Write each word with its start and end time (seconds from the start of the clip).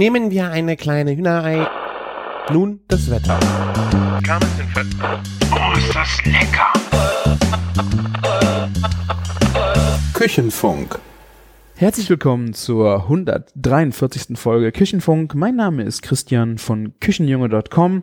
Nehmen 0.00 0.30
wir 0.30 0.50
eine 0.50 0.78
kleine 0.78 1.14
Hühnerei. 1.14 1.68
Nun 2.50 2.80
das 2.88 3.10
Wetter. 3.10 3.38
Oh, 5.52 5.76
ist 5.76 5.94
das 5.94 6.24
lecker! 6.24 6.72
Küchenfunk. 10.14 10.98
Herzlich 11.74 12.08
willkommen 12.08 12.54
zur 12.54 13.02
143. 13.02 14.38
Folge 14.38 14.72
Küchenfunk. 14.72 15.34
Mein 15.34 15.56
Name 15.56 15.82
ist 15.82 16.00
Christian 16.00 16.56
von 16.56 16.94
Küchenjunge.com 17.00 18.02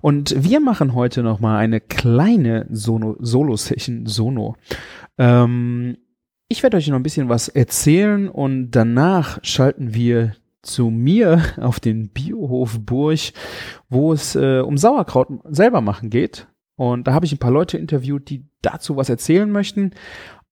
und 0.00 0.36
wir 0.38 0.60
machen 0.60 0.94
heute 0.94 1.24
nochmal 1.24 1.56
eine 1.58 1.80
kleine 1.80 2.68
Sono, 2.70 3.16
Solo-Session, 3.18 4.06
Sono. 4.06 4.54
Ähm, 5.18 5.96
ich 6.46 6.62
werde 6.62 6.76
euch 6.76 6.86
noch 6.86 6.96
ein 6.96 7.02
bisschen 7.02 7.28
was 7.28 7.48
erzählen 7.48 8.28
und 8.28 8.70
danach 8.70 9.40
schalten 9.42 9.92
wir 9.92 10.36
zu 10.62 10.90
mir 10.90 11.42
auf 11.60 11.80
den 11.80 12.08
Biohof 12.08 12.80
Burg, 12.80 13.32
wo 13.88 14.12
es 14.12 14.34
äh, 14.36 14.60
um 14.60 14.78
Sauerkraut 14.78 15.28
selber 15.44 15.80
machen 15.80 16.10
geht. 16.10 16.46
Und 16.76 17.06
da 17.06 17.12
habe 17.12 17.26
ich 17.26 17.32
ein 17.32 17.38
paar 17.38 17.50
Leute 17.50 17.76
interviewt, 17.76 18.30
die 18.30 18.46
dazu 18.62 18.96
was 18.96 19.08
erzählen 19.08 19.50
möchten. 19.50 19.92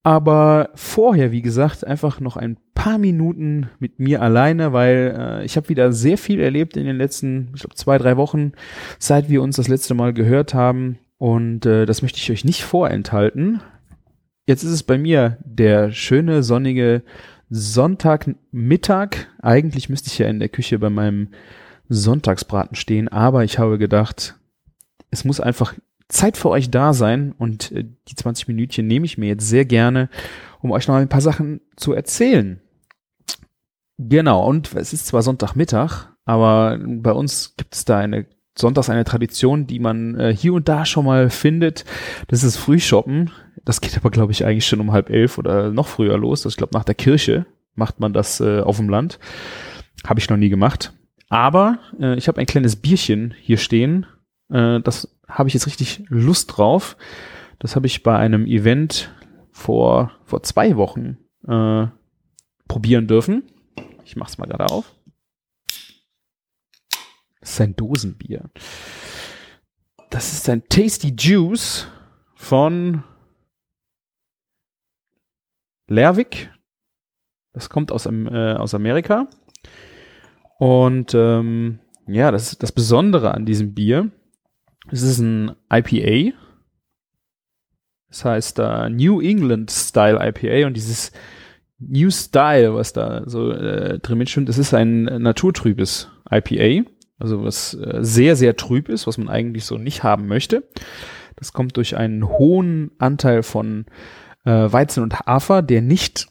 Aber 0.03 0.71
vorher, 0.75 1.31
wie 1.31 1.43
gesagt, 1.43 1.87
einfach 1.87 2.21
noch 2.21 2.37
ein 2.37 2.57
paar 2.75 2.99
Minuten 2.99 3.69
mit 3.79 3.99
mir 3.99 4.23
alleine, 4.23 4.73
weil 4.73 5.15
äh, 5.19 5.45
ich 5.45 5.57
habe 5.57 5.69
wieder 5.69 5.93
sehr 5.93 6.17
viel 6.17 6.41
erlebt 6.41 6.77
in 6.77 6.87
den 6.87 6.97
letzten, 6.97 7.53
ich 7.55 7.61
glaube, 7.61 7.75
zwei, 7.75 7.99
drei 7.99 8.17
Wochen, 8.17 8.53
seit 8.99 9.29
wir 9.29 9.43
uns 9.43 9.57
das 9.57 9.69
letzte 9.69 9.95
Mal 9.95 10.15
gehört 10.15 10.55
haben. 10.55 10.99
Und 11.19 11.67
äh, 11.67 11.85
das 11.85 12.01
möchte 12.01 12.19
ich 12.19 12.31
euch 12.31 12.47
nicht 12.47 12.65
vorenthalten. 12.65 13.61
Jetzt 14.47 14.63
ist 14.63 14.73
es 14.73 14.83
bei 14.83 14.97
mir 14.97 15.37
der 15.45 15.93
schöne, 15.93 16.43
sonnige 16.43 17.03
Sonntagmittag. 17.51 19.27
Eigentlich 19.43 19.89
müsste 19.89 20.09
ich 20.09 20.19
ja 20.19 20.29
in 20.29 20.39
der 20.39 20.49
Küche 20.49 20.79
bei 20.79 20.89
meinem 20.89 21.29
Sonntagsbraten 21.89 22.77
stehen, 22.77 23.09
aber 23.09 23.45
ich 23.45 23.59
habe 23.59 23.77
gedacht, 23.77 24.37
es 25.11 25.25
muss 25.25 25.41
einfach 25.41 25.75
Zeit 26.09 26.37
für 26.37 26.49
euch 26.51 26.71
da 26.71 26.93
sein 26.93 27.33
und 27.37 27.73
äh, 27.73 27.85
die 28.09 28.15
20 28.15 28.49
Minütchen 28.49 28.87
nehme 28.87 29.07
ich 29.07 29.19
mir 29.19 29.29
jetzt 29.29 29.49
sehr 29.49 29.65
gerne, 29.65 30.09
um 30.61 30.71
euch 30.71 30.87
noch 30.89 30.95
ein 30.95 31.09
paar 31.09 31.21
Sachen 31.21 31.61
zu 31.77 31.93
erzählen. 31.93 32.61
Genau, 33.99 34.47
und 34.47 34.75
es 34.75 34.93
ist 34.93 35.07
zwar 35.07 35.23
Sonntagmittag, 35.23 36.09
aber 36.25 36.79
bei 36.79 37.13
uns 37.13 37.55
gibt 37.57 37.75
es 37.75 37.85
da 37.85 37.99
eine 37.99 38.27
sonntags 38.61 38.91
eine 38.91 39.05
Tradition, 39.05 39.67
die 39.67 39.79
man 39.79 40.19
äh, 40.19 40.35
hier 40.35 40.55
und 40.55 40.69
da 40.69 40.85
schon 40.85 41.05
mal 41.05 41.31
findet. 41.31 41.85
Das 42.29 42.45
ist 42.45 42.57
Frühshoppen. 42.57 43.31
Das 43.65 43.81
geht 43.81 43.97
aber, 43.97 44.11
glaube 44.11 44.33
ich, 44.33 44.45
eigentlich 44.45 44.67
schon 44.67 44.81
um 44.81 44.93
halb 44.93 45.11
elf 45.11 45.39
oder 45.39 45.71
noch 45.71 45.89
früher 45.89 46.17
los. 46.17 46.43
Das, 46.43 46.53
ich 46.53 46.57
glaube, 46.57 46.77
nach 46.77 46.85
der 46.85 46.95
Kirche 46.95 47.47
macht 47.75 48.01
man 48.01 48.13
das 48.13 48.41
äh, 48.41 48.61
auf 48.61 48.77
dem 48.77 48.89
Land. 48.89 49.19
Habe 50.07 50.21
ich 50.21 50.31
noch 50.31 50.37
nie 50.37 50.49
gemacht. 50.49 50.93
Aber 51.29 51.79
äh, 52.01 52.17
ich 52.17 52.29
habe 52.29 52.41
ein 52.41 52.47
kleines 52.47 52.77
Bierchen 52.77 53.35
hier 53.41 53.59
stehen. 53.59 54.07
Äh, 54.51 54.81
das 54.81 55.17
habe 55.29 55.49
ich 55.49 55.55
jetzt 55.55 55.67
richtig 55.67 56.05
Lust 56.09 56.57
drauf. 56.57 56.97
Das 57.59 57.77
habe 57.77 57.87
ich 57.87 58.03
bei 58.03 58.17
einem 58.17 58.47
Event 58.47 59.13
vor, 59.53 60.13
vor 60.25 60.43
zwei 60.43 60.77
Wochen 60.77 61.19
äh, 61.47 61.87
probieren 62.67 63.07
dürfen. 63.07 63.45
Ich 64.05 64.17
mach's 64.17 64.39
mal 64.39 64.47
gerade 64.47 64.67
auf. 64.67 64.93
Das 67.51 67.55
ist 67.57 67.63
ein 67.63 67.75
Dosenbier. 67.75 68.49
Das 70.09 70.33
ist 70.33 70.49
ein 70.49 70.69
Tasty 70.69 71.13
Juice 71.19 71.89
von 72.37 73.03
Lerwick. 75.89 76.53
Das 77.53 77.69
kommt 77.69 77.91
aus, 77.91 78.07
äh, 78.07 78.55
aus 78.55 78.73
Amerika. 78.75 79.27
Und 80.61 81.13
ähm, 81.15 81.81
ja, 82.07 82.31
das 82.31 82.57
das 82.57 82.71
Besondere 82.71 83.35
an 83.35 83.47
diesem 83.47 83.75
Bier. 83.75 84.13
Es 84.93 85.03
ist 85.03 85.19
ein 85.19 85.57
IPA. 85.73 86.37
Das 88.11 88.25
heißt 88.25 88.61
uh, 88.61 88.89
New 88.89 89.21
England 89.21 89.73
Style 89.73 90.21
IPA 90.25 90.69
und 90.69 90.75
dieses 90.75 91.11
New 91.81 92.11
Style, 92.11 92.77
was 92.77 92.93
da 92.93 93.29
so 93.29 93.51
äh, 93.51 93.99
drin 93.99 94.19
mitschwimmt, 94.19 94.49
das 94.49 94.59
ist 94.59 94.73
ein 94.73 95.03
naturtrübes 95.03 96.09
IPA. 96.31 96.89
Also 97.21 97.45
was 97.45 97.75
äh, 97.75 97.99
sehr, 98.01 98.35
sehr 98.35 98.57
trüb 98.57 98.89
ist, 98.89 99.07
was 99.07 99.19
man 99.19 99.29
eigentlich 99.29 99.65
so 99.65 99.77
nicht 99.77 100.03
haben 100.03 100.27
möchte. 100.27 100.69
Das 101.37 101.53
kommt 101.53 101.77
durch 101.77 101.97
einen 101.97 102.27
hohen 102.27 102.93
Anteil 102.99 103.43
von 103.43 103.87
äh, 104.45 104.51
Weizen 104.51 105.03
und 105.03 105.21
Hafer, 105.21 105.63
der 105.63 105.83
nicht 105.83 106.29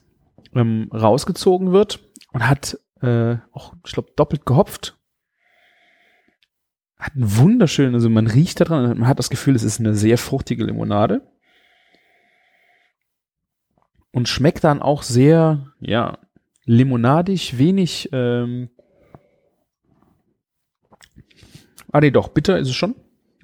ähm, 0.53 0.89
rausgezogen 0.91 1.71
wird 1.71 1.99
und 2.33 2.49
hat 2.49 2.79
äh, 3.01 3.37
auch, 3.51 3.75
ich 3.85 3.93
glaube, 3.93 4.11
doppelt 4.15 4.45
gehopft. 4.45 4.97
Hat 6.97 7.15
einen 7.15 7.37
wunderschönen, 7.37 7.93
also 7.93 8.09
man 8.09 8.27
riecht 8.27 8.59
da 8.59 8.65
dran, 8.65 8.97
man 8.97 9.07
hat 9.07 9.19
das 9.19 9.29
Gefühl, 9.29 9.55
es 9.55 9.63
ist 9.63 9.79
eine 9.79 9.93
sehr 9.93 10.17
fruchtige 10.17 10.65
Limonade. 10.65 11.21
Und 14.11 14.27
schmeckt 14.27 14.63
dann 14.63 14.81
auch 14.81 15.03
sehr, 15.03 15.71
ja, 15.79 16.17
limonadig, 16.65 17.57
wenig 17.57 18.09
ähm, 18.11 18.69
Ah, 21.91 21.99
nee, 22.01 22.11
doch, 22.11 22.29
bitter 22.29 22.57
ist 22.59 22.69
es 22.69 22.75
schon. 22.75 22.95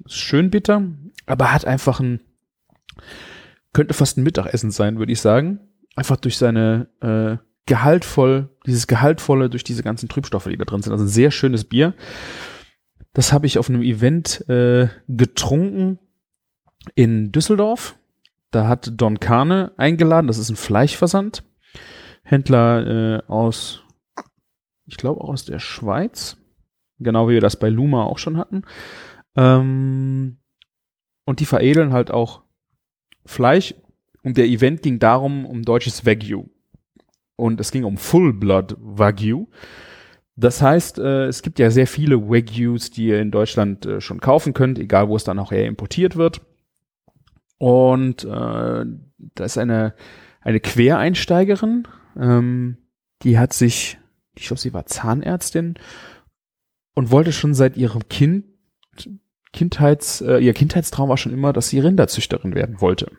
Ist 0.04 0.14
schön 0.14 0.50
bitter, 0.50 0.82
aber 1.26 1.52
hat 1.52 1.64
einfach 1.64 2.00
ein, 2.00 2.20
könnte 3.72 3.94
fast 3.94 4.18
ein 4.18 4.22
Mittagessen 4.22 4.70
sein, 4.70 4.98
würde 4.98 5.12
ich 5.12 5.20
sagen. 5.20 5.60
Einfach 5.96 6.16
durch 6.16 6.36
seine 6.36 6.88
äh, 7.00 7.42
gehaltvoll, 7.66 8.48
dieses 8.66 8.86
gehaltvolle, 8.86 9.50
durch 9.50 9.64
diese 9.64 9.82
ganzen 9.82 10.08
Trübstoffe, 10.08 10.44
die 10.44 10.56
da 10.56 10.64
drin 10.64 10.82
sind. 10.82 10.92
Also 10.92 11.04
ein 11.04 11.08
sehr 11.08 11.30
schönes 11.30 11.64
Bier. 11.64 11.94
Das 13.12 13.32
habe 13.32 13.46
ich 13.46 13.58
auf 13.58 13.68
einem 13.68 13.82
Event 13.82 14.48
äh, 14.48 14.88
getrunken 15.08 15.98
in 16.94 17.32
Düsseldorf. 17.32 17.96
Da 18.50 18.68
hat 18.68 18.92
Don 18.94 19.20
Kane 19.20 19.72
eingeladen. 19.76 20.28
Das 20.28 20.38
ist 20.38 20.50
ein 20.50 20.56
Fleischversand. 20.56 21.42
Händler 22.22 22.86
äh, 22.86 23.22
aus, 23.26 23.82
ich 24.84 24.96
glaube 24.96 25.20
auch 25.20 25.30
aus 25.30 25.44
der 25.44 25.58
Schweiz. 25.58 26.36
Genau 26.98 27.28
wie 27.28 27.34
wir 27.34 27.40
das 27.40 27.58
bei 27.58 27.68
Luma 27.68 28.04
auch 28.04 28.18
schon 28.18 28.36
hatten. 28.36 28.62
Ähm, 29.36 30.38
und 31.24 31.40
die 31.40 31.46
veredeln 31.46 31.92
halt 31.92 32.10
auch 32.10 32.42
Fleisch. 33.24 33.74
Und 34.22 34.36
der 34.36 34.46
Event 34.46 34.82
ging 34.82 34.98
darum, 34.98 35.44
um 35.46 35.62
deutsches 35.62 36.06
Wagyu. 36.06 36.46
Und 37.36 37.60
es 37.60 37.70
ging 37.70 37.84
um 37.84 37.96
Full 37.96 38.32
Blood 38.32 38.76
Wagyu. 38.78 39.46
Das 40.36 40.60
heißt, 40.60 40.98
äh, 40.98 41.26
es 41.26 41.42
gibt 41.42 41.58
ja 41.58 41.70
sehr 41.70 41.86
viele 41.86 42.28
Wagyus, 42.28 42.90
die 42.90 43.06
ihr 43.06 43.20
in 43.20 43.30
Deutschland 43.30 43.86
äh, 43.86 44.00
schon 44.00 44.20
kaufen 44.20 44.52
könnt, 44.52 44.78
egal 44.78 45.08
wo 45.08 45.16
es 45.16 45.24
dann 45.24 45.38
auch 45.38 45.50
eher 45.50 45.66
importiert 45.66 46.16
wird. 46.16 46.42
Und 47.58 48.24
äh, 48.24 48.26
da 48.28 49.44
ist 49.44 49.56
eine, 49.56 49.94
eine 50.42 50.60
Quereinsteigerin, 50.60 51.88
ähm, 52.18 52.76
die 53.22 53.38
hat 53.38 53.54
sich, 53.54 53.98
ich 54.34 54.46
glaube, 54.46 54.60
sie 54.60 54.74
war 54.74 54.84
Zahnärztin 54.84 55.74
und 56.96 57.10
wollte 57.10 57.30
schon 57.30 57.54
seit 57.54 57.76
ihrem 57.76 58.08
Kind, 58.08 58.46
Kindheits, 59.52 60.22
äh, 60.22 60.38
ihr 60.38 60.54
Kindheitstraum 60.54 61.08
war 61.08 61.18
schon 61.18 61.32
immer, 61.32 61.52
dass 61.52 61.68
sie 61.68 61.78
Rinderzüchterin 61.78 62.54
werden 62.54 62.80
wollte. 62.80 63.12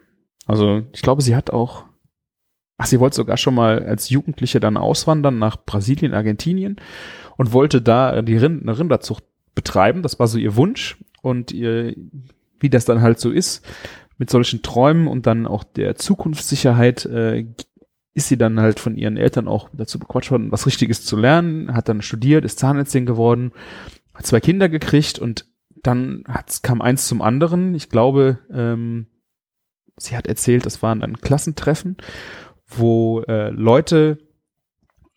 Also 0.45 0.83
ich 0.93 1.01
glaube, 1.01 1.21
sie 1.21 1.35
hat 1.35 1.51
auch, 1.51 1.85
ach, 2.77 2.87
sie 2.87 2.99
wollte 2.99 3.15
sogar 3.15 3.37
schon 3.37 3.53
mal 3.53 3.85
als 3.85 4.09
Jugendliche 4.09 4.59
dann 4.59 4.77
auswandern 4.77 5.37
nach 5.39 5.57
Brasilien, 5.63 6.13
Argentinien 6.13 6.77
und 7.37 7.53
wollte 7.53 7.81
da 7.81 8.21
die 8.23 8.37
Rind 8.37 8.63
eine 8.63 8.77
Rinderzucht 8.77 9.23
betreiben. 9.53 10.01
Das 10.01 10.19
war 10.19 10.27
so 10.27 10.39
ihr 10.39 10.55
Wunsch 10.55 10.97
und 11.21 11.51
ihr, 11.51 11.95
wie 12.59 12.69
das 12.69 12.85
dann 12.85 13.01
halt 13.01 13.19
so 13.19 13.29
ist, 13.29 13.63
mit 14.17 14.31
solchen 14.31 14.63
Träumen 14.63 15.07
und 15.07 15.27
dann 15.27 15.45
auch 15.45 15.63
der 15.63 15.95
Zukunftssicherheit 15.95 17.05
äh, 17.05 17.45
ist 18.17 18.29
sie 18.29 18.37
dann 18.37 18.59
halt 18.59 18.79
von 18.79 18.95
ihren 18.95 19.15
Eltern 19.15 19.47
auch 19.47 19.69
dazu 19.73 19.99
bequatscht 19.99 20.31
worden, 20.31 20.51
was 20.51 20.65
Richtiges 20.65 21.05
zu 21.05 21.15
lernen, 21.15 21.75
hat 21.75 21.87
dann 21.87 22.01
studiert, 22.01 22.45
ist 22.45 22.57
Zahnärztin 22.57 23.05
geworden, 23.05 23.51
hat 24.15 24.25
zwei 24.25 24.39
Kinder 24.39 24.69
gekriegt 24.69 25.19
und 25.19 25.45
dann 25.83 26.23
kam 26.63 26.81
eins 26.81 27.07
zum 27.07 27.21
anderen. 27.21 27.75
Ich 27.75 27.89
glaube, 27.89 28.39
ähm, 28.51 29.05
sie 29.97 30.17
hat 30.17 30.25
erzählt, 30.25 30.65
das 30.65 30.81
waren 30.81 31.01
dann 31.01 31.21
Klassentreffen, 31.21 31.97
wo 32.65 33.21
äh, 33.27 33.51
Leute, 33.51 34.17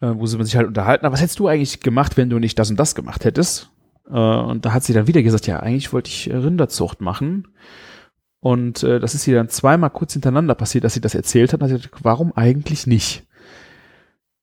äh, 0.03 0.13
wo 0.13 0.27
sie 0.27 0.45
sich 0.45 0.57
halt 0.57 0.69
unterhalten, 0.69 1.07
aber 1.07 1.15
was 1.15 1.23
hättest 1.23 1.39
du 1.39 1.49
eigentlich 1.49 1.81
gemacht, 1.81 2.19
wenn 2.19 2.29
du 2.29 2.39
nicht 2.39 2.59
das 2.59 2.69
und 2.69 2.79
das 2.79 2.95
gemacht 2.95 3.25
hättest? 3.25 3.71
Äh, 4.11 4.13
und 4.13 4.67
da 4.67 4.75
hat 4.75 4.85
sie 4.85 4.93
dann 4.93 5.07
wieder 5.07 5.23
gesagt, 5.23 5.47
ja, 5.47 5.61
eigentlich 5.61 5.95
wollte 5.95 6.11
ich 6.11 6.31
Rinderzucht 6.31 7.01
machen. 7.01 7.49
Und 8.41 8.83
äh, 8.83 8.99
das 8.99 9.15
ist 9.15 9.27
ihr 9.27 9.37
dann 9.37 9.49
zweimal 9.49 9.91
kurz 9.91 10.15
hintereinander 10.15 10.55
passiert, 10.55 10.85
dass 10.85 10.95
sie 10.95 11.01
das 11.01 11.15
erzählt 11.15 11.53
hat. 11.53 11.61
Und 11.61 11.65
hat 11.65 11.77
sie 11.77 11.83
gesagt, 11.89 12.05
warum 12.05 12.33
eigentlich 12.35 12.87
nicht? 12.87 13.27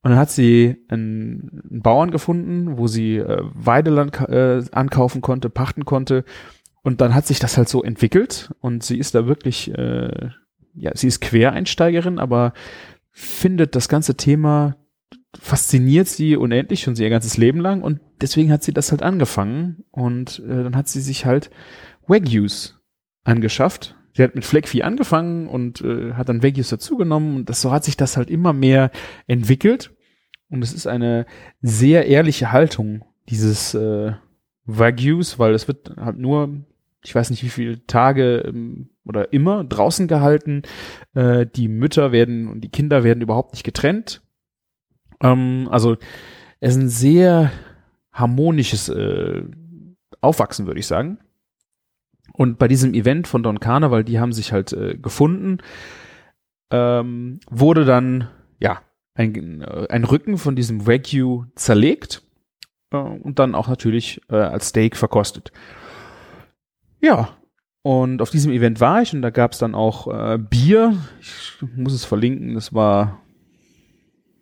Und 0.03 0.11
dann 0.11 0.19
hat 0.19 0.29
sie 0.29 0.77
einen, 0.88 1.63
einen 1.69 1.81
Bauern 1.81 2.11
gefunden, 2.11 2.77
wo 2.77 2.88
sie 2.88 3.17
äh, 3.17 3.41
Weideland 3.53 4.19
äh, 4.21 4.63
ankaufen 4.71 5.21
konnte, 5.21 5.49
pachten 5.49 5.85
konnte. 5.85 6.23
Und 6.83 7.01
dann 7.01 7.15
hat 7.15 7.25
sich 7.25 7.39
das 7.39 7.57
halt 7.57 7.67
so 7.69 7.83
entwickelt. 7.83 8.53
Und 8.61 8.83
sie 8.83 8.99
ist 8.99 9.15
da 9.15 9.25
wirklich, 9.25 9.73
äh, 9.73 10.29
ja, 10.75 10.91
sie 10.93 11.07
ist 11.07 11.19
Quereinsteigerin, 11.19 12.19
aber 12.19 12.53
findet 13.11 13.75
das 13.75 13.89
ganze 13.89 14.15
Thema 14.15 14.77
fasziniert 15.39 16.07
sie 16.07 16.35
unendlich 16.35 16.81
schon 16.81 16.95
ihr 16.95 17.09
ganzes 17.09 17.38
Leben 17.38 17.59
lang 17.59 17.81
und 17.81 18.00
deswegen 18.21 18.51
hat 18.51 18.63
sie 18.63 18.73
das 18.73 18.91
halt 18.91 19.03
angefangen 19.03 19.83
und 19.91 20.39
äh, 20.47 20.63
dann 20.63 20.75
hat 20.75 20.88
sie 20.88 21.01
sich 21.01 21.25
halt 21.25 21.51
Wagyus 22.07 22.76
angeschafft. 23.27 23.95
Sie 24.13 24.24
hat 24.24 24.35
mit 24.35 24.45
Fleckvieh 24.45 24.83
angefangen 24.83 25.47
und 25.47 25.81
äh, 25.81 26.13
hat 26.13 26.29
dann 26.29 26.41
Wagyus 26.41 26.69
dazugenommen 26.69 27.35
und 27.35 27.50
das, 27.50 27.62
so 27.62 27.71
hat 27.71 27.83
sich 27.83 27.97
das 27.97 28.18
halt 28.18 28.31
immer 28.31 28.53
mehr 28.53 28.89
entwickelt 29.27 29.91
und 30.50 30.63
es 30.63 30.74
ist 30.74 30.88
eine 30.88 31.25
sehr 31.62 32.07
ehrliche 32.07 32.51
Haltung 32.51 33.03
dieses 33.29 33.74
äh, 33.74 34.13
Wagyus, 34.65 35.39
weil 35.39 35.53
es 35.53 35.68
wird 35.68 35.95
halt 35.97 36.18
nur, 36.18 36.65
ich 37.03 37.13
weiß 37.13 37.29
nicht 37.29 37.44
wie 37.44 37.50
viele 37.50 37.85
Tage 37.85 38.44
ähm, 38.47 38.89
oder 39.06 39.33
immer 39.33 39.63
draußen 39.63 40.07
gehalten. 40.07 40.63
Äh, 41.13 41.45
die 41.45 41.68
Mütter 41.68 42.12
werden 42.12 42.47
und 42.47 42.62
die 42.62 42.69
Kinder 42.69 43.03
werden 43.03 43.21
überhaupt 43.21 43.53
nicht 43.53 43.63
getrennt. 43.63 44.21
Ähm, 45.21 45.68
also 45.69 45.97
es 46.59 46.75
ist 46.75 46.81
ein 46.81 46.89
sehr 46.89 47.51
harmonisches 48.12 48.89
äh, 48.89 49.44
Aufwachsen, 50.21 50.65
würde 50.65 50.79
ich 50.79 50.88
sagen. 50.88 51.19
Und 52.38 52.60
bei 52.60 52.68
diesem 52.68 52.94
Event 52.94 53.28
von 53.28 53.42
Don 53.42 53.60
Carnival, 53.60 54.04
die 54.04 54.19
haben 54.19 54.31
sich 54.31 54.54
halt 54.54 54.72
äh, 54.72 54.95
gefunden, 54.95 55.57
ähm, 56.72 57.39
wurde 57.50 57.84
dann, 57.84 58.30
ja, 58.60 58.81
ein, 59.16 59.62
äh, 59.63 59.88
ein 59.89 60.04
Rücken 60.04 60.38
von 60.38 60.56
diesem 60.56 60.86
Wagyu 60.86 61.45
zerlegt 61.56 62.22
äh, 62.92 62.98
und 62.98 63.39
dann 63.39 63.56
auch 63.56 63.68
natürlich 63.68 64.22
äh, 64.30 64.36
als 64.36 64.69
Steak 64.69 64.95
verkostet. 64.95 65.51
Ja, 67.01 67.30
und 67.81 68.22
auf 68.22 68.30
diesem 68.30 68.51
Event 68.51 68.80
war 68.80 69.01
ich 69.01 69.16
und 69.16 69.24
da 69.24 69.31
gab 69.31 69.54
es 69.54 69.57
dann 69.57 69.74
auch 69.74 70.07
äh, 70.07 70.38
Bier. 70.38 70.95
Ich 71.19 71.54
muss 71.75 71.94
es 71.94 72.06
verlinken, 72.06 72.54
das 72.54 72.72
war, 72.72 73.19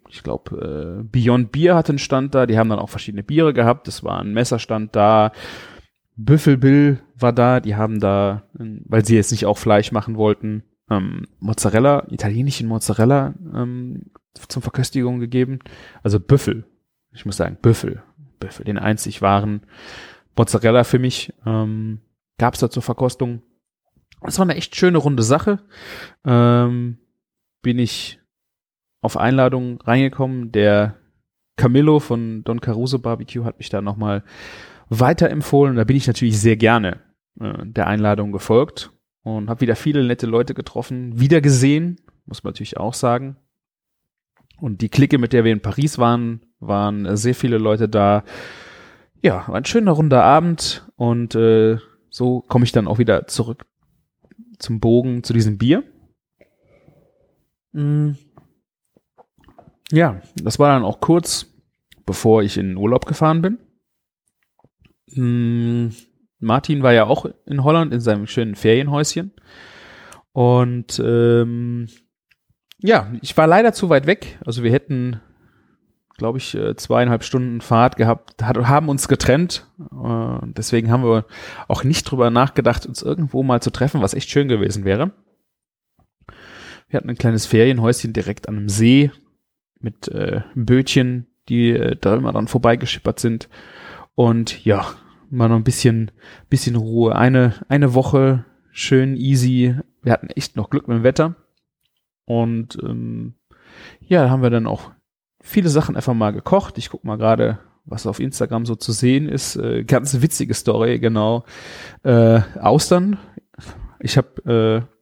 ich 0.09 0.21
glaube, 0.21 0.99
äh, 0.99 1.03
Beyond 1.03 1.53
Beer 1.53 1.75
hatte 1.75 1.93
einen 1.93 1.99
Stand 1.99 2.35
da. 2.35 2.45
Die 2.45 2.57
haben 2.57 2.69
dann 2.69 2.79
auch 2.79 2.89
verschiedene 2.89 3.23
Biere 3.23 3.53
gehabt. 3.53 3.87
Das 3.87 4.03
war 4.03 4.19
ein 4.19 4.33
Messerstand 4.33 4.97
da. 4.97 5.31
Büffel 6.15 6.57
Bill 6.57 7.01
war 7.17 7.33
da. 7.33 7.59
Die 7.59 7.75
haben 7.75 7.99
da, 7.99 8.43
weil 8.53 9.05
sie 9.05 9.15
jetzt 9.15 9.31
nicht 9.31 9.45
auch 9.45 9.57
Fleisch 9.57 9.91
machen 9.91 10.15
wollten, 10.15 10.63
ähm, 10.89 11.27
Mozzarella, 11.39 12.05
italienischen 12.09 12.67
Mozzarella 12.67 13.33
ähm, 13.53 14.11
zum 14.47 14.61
Verköstigung 14.61 15.19
gegeben. 15.19 15.59
Also 16.03 16.19
Büffel. 16.19 16.65
Ich 17.11 17.25
muss 17.25 17.37
sagen, 17.37 17.57
Büffel. 17.61 18.03
Büffel, 18.39 18.65
den 18.65 18.77
einzig 18.77 19.21
wahren 19.21 19.61
Mozzarella 20.35 20.83
für 20.83 20.99
mich. 20.99 21.33
Ähm, 21.45 22.01
gab 22.37 22.53
es 22.53 22.59
da 22.59 22.69
zur 22.69 22.83
Verkostung. 22.83 23.41
Es 24.21 24.37
war 24.37 24.45
eine 24.45 24.55
echt 24.55 24.75
schöne 24.75 24.97
runde 24.97 25.23
Sache. 25.23 25.59
Ähm, 26.25 26.97
bin 27.61 27.79
ich 27.79 28.19
auf 29.01 29.17
Einladung 29.17 29.81
reingekommen. 29.81 30.51
Der 30.51 30.95
Camillo 31.57 31.99
von 31.99 32.43
Don 32.43 32.59
Caruso 32.59 32.99
Barbecue 32.99 33.45
hat 33.45 33.59
mich 33.59 33.69
da 33.69 33.81
nochmal 33.81 34.23
weiterempfohlen. 34.89 35.75
Da 35.75 35.83
bin 35.83 35.97
ich 35.97 36.07
natürlich 36.07 36.39
sehr 36.39 36.57
gerne 36.57 37.01
äh, 37.39 37.65
der 37.65 37.87
Einladung 37.87 38.31
gefolgt 38.31 38.91
und 39.23 39.49
habe 39.49 39.61
wieder 39.61 39.75
viele 39.75 40.03
nette 40.03 40.27
Leute 40.27 40.53
getroffen, 40.53 41.19
wieder 41.19 41.41
gesehen, 41.41 41.99
muss 42.25 42.43
man 42.43 42.51
natürlich 42.51 42.77
auch 42.77 42.93
sagen. 42.93 43.37
Und 44.59 44.81
die 44.81 44.89
Clique, 44.89 45.17
mit 45.17 45.33
der 45.33 45.43
wir 45.43 45.51
in 45.51 45.61
Paris 45.61 45.97
waren, 45.97 46.41
waren 46.59 47.17
sehr 47.17 47.35
viele 47.35 47.57
Leute 47.57 47.89
da. 47.89 48.23
Ja, 49.21 49.47
war 49.47 49.55
ein 49.55 49.65
schöner 49.65 49.91
runder 49.91 50.23
Abend 50.23 50.87
und 50.95 51.35
äh, 51.35 51.77
so 52.09 52.41
komme 52.41 52.65
ich 52.65 52.71
dann 52.71 52.87
auch 52.87 52.99
wieder 52.99 53.27
zurück 53.27 53.65
zum 54.59 54.79
Bogen 54.79 55.23
zu 55.23 55.33
diesem 55.33 55.57
Bier. 55.57 55.83
Mm. 57.73 58.11
Ja, 59.91 60.21
das 60.35 60.57
war 60.57 60.69
dann 60.69 60.83
auch 60.83 60.99
kurz, 60.99 61.47
bevor 62.05 62.41
ich 62.41 62.57
in 62.57 62.77
Urlaub 62.77 63.05
gefahren 63.05 63.41
bin. 63.41 63.59
Mm. 65.15 65.89
Martin 66.39 66.83
war 66.83 66.93
ja 66.93 67.05
auch 67.05 67.25
in 67.45 67.63
Holland 67.63 67.93
in 67.93 68.01
seinem 68.01 68.27
schönen 68.27 68.55
Ferienhäuschen. 68.55 69.31
Und 70.31 71.01
ähm, 71.03 71.87
ja, 72.77 73.11
ich 73.21 73.35
war 73.37 73.47
leider 73.47 73.73
zu 73.73 73.89
weit 73.89 74.05
weg. 74.05 74.37
Also 74.45 74.61
wir 74.61 74.71
hätten 74.71 75.21
glaube 76.17 76.37
ich, 76.37 76.55
äh, 76.55 76.75
zweieinhalb 76.75 77.23
Stunden 77.23 77.61
Fahrt 77.61 77.97
gehabt, 77.97 78.41
hat, 78.41 78.57
haben 78.57 78.89
uns 78.89 79.07
getrennt. 79.07 79.67
Äh, 79.79 80.37
deswegen 80.43 80.91
haben 80.91 81.03
wir 81.03 81.25
auch 81.67 81.83
nicht 81.83 82.09
drüber 82.09 82.29
nachgedacht, 82.29 82.85
uns 82.85 83.01
irgendwo 83.01 83.43
mal 83.43 83.61
zu 83.61 83.69
treffen, 83.69 84.01
was 84.01 84.13
echt 84.13 84.29
schön 84.29 84.47
gewesen 84.47 84.85
wäre. 84.85 85.11
Wir 86.87 86.97
hatten 86.97 87.09
ein 87.09 87.17
kleines 87.17 87.45
Ferienhäuschen 87.45 88.13
direkt 88.13 88.47
an 88.47 88.57
einem 88.57 88.69
See 88.69 89.11
mit 89.79 90.07
äh, 90.07 90.41
Bötchen, 90.55 91.27
die 91.49 91.71
äh, 91.71 91.97
da 91.99 92.15
immer 92.15 92.31
dann 92.31 92.47
vorbeigeschippert 92.47 93.19
sind. 93.19 93.49
Und 94.13 94.63
ja, 94.63 94.87
mal 95.29 95.49
noch 95.49 95.55
ein 95.55 95.63
bisschen, 95.63 96.11
bisschen 96.49 96.75
Ruhe. 96.75 97.15
Eine, 97.15 97.53
eine 97.67 97.93
Woche 97.93 98.45
schön 98.71 99.15
easy. 99.15 99.75
Wir 100.01 100.11
hatten 100.11 100.27
echt 100.27 100.55
noch 100.55 100.69
Glück 100.69 100.87
mit 100.87 100.97
dem 100.97 101.03
Wetter. 101.03 101.35
Und 102.25 102.77
ähm, 102.83 103.35
ja, 104.01 104.29
haben 104.29 104.43
wir 104.43 104.49
dann 104.49 104.67
auch 104.67 104.91
viele 105.41 105.69
Sachen 105.69 105.95
einfach 105.95 106.13
mal 106.13 106.31
gekocht. 106.31 106.77
Ich 106.77 106.89
guck 106.89 107.03
mal 107.03 107.17
gerade, 107.17 107.59
was 107.85 108.07
auf 108.07 108.19
Instagram 108.19 108.65
so 108.65 108.75
zu 108.75 108.91
sehen 108.91 109.29
ist. 109.29 109.55
Äh, 109.55 109.83
ganz 109.83 110.21
witzige 110.21 110.53
Story, 110.53 110.99
genau. 110.99 111.45
Äh, 112.03 112.41
Austern. 112.59 113.17
Ich 113.99 114.17
habe 114.17 114.87
äh, 114.91 114.95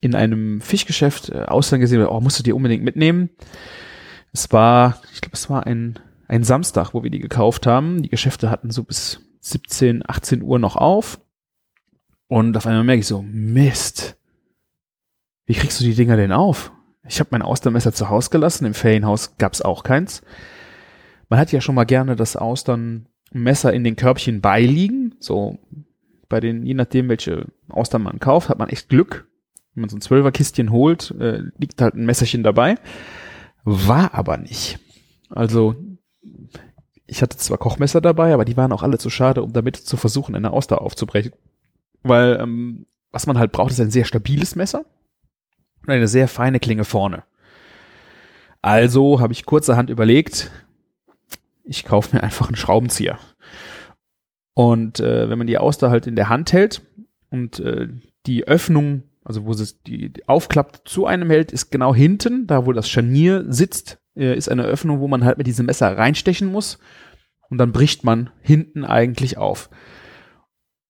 in 0.00 0.14
einem 0.14 0.60
Fischgeschäft 0.60 1.30
äh, 1.30 1.44
Austern 1.44 1.80
gesehen, 1.80 2.04
oh, 2.06 2.20
musst 2.20 2.38
du 2.38 2.42
die 2.42 2.52
unbedingt 2.52 2.84
mitnehmen. 2.84 3.30
Es 4.32 4.52
war, 4.52 5.00
ich 5.12 5.20
glaube, 5.20 5.34
es 5.34 5.48
war 5.48 5.66
ein, 5.66 5.98
ein 6.28 6.44
Samstag, 6.44 6.94
wo 6.94 7.02
wir 7.02 7.10
die 7.10 7.20
gekauft 7.20 7.66
haben. 7.66 8.02
Die 8.02 8.08
Geschäfte 8.08 8.50
hatten 8.50 8.70
so 8.70 8.84
bis 8.84 9.20
17, 9.40 10.02
18 10.06 10.42
Uhr 10.42 10.58
noch 10.58 10.76
auf. 10.76 11.20
Und 12.28 12.56
auf 12.56 12.66
einmal 12.66 12.84
merke 12.84 13.00
ich 13.00 13.06
so, 13.06 13.22
Mist. 13.22 14.16
Wie 15.46 15.54
kriegst 15.54 15.80
du 15.80 15.84
die 15.84 15.94
Dinger 15.94 16.16
denn 16.16 16.32
auf? 16.32 16.72
Ich 17.06 17.20
habe 17.20 17.28
mein 17.32 17.42
Austernmesser 17.42 17.92
zu 17.92 18.08
Hause 18.08 18.30
gelassen, 18.30 18.64
im 18.64 18.74
Ferienhaus 18.74 19.36
gab's 19.36 19.60
auch 19.60 19.82
keins. 19.82 20.22
Man 21.28 21.38
hat 21.38 21.52
ja 21.52 21.60
schon 21.60 21.74
mal 21.74 21.84
gerne 21.84 22.16
das 22.16 22.36
Austernmesser 22.36 23.72
in 23.72 23.84
den 23.84 23.96
Körbchen 23.96 24.40
beiliegen. 24.40 25.14
So 25.18 25.58
bei 26.28 26.40
den, 26.40 26.64
je 26.64 26.74
nachdem, 26.74 27.08
welche 27.08 27.46
Austern 27.68 28.02
man 28.02 28.20
kauft, 28.20 28.48
hat 28.48 28.58
man 28.58 28.70
echt 28.70 28.88
Glück. 28.88 29.28
Wenn 29.74 29.82
man 29.82 29.90
so 29.90 29.96
ein 29.96 30.00
Zwölferkistchen 30.00 30.70
holt, 30.70 31.10
äh, 31.18 31.42
liegt 31.58 31.82
halt 31.82 31.94
ein 31.94 32.06
Messerchen 32.06 32.42
dabei. 32.42 32.76
War 33.64 34.14
aber 34.14 34.38
nicht. 34.38 34.78
Also 35.28 35.74
ich 37.06 37.22
hatte 37.22 37.36
zwar 37.36 37.58
Kochmesser 37.58 38.00
dabei, 38.00 38.32
aber 38.32 38.44
die 38.44 38.56
waren 38.56 38.72
auch 38.72 38.82
alle 38.82 38.98
zu 38.98 39.10
schade, 39.10 39.42
um 39.42 39.52
damit 39.52 39.76
zu 39.76 39.96
versuchen, 39.96 40.34
eine 40.34 40.52
Auster 40.52 40.80
aufzubrechen. 40.80 41.32
Weil 42.02 42.38
ähm, 42.40 42.86
was 43.10 43.26
man 43.26 43.38
halt 43.38 43.52
braucht, 43.52 43.70
ist 43.72 43.80
ein 43.80 43.90
sehr 43.90 44.04
stabiles 44.04 44.56
Messer 44.56 44.84
und 45.82 45.90
eine 45.90 46.08
sehr 46.08 46.28
feine 46.28 46.60
Klinge 46.60 46.84
vorne. 46.84 47.24
Also 48.62 49.20
habe 49.20 49.32
ich 49.32 49.44
kurzerhand 49.44 49.90
überlegt, 49.90 50.50
ich 51.64 51.84
kaufe 51.84 52.16
mir 52.16 52.22
einfach 52.22 52.48
einen 52.48 52.56
Schraubenzieher. 52.56 53.18
Und 54.54 55.00
äh, 55.00 55.28
wenn 55.28 55.38
man 55.38 55.46
die 55.46 55.58
Auster 55.58 55.90
halt 55.90 56.06
in 56.06 56.16
der 56.16 56.28
Hand 56.28 56.52
hält 56.52 56.82
und 57.30 57.60
äh, 57.60 57.88
die 58.26 58.46
Öffnung, 58.46 59.02
also 59.24 59.44
wo 59.44 59.52
es 59.52 59.82
die, 59.82 60.10
die 60.10 60.28
aufklappt, 60.28 60.88
zu 60.88 61.06
einem 61.06 61.28
hält, 61.28 61.52
ist 61.52 61.70
genau 61.70 61.94
hinten, 61.94 62.46
da 62.46 62.64
wo 62.64 62.72
das 62.72 62.88
Scharnier 62.88 63.44
sitzt, 63.48 63.98
äh, 64.16 64.36
ist 64.36 64.48
eine 64.48 64.64
Öffnung, 64.64 65.00
wo 65.00 65.08
man 65.08 65.24
halt 65.24 65.38
mit 65.38 65.46
diesem 65.46 65.66
Messer 65.66 65.96
reinstechen 65.96 66.50
muss. 66.50 66.78
Und 67.50 67.58
dann 67.58 67.72
bricht 67.72 68.04
man 68.04 68.30
hinten 68.40 68.84
eigentlich 68.84 69.36
auf. 69.36 69.70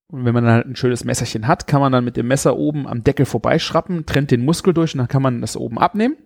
Und 0.08 0.24
wenn 0.24 0.34
man 0.34 0.44
dann 0.44 0.52
halt 0.54 0.66
ein 0.66 0.76
schönes 0.76 1.04
Messerchen 1.04 1.48
hat, 1.48 1.66
kann 1.66 1.80
man 1.80 1.92
dann 1.92 2.04
mit 2.04 2.16
dem 2.16 2.28
Messer 2.28 2.56
oben 2.56 2.86
am 2.86 3.02
Deckel 3.02 3.26
vorbeischrappen, 3.26 4.06
trennt 4.06 4.30
den 4.30 4.44
Muskel 4.44 4.72
durch 4.72 4.94
und 4.94 4.98
dann 4.98 5.08
kann 5.08 5.22
man 5.22 5.40
das 5.40 5.56
oben 5.56 5.78
abnehmen. 5.78 6.16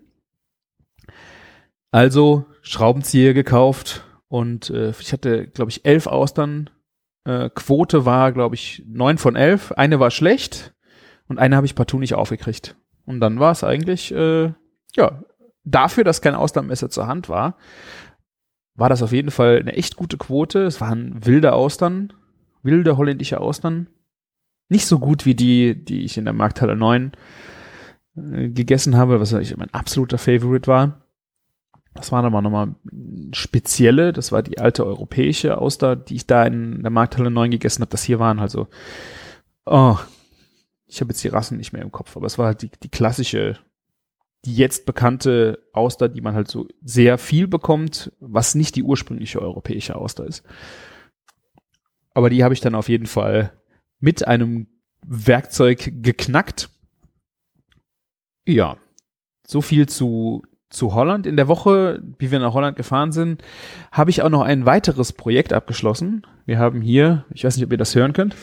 Also 1.90 2.44
Schraubenzieher 2.60 3.32
gekauft 3.32 4.04
und 4.28 4.68
äh, 4.70 4.90
ich 4.90 5.12
hatte, 5.12 5.46
glaube 5.46 5.70
ich, 5.70 5.86
elf 5.86 6.06
Austern. 6.06 6.68
Äh, 7.24 7.48
Quote 7.54 8.04
war, 8.04 8.32
glaube 8.32 8.56
ich, 8.56 8.84
neun 8.86 9.16
von 9.16 9.36
elf. 9.36 9.72
Eine 9.72 9.98
war 9.98 10.10
schlecht 10.10 10.74
und 11.28 11.38
eine 11.38 11.56
habe 11.56 11.66
ich 11.66 11.74
partout 11.74 11.98
nicht 11.98 12.14
aufgekriegt. 12.14 12.76
Und 13.06 13.20
dann 13.20 13.40
war 13.40 13.52
es 13.52 13.64
eigentlich, 13.64 14.12
äh, 14.12 14.52
ja, 14.94 15.22
dafür, 15.70 16.04
dass 16.04 16.22
kein 16.22 16.34
Austernmesser 16.34 16.90
zur 16.90 17.06
Hand 17.06 17.28
war, 17.28 17.56
war 18.74 18.88
das 18.88 19.02
auf 19.02 19.12
jeden 19.12 19.30
Fall 19.30 19.58
eine 19.58 19.74
echt 19.74 19.96
gute 19.96 20.16
Quote. 20.16 20.62
Es 20.62 20.80
waren 20.80 21.24
wilde 21.24 21.52
Austern, 21.52 22.12
wilde 22.62 22.96
holländische 22.96 23.40
Austern. 23.40 23.88
Nicht 24.68 24.86
so 24.86 24.98
gut 24.98 25.26
wie 25.26 25.34
die, 25.34 25.84
die 25.84 26.04
ich 26.04 26.16
in 26.16 26.24
der 26.24 26.34
Markthalle 26.34 26.76
9 26.76 27.12
äh, 28.16 28.48
gegessen 28.48 28.96
habe, 28.96 29.20
was 29.20 29.34
eigentlich 29.34 29.56
mein 29.56 29.72
absoluter 29.74 30.18
Favorite 30.18 30.68
war. 30.68 31.02
Das 31.94 32.12
waren 32.12 32.24
aber 32.24 32.40
nochmal 32.42 32.76
spezielle, 33.32 34.12
das 34.12 34.30
war 34.30 34.42
die 34.42 34.58
alte 34.58 34.86
europäische 34.86 35.58
Auster, 35.58 35.96
die 35.96 36.14
ich 36.14 36.26
da 36.28 36.44
in 36.44 36.82
der 36.82 36.92
Markthalle 36.92 37.30
9 37.30 37.50
gegessen 37.50 37.82
habe. 37.82 37.90
Das 37.90 38.04
hier 38.04 38.20
waren 38.20 38.38
also, 38.38 38.68
oh, 39.66 39.96
ich 40.86 41.00
habe 41.00 41.10
jetzt 41.10 41.24
die 41.24 41.28
Rassen 41.28 41.56
nicht 41.56 41.72
mehr 41.72 41.82
im 41.82 41.90
Kopf, 41.90 42.16
aber 42.16 42.26
es 42.26 42.38
war 42.38 42.46
halt 42.46 42.62
die, 42.62 42.70
die 42.82 42.88
klassische 42.88 43.58
die 44.44 44.54
jetzt 44.54 44.86
bekannte 44.86 45.62
Auster, 45.72 46.08
die 46.08 46.20
man 46.20 46.34
halt 46.34 46.48
so 46.48 46.68
sehr 46.82 47.18
viel 47.18 47.48
bekommt, 47.48 48.12
was 48.20 48.54
nicht 48.54 48.76
die 48.76 48.82
ursprüngliche 48.82 49.40
europäische 49.40 49.96
Auster 49.96 50.26
ist. 50.26 50.44
Aber 52.14 52.30
die 52.30 52.44
habe 52.44 52.54
ich 52.54 52.60
dann 52.60 52.74
auf 52.74 52.88
jeden 52.88 53.06
Fall 53.06 53.52
mit 54.00 54.26
einem 54.26 54.68
Werkzeug 55.06 55.92
geknackt. 56.02 56.70
Ja, 58.46 58.76
so 59.46 59.60
viel 59.60 59.88
zu, 59.88 60.42
zu 60.70 60.94
Holland. 60.94 61.26
In 61.26 61.36
der 61.36 61.48
Woche, 61.48 62.02
wie 62.18 62.30
wir 62.30 62.38
nach 62.38 62.54
Holland 62.54 62.76
gefahren 62.76 63.12
sind, 63.12 63.42
habe 63.92 64.10
ich 64.10 64.22
auch 64.22 64.30
noch 64.30 64.42
ein 64.42 64.66
weiteres 64.66 65.12
Projekt 65.12 65.52
abgeschlossen. 65.52 66.26
Wir 66.46 66.58
haben 66.58 66.80
hier, 66.80 67.24
ich 67.32 67.44
weiß 67.44 67.56
nicht, 67.56 67.66
ob 67.66 67.72
ihr 67.72 67.78
das 67.78 67.94
hören 67.94 68.12
könnt. 68.12 68.34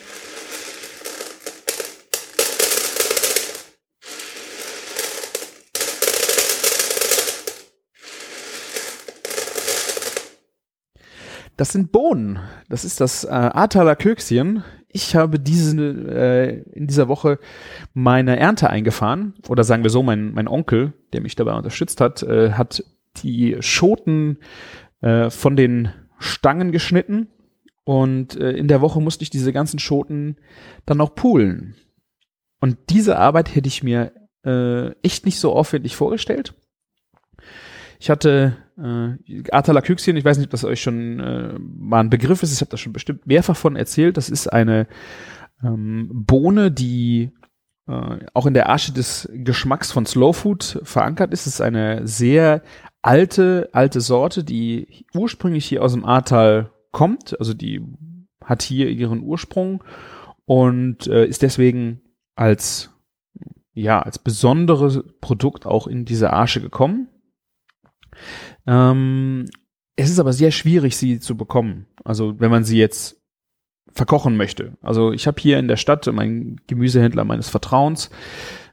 Das 11.57 11.71
sind 11.71 11.91
Bohnen. 11.91 12.39
Das 12.69 12.83
ist 12.83 12.99
das 12.99 13.23
äh, 13.23 13.29
Ahrtaler 13.29 13.95
Kökschen. 13.95 14.63
Ich 14.89 15.15
habe 15.15 15.39
diese, 15.39 15.81
äh, 15.81 16.61
in 16.71 16.87
dieser 16.87 17.07
Woche 17.07 17.39
meine 17.93 18.37
Ernte 18.37 18.69
eingefahren. 18.69 19.33
Oder 19.47 19.63
sagen 19.63 19.83
wir 19.83 19.89
so, 19.89 20.03
mein, 20.03 20.33
mein 20.33 20.47
Onkel, 20.47 20.93
der 21.13 21.21
mich 21.21 21.35
dabei 21.35 21.53
unterstützt 21.53 22.01
hat, 22.01 22.23
äh, 22.23 22.51
hat 22.51 22.83
die 23.17 23.57
Schoten 23.61 24.37
äh, 25.01 25.29
von 25.29 25.55
den 25.55 25.89
Stangen 26.19 26.71
geschnitten. 26.71 27.27
Und 27.83 28.35
äh, 28.35 28.51
in 28.51 28.67
der 28.67 28.81
Woche 28.81 29.01
musste 29.01 29.23
ich 29.23 29.29
diese 29.29 29.53
ganzen 29.53 29.79
Schoten 29.79 30.37
dann 30.85 30.99
auch 31.01 31.15
poolen. 31.15 31.75
Und 32.59 32.77
diese 32.89 33.17
Arbeit 33.17 33.53
hätte 33.55 33.67
ich 33.67 33.83
mir 33.83 34.11
äh, 34.43 34.89
echt 35.03 35.25
nicht 35.25 35.39
so 35.39 35.53
aufwendig 35.53 35.95
vorgestellt. 35.95 36.53
Ich 37.99 38.09
hatte 38.09 38.57
äh, 38.77 39.43
Atalaküxien, 39.51 40.17
ich 40.17 40.25
weiß 40.25 40.37
nicht, 40.37 40.47
ob 40.47 40.51
das 40.51 40.63
euch 40.63 40.81
schon 40.81 41.19
äh, 41.19 41.57
mal 41.59 42.01
ein 42.01 42.09
Begriff 42.09 42.43
ist, 42.43 42.53
ich 42.53 42.61
habe 42.61 42.71
da 42.71 42.77
schon 42.77 42.93
bestimmt 42.93 43.25
mehrfach 43.25 43.55
von 43.55 43.75
erzählt. 43.75 44.17
Das 44.17 44.29
ist 44.29 44.47
eine 44.51 44.87
ähm, 45.63 46.09
Bohne, 46.11 46.71
die 46.71 47.31
äh, 47.87 48.17
auch 48.33 48.45
in 48.45 48.53
der 48.53 48.69
Asche 48.69 48.93
des 48.93 49.29
Geschmacks 49.33 49.91
von 49.91 50.05
Slow 50.05 50.33
Food 50.33 50.79
verankert 50.83 51.31
ist. 51.33 51.41
Es 51.47 51.55
ist 51.55 51.61
eine 51.61 52.07
sehr 52.07 52.61
alte, 53.01 53.69
alte 53.71 54.01
Sorte, 54.01 54.43
die 54.43 55.05
ursprünglich 55.13 55.65
hier 55.65 55.83
aus 55.83 55.93
dem 55.93 56.05
Ahrtal 56.05 56.71
kommt. 56.91 57.39
Also 57.39 57.53
die 57.53 57.81
hat 58.43 58.61
hier 58.61 58.89
ihren 58.89 59.21
Ursprung 59.21 59.83
und 60.45 61.07
äh, 61.07 61.25
ist 61.25 61.41
deswegen 61.41 62.01
als 62.35 62.91
ja, 63.75 64.01
als 64.01 64.17
besonderes 64.19 65.03
Produkt 65.19 65.65
auch 65.65 65.85
in 65.85 66.05
diese 66.05 66.31
Asche 66.31 66.61
gekommen. 66.61 67.09
Ähm, 68.67 69.45
es 69.95 70.09
ist 70.09 70.19
aber 70.19 70.33
sehr 70.33 70.51
schwierig, 70.51 70.97
sie 70.97 71.19
zu 71.19 71.37
bekommen. 71.37 71.85
Also 72.03 72.39
wenn 72.39 72.51
man 72.51 72.63
sie 72.63 72.77
jetzt 72.77 73.21
verkochen 73.91 74.35
möchte. 74.35 74.73
Also 74.81 75.13
ich 75.13 75.25
habe 75.25 75.41
hier 75.41 75.57
in 75.57 75.67
der 75.67 75.77
Stadt 75.77 76.05
meinen 76.11 76.59
Gemüsehändler 76.67 77.23
meines 77.23 77.47
Vertrauens 77.47 78.09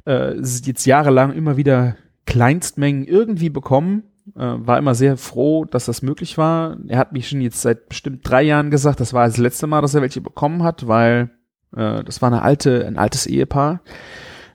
äh, 0.04 0.36
jetzt 0.36 0.84
jahrelang 0.84 1.32
immer 1.32 1.56
wieder 1.56 1.96
Kleinstmengen 2.26 3.04
irgendwie 3.04 3.50
bekommen. 3.50 4.04
Äh, 4.34 4.40
war 4.40 4.78
immer 4.78 4.94
sehr 4.94 5.16
froh, 5.16 5.64
dass 5.64 5.86
das 5.86 6.02
möglich 6.02 6.38
war. 6.38 6.76
Er 6.88 6.98
hat 6.98 7.12
mich 7.12 7.28
schon 7.28 7.40
jetzt 7.40 7.62
seit 7.62 7.88
bestimmt 7.88 8.28
drei 8.28 8.42
Jahren 8.42 8.70
gesagt, 8.70 9.00
das 9.00 9.12
war 9.12 9.26
das 9.26 9.36
letzte 9.36 9.66
Mal, 9.66 9.80
dass 9.80 9.94
er 9.94 10.02
welche 10.02 10.20
bekommen 10.20 10.62
hat, 10.64 10.88
weil 10.88 11.30
äh, 11.76 12.02
das 12.02 12.20
war 12.20 12.30
eine 12.30 12.42
alte, 12.42 12.86
ein 12.86 12.98
altes 12.98 13.26
Ehepaar, 13.26 13.82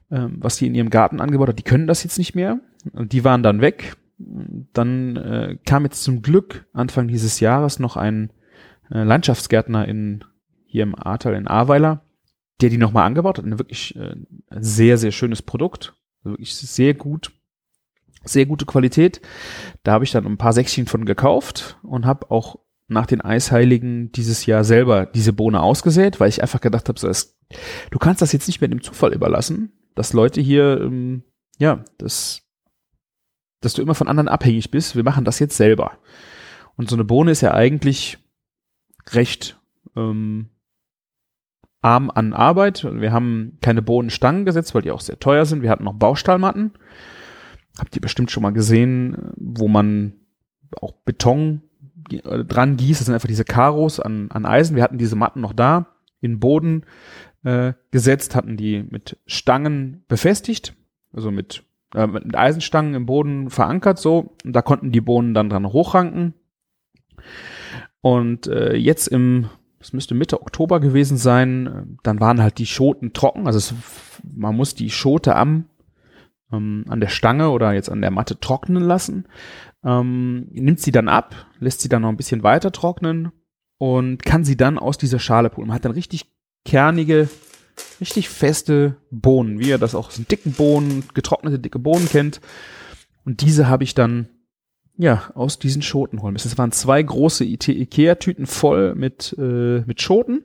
äh, 0.09 0.27
was 0.29 0.57
die 0.57 0.67
in 0.67 0.75
ihrem 0.75 0.89
Garten 0.89 1.21
angebaut 1.21 1.49
hat. 1.49 1.59
Die 1.59 1.63
können 1.63 1.87
das 1.87 2.03
jetzt 2.03 2.17
nicht 2.17 2.35
mehr. 2.35 2.59
Die 2.93 3.23
waren 3.23 3.43
dann 3.43 3.61
weg. 3.61 3.97
Dann 4.17 5.15
äh, 5.15 5.57
kam 5.65 5.83
jetzt 5.83 6.03
zum 6.03 6.21
Glück 6.21 6.67
Anfang 6.73 7.07
dieses 7.07 7.39
Jahres 7.39 7.79
noch 7.79 7.97
ein 7.97 8.31
äh, 8.89 9.03
Landschaftsgärtner 9.03 9.87
in 9.87 10.23
hier 10.65 10.83
im 10.83 10.95
Ahrtal 10.95 11.35
in 11.35 11.47
Ahrweiler, 11.47 12.03
der 12.61 12.69
die 12.69 12.77
nochmal 12.77 13.05
angebaut 13.05 13.37
hat. 13.37 13.45
Ein 13.45 13.59
wirklich 13.59 13.95
äh, 13.95 14.15
sehr, 14.51 14.97
sehr 14.97 15.11
schönes 15.11 15.41
Produkt. 15.41 15.95
Also 16.19 16.33
wirklich 16.33 16.55
sehr 16.55 16.93
gut. 16.93 17.31
Sehr 18.23 18.45
gute 18.45 18.65
Qualität. 18.65 19.21
Da 19.83 19.93
habe 19.93 20.03
ich 20.03 20.11
dann 20.11 20.25
ein 20.25 20.37
paar 20.37 20.53
Säckchen 20.53 20.87
von 20.87 21.05
gekauft 21.05 21.77
und 21.83 22.05
habe 22.05 22.29
auch 22.31 22.57
nach 22.87 23.05
den 23.05 23.21
Eisheiligen 23.21 24.11
dieses 24.11 24.45
Jahr 24.45 24.63
selber 24.63 25.05
diese 25.05 25.33
Bohne 25.33 25.61
ausgesät, 25.61 26.19
weil 26.19 26.29
ich 26.29 26.41
einfach 26.41 26.61
gedacht 26.61 26.89
habe, 26.89 26.99
so, 26.99 27.09
du 27.91 27.99
kannst 27.99 28.21
das 28.21 28.31
jetzt 28.31 28.47
nicht 28.47 28.61
mehr 28.61 28.69
dem 28.69 28.81
Zufall 28.81 29.13
überlassen, 29.13 29.73
dass 29.95 30.13
Leute 30.13 30.41
hier, 30.41 30.81
ähm, 30.81 31.23
ja, 31.57 31.83
das 31.97 32.46
dass 33.61 33.73
du 33.73 33.81
immer 33.81 33.95
von 33.95 34.07
anderen 34.07 34.27
abhängig 34.27 34.71
bist. 34.71 34.95
Wir 34.95 35.03
machen 35.03 35.25
das 35.25 35.39
jetzt 35.39 35.57
selber. 35.57 35.97
Und 36.75 36.89
so 36.89 36.95
eine 36.95 37.05
Bohne 37.05 37.31
ist 37.31 37.41
ja 37.41 37.53
eigentlich 37.53 38.19
recht 39.11 39.59
ähm, 39.95 40.49
arm 41.81 42.11
an 42.13 42.33
Arbeit. 42.33 42.85
Wir 42.89 43.11
haben 43.11 43.57
keine 43.61 43.81
Bohnenstangen 43.81 44.45
gesetzt, 44.45 44.75
weil 44.75 44.81
die 44.81 44.91
auch 44.91 45.01
sehr 45.01 45.19
teuer 45.19 45.45
sind. 45.45 45.61
Wir 45.61 45.69
hatten 45.69 45.85
noch 45.85 45.93
Baustahlmatten. 45.93 46.73
Habt 47.79 47.95
ihr 47.95 48.01
bestimmt 48.01 48.31
schon 48.31 48.43
mal 48.43 48.53
gesehen, 48.53 49.31
wo 49.35 49.67
man 49.67 50.13
auch 50.81 50.93
Beton 51.05 51.61
äh, 52.11 52.43
dran 52.43 52.77
gießt. 52.77 52.99
Das 52.99 53.05
sind 53.05 53.13
einfach 53.13 53.27
diese 53.27 53.45
Karos 53.45 53.99
an, 53.99 54.31
an 54.31 54.45
Eisen. 54.45 54.75
Wir 54.75 54.83
hatten 54.83 54.97
diese 54.97 55.15
Matten 55.15 55.41
noch 55.41 55.53
da, 55.53 55.95
in 56.19 56.39
Boden 56.39 56.85
äh, 57.43 57.73
gesetzt, 57.91 58.35
hatten 58.35 58.57
die 58.57 58.83
mit 58.83 59.17
Stangen 59.25 60.03
befestigt, 60.07 60.75
also 61.13 61.31
mit 61.31 61.63
äh, 61.93 62.07
mit 62.07 62.35
Eisenstangen 62.35 62.93
im 62.93 63.05
Boden 63.05 63.49
verankert 63.49 63.99
so. 63.99 64.35
Und 64.43 64.53
da 64.53 64.61
konnten 64.61 64.91
die 64.91 65.01
Bohnen 65.01 65.33
dann 65.33 65.49
dran 65.49 65.71
hochranken. 65.71 66.33
Und 68.01 68.47
äh, 68.47 68.75
jetzt 68.75 69.07
im, 69.07 69.49
es 69.79 69.93
müsste 69.93 70.15
Mitte 70.15 70.41
Oktober 70.41 70.79
gewesen 70.79 71.17
sein, 71.17 71.97
dann 72.03 72.19
waren 72.19 72.41
halt 72.41 72.57
die 72.57 72.65
Schoten 72.65 73.13
trocken. 73.13 73.47
Also 73.47 73.57
es, 73.57 73.73
man 74.23 74.55
muss 74.55 74.75
die 74.75 74.89
Schote 74.89 75.35
am 75.35 75.65
ähm, 76.51 76.85
an 76.87 76.99
der 76.99 77.09
Stange 77.09 77.49
oder 77.49 77.73
jetzt 77.73 77.89
an 77.89 78.01
der 78.01 78.11
Matte 78.11 78.39
trocknen 78.39 78.83
lassen. 78.83 79.25
Ähm, 79.83 80.47
nimmt 80.51 80.79
sie 80.79 80.91
dann 80.91 81.07
ab, 81.07 81.35
lässt 81.59 81.81
sie 81.81 81.89
dann 81.89 82.01
noch 82.03 82.09
ein 82.09 82.17
bisschen 82.17 82.43
weiter 82.43 82.71
trocknen 82.71 83.31
und 83.77 84.23
kann 84.23 84.43
sie 84.43 84.57
dann 84.57 84.77
aus 84.77 84.97
dieser 84.97 85.19
Schale 85.19 85.49
pullen. 85.49 85.67
Man 85.67 85.75
hat 85.75 85.85
dann 85.85 85.91
richtig 85.91 86.31
kernige, 86.65 87.29
richtig 87.99 88.29
feste 88.29 88.97
Bohnen, 89.11 89.59
wie 89.59 89.69
ihr 89.69 89.77
das 89.77 89.95
auch 89.95 90.09
aus 90.09 90.21
dicken 90.29 90.53
Bohnen, 90.53 91.03
getrocknete 91.13 91.59
dicke 91.59 91.79
Bohnen 91.79 92.07
kennt. 92.07 92.41
Und 93.25 93.41
diese 93.41 93.67
habe 93.67 93.83
ich 93.83 93.93
dann 93.93 94.29
ja 94.97 95.31
aus 95.35 95.59
diesen 95.59 95.81
Schoten 95.81 96.21
holen 96.21 96.33
müssen. 96.33 96.47
Es 96.47 96.57
waren 96.57 96.71
zwei 96.71 97.01
große 97.01 97.43
Ikea-Tüten 97.45 98.45
voll 98.45 98.95
mit 98.95 99.35
äh, 99.37 99.81
mit 99.85 100.01
Schoten. 100.01 100.43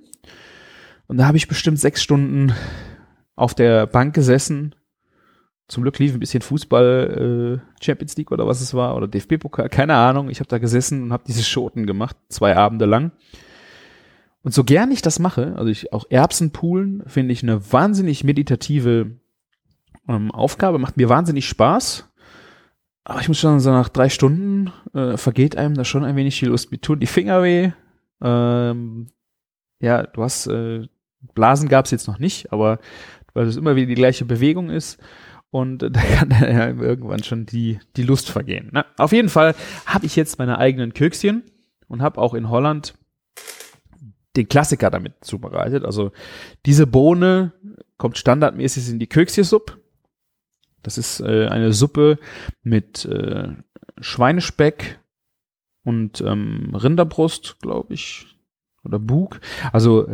Und 1.06 1.18
da 1.18 1.26
habe 1.26 1.36
ich 1.36 1.48
bestimmt 1.48 1.78
sechs 1.78 2.02
Stunden 2.02 2.52
auf 3.36 3.54
der 3.54 3.86
Bank 3.86 4.14
gesessen. 4.14 4.74
Zum 5.68 5.82
Glück 5.82 5.98
lief 5.98 6.12
ein 6.12 6.20
bisschen 6.20 6.42
Fußball, 6.42 7.60
äh, 7.60 7.84
Champions 7.84 8.16
League 8.16 8.30
oder 8.30 8.46
was 8.46 8.60
es 8.60 8.74
war, 8.74 8.96
oder 8.96 9.08
DFB-Pokal, 9.08 9.68
keine 9.68 9.94
Ahnung. 9.94 10.28
Ich 10.28 10.40
habe 10.40 10.48
da 10.48 10.58
gesessen 10.58 11.02
und 11.02 11.12
habe 11.12 11.24
diese 11.26 11.42
Schoten 11.42 11.86
gemacht, 11.86 12.16
zwei 12.28 12.56
Abende 12.56 12.84
lang. 12.84 13.12
Und 14.42 14.52
so 14.52 14.64
gern 14.64 14.90
ich 14.90 15.02
das 15.02 15.18
mache, 15.18 15.54
also 15.56 15.70
ich 15.70 15.92
auch 15.92 16.04
Erbsen 16.10 16.50
poolen, 16.50 17.02
finde 17.06 17.32
ich 17.32 17.42
eine 17.42 17.72
wahnsinnig 17.72 18.24
meditative 18.24 19.12
ähm, 20.08 20.30
Aufgabe, 20.32 20.78
macht 20.78 20.96
mir 20.96 21.08
wahnsinnig 21.08 21.48
Spaß. 21.48 22.08
Aber 23.04 23.20
ich 23.20 23.28
muss 23.28 23.38
schon 23.38 23.60
so 23.60 23.70
nach 23.70 23.88
drei 23.88 24.08
Stunden 24.08 24.72
äh, 24.94 25.16
vergeht 25.16 25.56
einem 25.56 25.74
da 25.74 25.84
schon 25.84 26.04
ein 26.04 26.16
wenig 26.16 26.38
die 26.38 26.46
Lust. 26.46 26.70
Mir 26.70 26.80
tun 26.80 27.00
die 27.00 27.06
Finger 27.06 27.42
weh. 27.42 27.72
Ähm, 28.20 29.08
ja, 29.80 30.04
du 30.04 30.22
hast 30.22 30.46
äh, 30.46 30.86
Blasen 31.34 31.68
gab 31.68 31.84
es 31.84 31.90
jetzt 31.90 32.08
noch 32.08 32.18
nicht, 32.18 32.52
aber 32.52 32.78
weil 33.34 33.46
es 33.46 33.56
immer 33.56 33.76
wieder 33.76 33.86
die 33.86 33.94
gleiche 33.94 34.24
Bewegung 34.24 34.70
ist 34.70 35.00
und 35.50 35.78
da 35.82 36.00
kann 36.00 36.30
ja 36.30 36.68
irgendwann 36.68 37.22
schon 37.22 37.46
die 37.46 37.78
die 37.96 38.02
Lust 38.02 38.30
vergehen. 38.30 38.70
Na, 38.72 38.86
auf 38.98 39.12
jeden 39.12 39.28
Fall 39.28 39.54
habe 39.86 40.06
ich 40.06 40.16
jetzt 40.16 40.38
meine 40.38 40.58
eigenen 40.58 40.94
Kökschen 40.94 41.42
und 41.88 42.02
habe 42.02 42.20
auch 42.20 42.34
in 42.34 42.48
Holland 42.48 42.94
den 44.36 44.48
Klassiker 44.48 44.90
damit 44.90 45.24
zubereitet. 45.24 45.84
Also 45.84 46.12
diese 46.66 46.86
Bohne 46.86 47.52
kommt 47.98 48.18
standardmäßig 48.18 48.90
in 48.90 48.98
die 48.98 49.06
Köksjesuppe. 49.06 49.78
Das 50.82 50.98
ist 50.98 51.20
äh, 51.20 51.46
eine 51.46 51.72
Suppe 51.72 52.18
mit 52.62 53.04
äh, 53.04 53.48
Schweinespeck 54.00 54.98
und 55.84 56.20
ähm, 56.20 56.74
Rinderbrust, 56.74 57.58
glaube 57.60 57.94
ich, 57.94 58.26
oder 58.84 58.98
Bug. 58.98 59.40
Also 59.72 60.08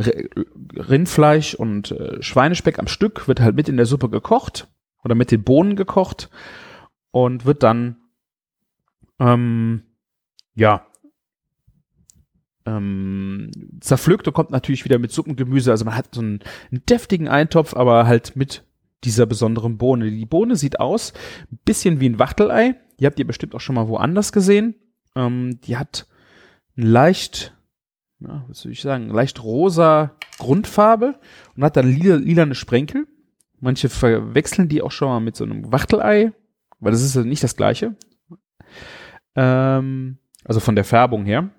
Rindfleisch 0.75 1.55
und 1.55 1.93
äh, 1.93 2.23
Schweinespeck 2.23 2.79
am 2.79 2.87
Stück 2.87 3.29
wird 3.29 3.41
halt 3.41 3.57
mit 3.57 3.69
in 3.69 3.77
der 3.77 3.87
Suppe 3.87 4.11
gekocht 4.11 4.69
oder 5.05 5.15
mit 5.15 5.31
den 5.31 5.43
Bohnen 5.43 5.77
gekocht 5.77 6.29
und 7.11 7.47
wird 7.47 7.63
dann 7.63 7.97
ähm, 9.19 9.83
ja 10.55 10.87
ähm, 12.69 13.51
zerpflückt 13.81 14.27
und 14.27 14.35
kommt 14.35 14.51
natürlich 14.51 14.85
wieder 14.85 14.99
mit 14.99 15.13
Suppengemüse. 15.13 15.71
Also 15.71 15.85
man 15.85 15.97
hat 15.97 16.15
so 16.15 16.21
einen, 16.21 16.41
einen 16.71 16.85
deftigen 16.87 17.29
Eintopf, 17.29 17.75
aber 17.75 18.07
halt 18.07 18.37
mit 18.37 18.65
dieser 19.05 19.27
besonderen 19.27 19.79
Bohne. 19.79 20.11
Die 20.11 20.27
Bohne 20.27 20.57
sieht 20.57 20.81
aus 20.81 21.13
ein 21.51 21.59
bisschen 21.65 22.01
wie 22.01 22.09
ein 22.09 22.19
Wachtelei. 22.19 22.75
Die 23.01 23.07
habt 23.07 23.19
ihr 23.19 23.27
bestimmt 23.27 23.55
auch 23.55 23.61
schon 23.61 23.77
mal 23.77 23.89
woanders 23.89 24.33
gesehen. 24.33 24.75
Ähm, 25.15 25.61
die 25.63 25.77
hat 25.77 26.07
ein 26.77 26.87
leicht, 26.87 27.55
ja, 28.21 28.45
was 28.49 28.61
soll 28.61 28.73
ich 28.73 28.83
sagen, 28.83 29.11
leicht 29.11 29.43
rosa 29.43 30.17
Grundfarbe 30.39 31.19
und 31.57 31.65
hat 31.65 31.77
dann 31.77 31.91
lila, 31.91 32.17
lilane 32.17 32.55
Sprenkel. 32.55 33.07
Manche 33.61 33.89
verwechseln 33.89 34.69
die 34.69 34.83
auch 34.83 34.93
schon 34.93 35.09
mal 35.09 35.21
mit 35.21 35.37
so 35.37 35.45
einem 35.45 35.73
Wachtelei, 35.73 36.33
weil 36.79 36.93
das 36.93 37.03
ist 37.03 37.17
ja 37.17 37.23
nicht 37.23 37.43
das 37.43 37.57
gleiche. 37.57 37.97
Ähm, 39.35 40.19
also 40.45 40.61
von 40.61 40.77
der 40.77 40.85
Färbung 40.85 41.25
her. 41.25 41.51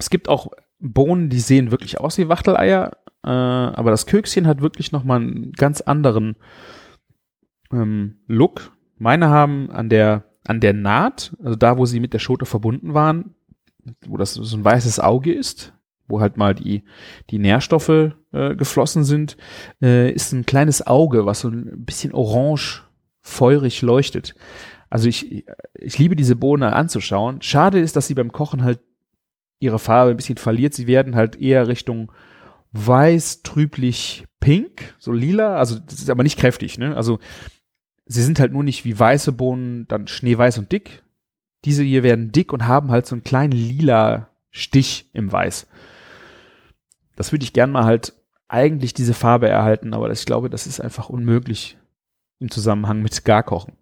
Es 0.00 0.10
gibt 0.10 0.28
auch 0.28 0.48
Bohnen, 0.80 1.28
die 1.28 1.40
sehen 1.40 1.70
wirklich 1.70 2.00
aus 2.00 2.18
wie 2.18 2.28
Wachteleier, 2.28 2.96
äh, 3.22 3.28
aber 3.28 3.90
das 3.90 4.06
Kökschen 4.06 4.46
hat 4.46 4.62
wirklich 4.62 4.92
nochmal 4.92 5.20
einen 5.20 5.52
ganz 5.52 5.82
anderen 5.82 6.36
ähm, 7.70 8.16
Look. 8.26 8.72
Meine 8.96 9.28
haben 9.28 9.70
an 9.70 9.88
der, 9.90 10.24
an 10.46 10.60
der 10.60 10.72
Naht, 10.72 11.36
also 11.44 11.54
da, 11.54 11.76
wo 11.76 11.84
sie 11.84 12.00
mit 12.00 12.14
der 12.14 12.18
Schote 12.18 12.46
verbunden 12.46 12.94
waren, 12.94 13.34
wo 14.06 14.16
das 14.16 14.34
so 14.34 14.56
ein 14.56 14.64
weißes 14.64 15.00
Auge 15.00 15.32
ist, 15.32 15.74
wo 16.08 16.20
halt 16.20 16.38
mal 16.38 16.54
die, 16.54 16.84
die 17.28 17.38
Nährstoffe 17.38 18.12
äh, 18.32 18.56
geflossen 18.56 19.04
sind, 19.04 19.36
äh, 19.82 20.10
ist 20.10 20.32
ein 20.32 20.46
kleines 20.46 20.86
Auge, 20.86 21.26
was 21.26 21.40
so 21.40 21.48
ein 21.48 21.84
bisschen 21.84 22.12
orange, 22.12 22.84
feurig 23.20 23.82
leuchtet. 23.82 24.34
Also 24.88 25.08
ich, 25.08 25.46
ich 25.74 25.98
liebe 25.98 26.16
diese 26.16 26.36
Bohne 26.36 26.72
anzuschauen. 26.72 27.42
Schade 27.42 27.78
ist, 27.78 27.96
dass 27.96 28.06
sie 28.06 28.14
beim 28.14 28.32
Kochen 28.32 28.64
halt 28.64 28.80
ihre 29.60 29.78
Farbe 29.78 30.10
ein 30.10 30.16
bisschen 30.16 30.38
verliert. 30.38 30.74
Sie 30.74 30.88
werden 30.88 31.14
halt 31.14 31.36
eher 31.36 31.68
Richtung 31.68 32.10
weiß, 32.72 33.42
trüblich, 33.42 34.26
pink, 34.40 34.94
so 34.98 35.12
lila. 35.12 35.56
Also 35.56 35.78
das 35.78 36.00
ist 36.00 36.10
aber 36.10 36.22
nicht 36.22 36.38
kräftig, 36.38 36.78
ne? 36.78 36.96
Also 36.96 37.20
sie 38.06 38.22
sind 38.22 38.40
halt 38.40 38.52
nur 38.52 38.64
nicht 38.64 38.84
wie 38.84 38.98
weiße 38.98 39.32
Bohnen, 39.32 39.86
dann 39.86 40.08
schneeweiß 40.08 40.58
und 40.58 40.72
dick. 40.72 41.04
Diese 41.64 41.82
hier 41.82 42.02
werden 42.02 42.32
dick 42.32 42.52
und 42.52 42.66
haben 42.66 42.90
halt 42.90 43.06
so 43.06 43.14
einen 43.14 43.22
kleinen 43.22 43.52
lila 43.52 44.28
Stich 44.50 45.08
im 45.12 45.30
Weiß. 45.30 45.68
Das 47.14 47.30
würde 47.30 47.44
ich 47.44 47.52
gern 47.52 47.70
mal 47.70 47.84
halt 47.84 48.14
eigentlich 48.48 48.94
diese 48.94 49.14
Farbe 49.14 49.48
erhalten, 49.48 49.94
aber 49.94 50.10
ich 50.10 50.26
glaube, 50.26 50.50
das 50.50 50.66
ist 50.66 50.80
einfach 50.80 51.08
unmöglich 51.08 51.78
im 52.40 52.50
Zusammenhang 52.50 53.02
mit 53.02 53.24
Garkochen. 53.24 53.74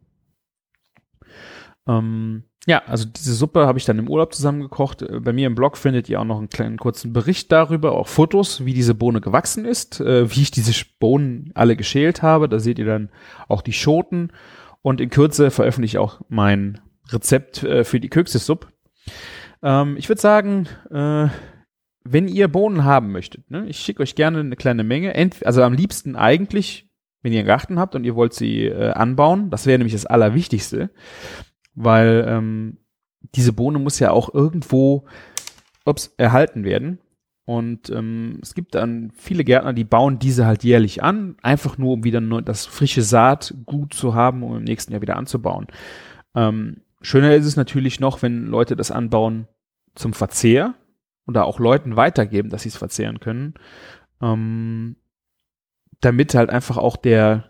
Ähm, 1.87 2.45
ja, 2.69 2.83
also 2.87 3.07
diese 3.07 3.33
Suppe 3.33 3.67
habe 3.67 3.79
ich 3.79 3.87
dann 3.87 3.99
im 3.99 4.11
Urlaub 4.11 4.35
zusammengekocht. 4.35 5.01
Äh, 5.01 5.21
bei 5.21 5.33
mir 5.33 5.47
im 5.47 5.55
Blog 5.55 5.79
findet 5.79 6.09
ihr 6.11 6.21
auch 6.21 6.25
noch 6.25 6.37
einen 6.37 6.51
kleinen 6.51 6.77
kurzen 6.77 7.15
Bericht 7.15 7.51
darüber, 7.51 7.93
auch 7.93 8.09
Fotos, 8.09 8.67
wie 8.67 8.75
diese 8.75 8.95
Bohne 8.95 9.23
gewachsen 9.23 9.65
ist, 9.65 10.01
äh, 10.01 10.31
wie 10.31 10.43
ich 10.43 10.51
diese 10.51 10.75
Bohnen 10.99 11.51
alle 11.55 11.77
geschält 11.77 12.21
habe. 12.21 12.49
Da 12.49 12.59
seht 12.59 12.79
ihr 12.79 12.85
dann 12.85 13.09
auch 13.49 13.63
die 13.63 13.73
Schoten. 13.73 14.33
Und 14.83 15.01
in 15.01 15.09
Kürze 15.09 15.51
veröffentliche 15.51 15.97
ich 15.97 15.99
auch 15.99 16.21
mein 16.29 16.81
Rezept 17.11 17.63
äh, 17.63 17.85
für 17.85 18.01
die 18.01 18.11
Köksesuppe. 18.11 18.69
Ähm, 19.63 19.97
ich 19.97 20.11
würde 20.11 20.21
sagen, 20.21 20.69
äh, 20.91 21.29
wenn 22.05 22.29
ihr 22.29 22.49
Bohnen 22.49 22.85
haben 22.85 23.13
möchtet, 23.13 23.51
ne, 23.51 23.65
ich 23.67 23.79
schicke 23.79 24.03
euch 24.03 24.15
gerne 24.15 24.41
eine 24.41 24.57
kleine 24.57 24.85
Menge. 24.85 25.15
Ent 25.15 25.45
also 25.47 25.63
am 25.63 25.73
liebsten 25.73 26.17
eigentlich, 26.17 26.87
wenn 27.23 27.33
ihr 27.33 27.41
einen 27.41 27.49
Garten 27.49 27.79
habt 27.79 27.95
und 27.95 28.05
ihr 28.05 28.15
wollt 28.15 28.35
sie 28.35 28.67
äh, 28.67 28.91
anbauen. 28.91 29.49
Das 29.51 29.65
wäre 29.65 29.79
nämlich 29.79 29.95
das 29.95 30.07
Allerwichtigste 30.07 30.91
weil 31.79 32.25
ähm, 32.29 32.79
diese 33.35 33.53
Bohne 33.53 33.79
muss 33.79 33.99
ja 33.99 34.11
auch 34.11 34.33
irgendwo 34.33 35.05
ups, 35.85 36.15
erhalten 36.17 36.65
werden. 36.65 36.99
Und 37.45 37.89
ähm, 37.89 38.41
es 38.43 38.55
gibt 38.55 38.75
dann 38.75 39.11
viele 39.15 39.43
Gärtner, 39.43 39.73
die 39.73 39.85
bauen 39.85 40.19
diese 40.19 40.45
halt 40.45 40.65
jährlich 40.65 41.03
an, 41.03 41.37
einfach 41.43 41.79
nur 41.79 41.95
um 41.95 42.05
wieder 42.05 42.21
das 42.43 42.67
frische 42.67 43.03
Saat 43.03 43.55
gut 43.65 43.95
zu 43.95 44.15
haben, 44.15 44.43
um 44.43 44.59
im 44.59 44.65
nächsten 44.65 44.93
Jahr 44.93 45.01
wieder 45.01 45.17
anzubauen. 45.17 45.67
Ähm, 46.35 46.83
schöner 47.01 47.35
ist 47.35 47.47
es 47.47 47.57
natürlich 47.57 48.01
noch, 48.01 48.21
wenn 48.21 48.47
Leute 48.47 48.77
das 48.77 48.91
anbauen 48.91 49.49
zum 49.95 50.13
Verzehr 50.13 50.75
oder 51.27 51.47
auch 51.47 51.59
Leuten 51.59 51.97
weitergeben, 51.97 52.51
dass 52.51 52.63
sie 52.63 52.69
es 52.69 52.77
verzehren 52.77 53.19
können, 53.19 53.55
ähm, 54.21 54.97
damit 56.01 56.35
halt 56.35 56.51
einfach 56.51 56.77
auch 56.77 56.97
der, 56.97 57.45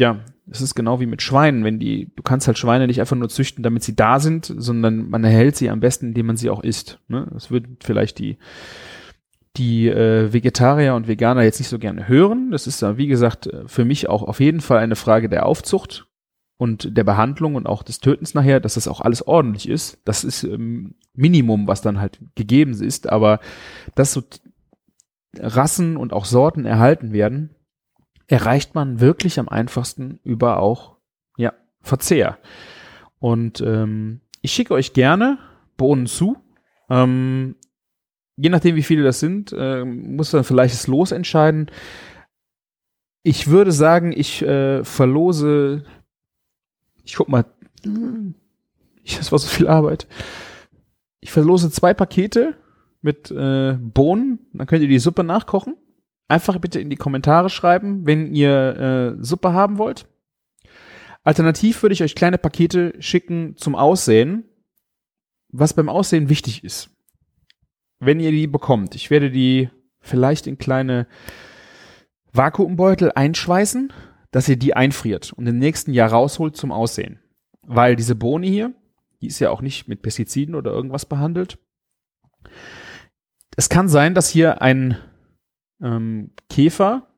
ja, 0.00 0.18
es 0.50 0.60
ist 0.60 0.74
genau 0.74 1.00
wie 1.00 1.06
mit 1.06 1.22
Schweinen, 1.22 1.64
wenn 1.64 1.78
die, 1.78 2.12
du 2.14 2.22
kannst 2.22 2.46
halt 2.46 2.58
Schweine 2.58 2.86
nicht 2.86 3.00
einfach 3.00 3.16
nur 3.16 3.28
züchten, 3.28 3.62
damit 3.62 3.82
sie 3.82 3.96
da 3.96 4.20
sind, 4.20 4.52
sondern 4.56 5.08
man 5.08 5.24
erhält 5.24 5.56
sie 5.56 5.70
am 5.70 5.80
besten, 5.80 6.08
indem 6.08 6.26
man 6.26 6.36
sie 6.36 6.50
auch 6.50 6.62
isst. 6.62 7.00
Ne? 7.08 7.26
Das 7.32 7.50
würden 7.50 7.78
vielleicht 7.82 8.18
die, 8.18 8.38
die 9.56 9.88
äh, 9.88 10.32
Vegetarier 10.32 10.94
und 10.94 11.08
Veganer 11.08 11.42
jetzt 11.42 11.58
nicht 11.58 11.68
so 11.68 11.78
gerne 11.78 12.06
hören. 12.06 12.50
Das 12.52 12.66
ist 12.66 12.82
wie 12.82 13.08
gesagt, 13.08 13.48
für 13.66 13.84
mich 13.84 14.08
auch 14.08 14.22
auf 14.22 14.38
jeden 14.40 14.60
Fall 14.60 14.78
eine 14.78 14.96
Frage 14.96 15.28
der 15.28 15.46
Aufzucht 15.46 16.06
und 16.58 16.96
der 16.96 17.04
Behandlung 17.04 17.56
und 17.56 17.66
auch 17.66 17.82
des 17.82 17.98
Tötens 17.98 18.34
nachher, 18.34 18.60
dass 18.60 18.74
das 18.74 18.88
auch 18.88 19.00
alles 19.00 19.26
ordentlich 19.26 19.68
ist. 19.68 20.00
Das 20.04 20.22
ist 20.22 20.44
ähm, 20.44 20.94
Minimum, 21.14 21.66
was 21.66 21.82
dann 21.82 22.00
halt 22.00 22.20
gegeben 22.34 22.72
ist, 22.72 23.08
aber 23.08 23.40
dass 23.94 24.12
so 24.12 24.22
Rassen 25.38 25.96
und 25.96 26.12
auch 26.12 26.24
Sorten 26.24 26.64
erhalten 26.64 27.12
werden, 27.12 27.55
erreicht 28.26 28.74
man 28.74 29.00
wirklich 29.00 29.38
am 29.38 29.48
einfachsten 29.48 30.20
über 30.24 30.58
auch 30.58 30.96
ja 31.36 31.52
Verzehr. 31.80 32.38
Und 33.18 33.60
ähm, 33.60 34.20
ich 34.42 34.52
schicke 34.52 34.74
euch 34.74 34.92
gerne 34.92 35.38
Bohnen 35.76 36.06
zu. 36.06 36.36
Ähm, 36.88 37.56
je 38.36 38.50
nachdem, 38.50 38.76
wie 38.76 38.82
viele 38.82 39.02
das 39.02 39.20
sind, 39.20 39.52
äh, 39.52 39.84
muss 39.84 40.30
dann 40.30 40.44
vielleicht 40.44 40.74
das 40.74 40.86
Los 40.86 41.12
entscheiden. 41.12 41.70
Ich 43.22 43.48
würde 43.48 43.72
sagen, 43.72 44.12
ich 44.12 44.42
äh, 44.42 44.84
verlose. 44.84 45.84
Ich 47.02 47.16
guck 47.16 47.28
mal. 47.28 47.44
Das 49.04 49.30
war 49.30 49.38
so 49.38 49.48
viel 49.48 49.68
Arbeit. 49.68 50.06
Ich 51.20 51.30
verlose 51.30 51.70
zwei 51.70 51.94
Pakete 51.94 52.54
mit 53.02 53.30
äh, 53.30 53.78
Bohnen. 53.80 54.40
Dann 54.52 54.66
könnt 54.66 54.82
ihr 54.82 54.88
die 54.88 54.98
Suppe 54.98 55.24
nachkochen. 55.24 55.76
Einfach 56.28 56.58
bitte 56.58 56.80
in 56.80 56.90
die 56.90 56.96
Kommentare 56.96 57.50
schreiben, 57.50 58.06
wenn 58.06 58.34
ihr 58.34 59.16
äh, 59.18 59.24
Suppe 59.24 59.52
haben 59.52 59.78
wollt. 59.78 60.06
Alternativ 61.22 61.82
würde 61.82 61.92
ich 61.92 62.02
euch 62.02 62.14
kleine 62.14 62.38
Pakete 62.38 62.94
schicken 63.00 63.56
zum 63.56 63.74
Aussehen, 63.74 64.44
was 65.48 65.74
beim 65.74 65.88
Aussehen 65.88 66.28
wichtig 66.28 66.64
ist. 66.64 66.90
Wenn 67.98 68.20
ihr 68.20 68.30
die 68.30 68.46
bekommt, 68.46 68.94
ich 68.94 69.10
werde 69.10 69.30
die 69.30 69.70
vielleicht 70.00 70.46
in 70.46 70.58
kleine 70.58 71.06
Vakuumbeutel 72.32 73.12
einschweißen, 73.12 73.92
dass 74.30 74.48
ihr 74.48 74.56
die 74.56 74.74
einfriert 74.74 75.32
und 75.32 75.46
im 75.46 75.58
nächsten 75.58 75.92
Jahr 75.92 76.10
rausholt 76.10 76.56
zum 76.56 76.72
Aussehen. 76.72 77.20
Weil 77.62 77.96
diese 77.96 78.14
Bohne 78.14 78.46
hier, 78.46 78.74
die 79.20 79.28
ist 79.28 79.38
ja 79.38 79.50
auch 79.50 79.62
nicht 79.62 79.88
mit 79.88 80.02
Pestiziden 80.02 80.54
oder 80.54 80.72
irgendwas 80.72 81.06
behandelt. 81.06 81.58
Es 83.56 83.68
kann 83.68 83.88
sein, 83.88 84.14
dass 84.14 84.28
hier 84.28 84.60
ein 84.60 84.98
ähm, 85.82 86.30
Käfer 86.48 87.08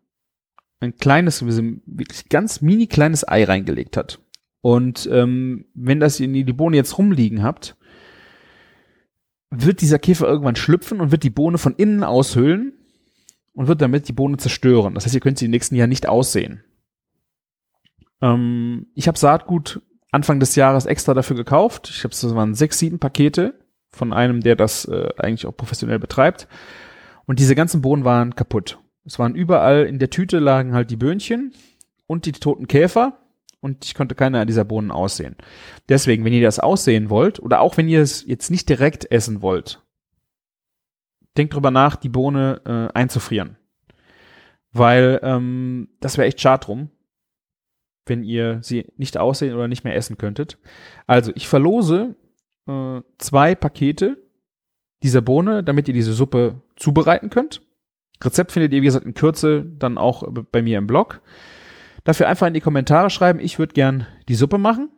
ein 0.81 0.97
kleines, 0.97 1.45
wirklich 1.45 2.29
ganz 2.29 2.61
mini 2.61 2.87
kleines 2.87 3.27
Ei 3.27 3.45
reingelegt 3.45 3.97
hat. 3.97 4.21
Und 4.61 5.09
ähm, 5.13 5.67
wenn 5.75 6.01
das 6.01 6.21
in 6.21 6.33
die 6.33 6.45
Bohne 6.45 6.77
jetzt 6.77 6.99
rumliegen 6.99 7.43
habt, 7.43 7.77
wird 9.51 9.81
dieser 9.81 9.99
Käfer 9.99 10.27
irgendwann 10.29 10.57
schlüpfen 10.57 11.01
und 11.01 11.11
wird 11.11 11.23
die 11.23 11.31
Bohne 11.31 11.59
von 11.59 11.75
innen 11.75 12.05
aushöhlen 12.05 12.75
und 13.55 13.67
wird 13.67 13.81
damit 13.81 14.09
die 14.09 14.13
Bohne 14.13 14.37
zerstören. 14.37 14.95
Das 14.95 15.05
heißt, 15.05 15.15
ihr 15.15 15.21
könnt 15.21 15.39
sie 15.39 15.47
im 15.47 15.51
nächsten 15.51 15.75
Jahr 15.75 15.87
nicht 15.87 16.09
aussehen. 16.09 16.63
Ähm, 18.21 18.87
ich 18.95 19.09
habe 19.09 19.19
Saatgut 19.19 19.81
Anfang 20.11 20.41
des 20.41 20.55
Jahres 20.55 20.87
extra 20.87 21.15
dafür 21.15 21.37
gekauft. 21.37 21.91
Ich 21.91 22.05
habe 22.05 22.13
es, 22.13 22.35
waren 22.35 22.55
sechs, 22.55 22.79
sieben 22.79 22.99
Pakete 22.99 23.55
von 23.91 24.13
einem, 24.13 24.41
der 24.41 24.57
das 24.57 24.85
äh, 24.87 25.09
eigentlich 25.19 25.47
auch 25.47 25.57
professionell 25.57 25.99
betreibt. 25.99 26.49
Und 27.29 27.39
diese 27.39 27.55
ganzen 27.55 27.83
Bohnen 27.83 28.05
waren 28.05 28.35
kaputt. 28.35 28.79
Es 29.05 29.19
waren 29.19 29.35
überall 29.35 29.85
in 29.85 29.99
der 29.99 30.09
Tüte 30.09 30.39
lagen 30.39 30.73
halt 30.73 30.91
die 30.91 30.97
Böhnchen 30.97 31.53
und 32.07 32.25
die 32.25 32.33
toten 32.33 32.67
Käfer 32.69 33.19
und 33.61 33.85
ich 33.85 33.95
konnte 33.95 34.15
keine 34.15 34.47
dieser 34.47 34.65
Bohnen 34.65 34.91
aussehen. 34.91 35.37
Deswegen, 35.91 36.25
wenn 36.25 36.33
ihr 36.33 36.41
das 36.41 36.59
aussehen 36.59 37.11
wollt 37.11 37.39
oder 37.39 37.61
auch 37.61 37.77
wenn 37.77 37.87
ihr 37.87 38.01
es 38.01 38.27
jetzt 38.27 38.51
nicht 38.51 38.67
direkt 38.71 39.13
essen 39.13 39.43
wollt, 39.43 39.83
denkt 41.37 41.53
drüber 41.53 41.71
nach, 41.71 41.97
die 41.97 42.09
Bohne 42.09 42.63
äh, 42.65 42.97
einzufrieren. 42.99 43.59
Weil 44.73 45.21
ähm, 45.23 45.91
das 46.01 46.17
wäre 46.17 46.29
echt 46.29 46.41
schad 46.41 46.67
drum, 46.67 46.89
wenn 48.07 48.25
ihr 48.25 48.61
sie 48.63 48.91
nicht 48.97 49.19
aussehen 49.19 49.55
oder 49.55 49.69
nicht 49.69 49.85
mehr 49.85 49.97
essen 49.97 50.17
könntet. 50.17 50.57
Also 51.07 51.31
ich 51.35 51.47
verlose 51.47 52.17
äh, 52.67 53.03
zwei 53.19 53.55
Pakete 53.55 54.28
dieser 55.03 55.21
Bohne, 55.21 55.63
damit 55.63 55.89
ihr 55.89 55.95
diese 55.95 56.13
Suppe 56.13 56.61
zubereiten 56.77 57.31
könnt. 57.31 57.63
Rezept 58.23 58.53
findet 58.53 58.73
ihr, 58.73 58.83
wie 58.83 58.87
gesagt, 58.87 59.07
in 59.07 59.15
Kürze 59.15 59.65
dann 59.65 59.97
auch 59.99 60.25
bei 60.51 60.63
mir 60.63 60.79
im 60.79 60.87
Blog. 60.87 61.21
Dafür 62.05 62.29
einfach 62.29 62.47
in 62.47 62.55
die 62.55 62.61
Kommentare 62.61 63.11
schreiben, 63.11 63.39
ich 63.39 63.59
würde 63.59 63.75
gern 63.75 64.07
die 64.29 64.35
Suppe 64.35 64.59
machen. 64.59 64.91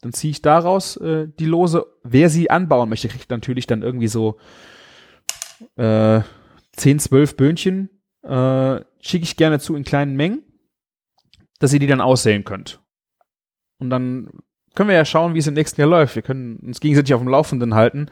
Dann 0.00 0.12
ziehe 0.12 0.32
ich 0.32 0.42
daraus 0.42 0.96
äh, 0.96 1.28
die 1.38 1.46
Lose. 1.46 1.86
Wer 2.02 2.28
sie 2.28 2.50
anbauen 2.50 2.88
möchte, 2.88 3.08
kriegt 3.08 3.30
natürlich 3.30 3.66
dann 3.66 3.82
irgendwie 3.82 4.08
so 4.08 4.38
äh, 5.76 6.20
10, 6.72 6.98
12 6.98 7.36
Böhnchen. 7.36 7.88
Äh, 8.22 8.80
Schicke 9.00 9.24
ich 9.24 9.36
gerne 9.36 9.58
zu 9.58 9.74
in 9.74 9.84
kleinen 9.84 10.16
Mengen. 10.16 10.42
dass 11.58 11.72
ihr 11.72 11.78
die 11.78 11.86
dann 11.86 12.00
aussehen 12.00 12.44
könnt. 12.44 12.80
Und 13.78 13.90
dann 13.90 14.30
können 14.74 14.88
wir 14.88 14.96
ja 14.96 15.04
schauen, 15.04 15.34
wie 15.34 15.38
es 15.38 15.46
im 15.46 15.54
nächsten 15.54 15.80
Jahr 15.80 15.90
läuft. 15.90 16.14
Wir 16.14 16.22
können 16.22 16.56
uns 16.56 16.80
gegenseitig 16.80 17.14
auf 17.14 17.20
dem 17.20 17.28
Laufenden 17.28 17.74
halten, 17.74 18.08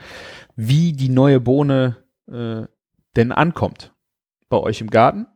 wie 0.56 0.92
die 0.92 1.08
neue 1.08 1.40
Bohne 1.40 1.96
äh, 2.30 2.62
denn 3.16 3.32
ankommt. 3.32 3.94
Bei 4.48 4.58
euch 4.58 4.80
im 4.80 4.90
Garten. 4.90 5.26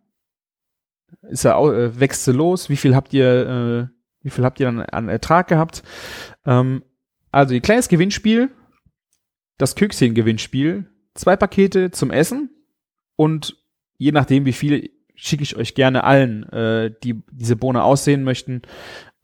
Ist 1.22 1.44
er, 1.44 1.58
äh, 1.60 1.98
wächst 2.00 2.24
sie 2.24 2.32
los? 2.32 2.68
Wie 2.68 2.76
viel 2.76 2.94
habt 2.94 3.12
ihr, 3.12 3.90
äh, 3.90 3.94
wie 4.22 4.30
viel 4.30 4.44
habt 4.44 4.60
ihr 4.60 4.66
dann 4.66 4.80
an 4.80 5.08
Ertrag 5.08 5.48
gehabt? 5.48 5.82
Ähm, 6.44 6.82
also, 7.30 7.54
ihr 7.54 7.60
kleines 7.60 7.88
Gewinnspiel, 7.88 8.50
das 9.58 9.76
Küchschen-Gewinnspiel, 9.76 10.86
zwei 11.14 11.36
Pakete 11.36 11.90
zum 11.90 12.10
Essen 12.10 12.50
und 13.16 13.56
je 13.96 14.12
nachdem, 14.12 14.44
wie 14.46 14.52
viel, 14.52 14.90
schicke 15.14 15.42
ich 15.42 15.56
euch 15.56 15.74
gerne 15.74 16.04
allen, 16.04 16.44
äh, 16.52 16.92
die 17.02 17.22
diese 17.30 17.56
Bohne 17.56 17.82
aussehen 17.82 18.24
möchten, 18.24 18.62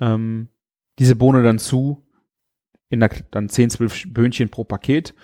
ähm, 0.00 0.48
diese 1.00 1.16
Bohne 1.16 1.42
dann 1.42 1.58
zu. 1.58 2.06
In 2.90 3.00
der, 3.00 3.10
dann 3.30 3.48
10, 3.48 3.70
12 3.70 4.12
Böhnchen 4.12 4.50
pro 4.50 4.64
Paket. 4.64 5.14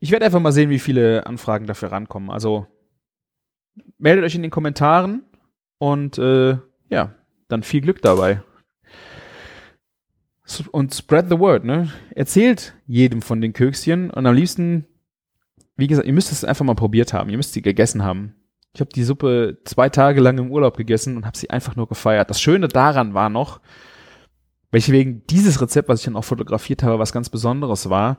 Ich 0.00 0.10
werde 0.10 0.24
einfach 0.24 0.40
mal 0.40 0.52
sehen, 0.52 0.70
wie 0.70 0.78
viele 0.78 1.26
Anfragen 1.26 1.66
dafür 1.66 1.92
rankommen. 1.92 2.30
Also 2.30 2.66
meldet 3.98 4.24
euch 4.24 4.34
in 4.34 4.42
den 4.42 4.50
Kommentaren 4.50 5.24
und 5.78 6.18
äh, 6.18 6.58
ja, 6.90 7.14
dann 7.48 7.62
viel 7.62 7.80
Glück 7.80 8.02
dabei. 8.02 8.42
Und 10.72 10.94
spread 10.94 11.30
the 11.30 11.38
word, 11.38 11.64
ne? 11.64 11.90
Erzählt 12.14 12.74
jedem 12.86 13.22
von 13.22 13.40
den 13.40 13.54
Kökschen 13.54 14.10
und 14.10 14.26
am 14.26 14.34
liebsten, 14.34 14.86
wie 15.76 15.86
gesagt, 15.86 16.06
ihr 16.06 16.12
müsst 16.12 16.32
es 16.32 16.44
einfach 16.44 16.66
mal 16.66 16.74
probiert 16.74 17.14
haben. 17.14 17.30
Ihr 17.30 17.38
müsst 17.38 17.54
sie 17.54 17.62
gegessen 17.62 18.04
haben. 18.04 18.34
Ich 18.74 18.80
habe 18.80 18.90
die 18.90 19.04
Suppe 19.04 19.58
zwei 19.64 19.88
Tage 19.88 20.20
lang 20.20 20.36
im 20.36 20.50
Urlaub 20.50 20.76
gegessen 20.76 21.16
und 21.16 21.24
habe 21.24 21.38
sie 21.38 21.48
einfach 21.48 21.76
nur 21.76 21.88
gefeiert. 21.88 22.28
Das 22.28 22.42
Schöne 22.42 22.68
daran 22.68 23.14
war 23.14 23.30
noch, 23.30 23.60
welche 24.74 24.90
wegen 24.90 25.24
dieses 25.28 25.60
Rezept, 25.62 25.88
was 25.88 26.00
ich 26.00 26.04
dann 26.06 26.16
auch 26.16 26.24
fotografiert 26.24 26.82
habe, 26.82 26.98
was 26.98 27.12
ganz 27.12 27.30
Besonderes 27.30 27.88
war. 27.90 28.18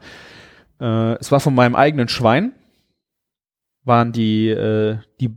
Äh, 0.79 1.15
es 1.19 1.29
war 1.29 1.41
von 1.41 1.53
meinem 1.53 1.75
eigenen 1.75 2.07
Schwein, 2.07 2.53
waren 3.83 4.13
die, 4.13 4.47
äh, 4.47 4.97
die, 5.19 5.35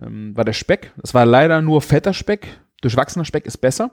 ähm, 0.00 0.36
war 0.36 0.44
der 0.44 0.52
Speck. 0.52 0.92
Es 1.02 1.12
war 1.12 1.26
leider 1.26 1.60
nur 1.60 1.82
fetter 1.82 2.14
Speck. 2.14 2.60
Durchwachsener 2.82 3.24
Speck 3.24 3.46
ist 3.46 3.56
besser. 3.58 3.90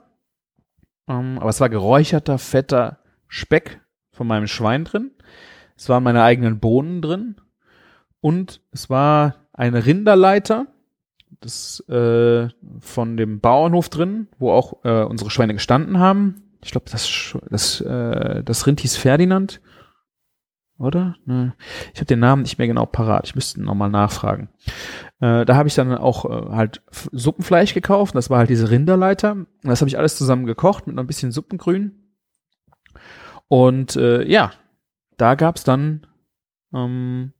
Ähm, 1.08 1.40
aber 1.40 1.50
es 1.50 1.60
war 1.60 1.68
geräucherter, 1.68 2.38
fetter 2.38 2.98
Speck 3.26 3.80
von 4.12 4.28
meinem 4.28 4.46
Schwein 4.46 4.84
drin. 4.84 5.10
Es 5.76 5.88
waren 5.88 6.04
meine 6.04 6.22
eigenen 6.22 6.60
Bohnen 6.60 7.02
drin. 7.02 7.36
Und 8.20 8.60
es 8.70 8.88
war 8.88 9.34
eine 9.52 9.84
Rinderleiter, 9.84 10.68
das 11.40 11.80
äh, 11.88 12.48
von 12.78 13.16
dem 13.16 13.40
Bauernhof 13.40 13.88
drin, 13.88 14.28
wo 14.38 14.52
auch 14.52 14.84
äh, 14.84 15.02
unsere 15.02 15.28
Schweine 15.28 15.54
gestanden 15.54 15.98
haben 15.98 16.41
ich 16.62 16.70
glaube, 16.70 16.90
das, 16.90 17.36
das, 17.50 17.80
äh, 17.80 18.42
das 18.44 18.66
Rind 18.66 18.80
hieß 18.80 18.96
Ferdinand. 18.96 19.60
Oder? 20.78 21.16
Ne. 21.26 21.54
Ich 21.92 22.00
habe 22.00 22.06
den 22.06 22.18
Namen 22.18 22.42
nicht 22.42 22.58
mehr 22.58 22.66
genau 22.66 22.86
parat. 22.86 23.26
Ich 23.26 23.34
müsste 23.34 23.62
nochmal 23.62 23.90
nachfragen. 23.90 24.48
Äh, 25.20 25.44
da 25.44 25.54
habe 25.54 25.68
ich 25.68 25.74
dann 25.74 25.96
auch 25.96 26.24
äh, 26.24 26.54
halt 26.54 26.82
Suppenfleisch 27.12 27.74
gekauft. 27.74 28.14
Das 28.14 28.30
war 28.30 28.38
halt 28.38 28.50
diese 28.50 28.70
Rinderleiter. 28.70 29.46
Das 29.62 29.80
habe 29.80 29.88
ich 29.88 29.98
alles 29.98 30.16
zusammen 30.16 30.46
gekocht 30.46 30.86
mit 30.86 30.96
noch 30.96 31.04
ein 31.04 31.06
bisschen 31.06 31.30
Suppengrün. 31.30 32.02
Und 33.48 33.96
äh, 33.96 34.24
ja, 34.24 34.52
da 35.18 35.34
gab's 35.34 35.62
dann 35.62 36.06
ähm, 36.74 37.32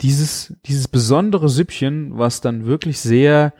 dieses, 0.00 0.54
dieses 0.64 0.88
besondere 0.88 1.48
Süppchen, 1.48 2.18
was 2.18 2.40
dann 2.40 2.66
wirklich 2.66 2.98
sehr, 3.00 3.52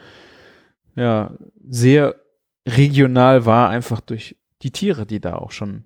ja, 0.96 1.36
sehr 1.68 2.16
regional 2.66 3.44
war, 3.46 3.68
einfach 3.68 4.00
durch 4.00 4.36
die 4.62 4.70
Tiere, 4.70 5.06
die 5.06 5.20
da 5.20 5.36
auch 5.36 5.50
schon 5.50 5.84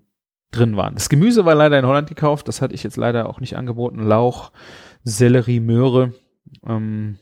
drin 0.51 0.77
waren. 0.77 0.95
Das 0.95 1.09
Gemüse 1.09 1.45
war 1.45 1.55
leider 1.55 1.79
in 1.79 1.87
Holland 1.87 2.09
gekauft, 2.09 2.49
das 2.49 2.61
hatte 2.61 2.75
ich 2.75 2.83
jetzt 2.83 2.97
leider 2.97 3.29
auch 3.29 3.41
nicht 3.41 3.57
angeboten. 3.57 4.01
Lauch, 4.01 4.53
Sellerie, 5.03 5.61
Möhre. 5.61 6.13
Ähm, 6.67 7.19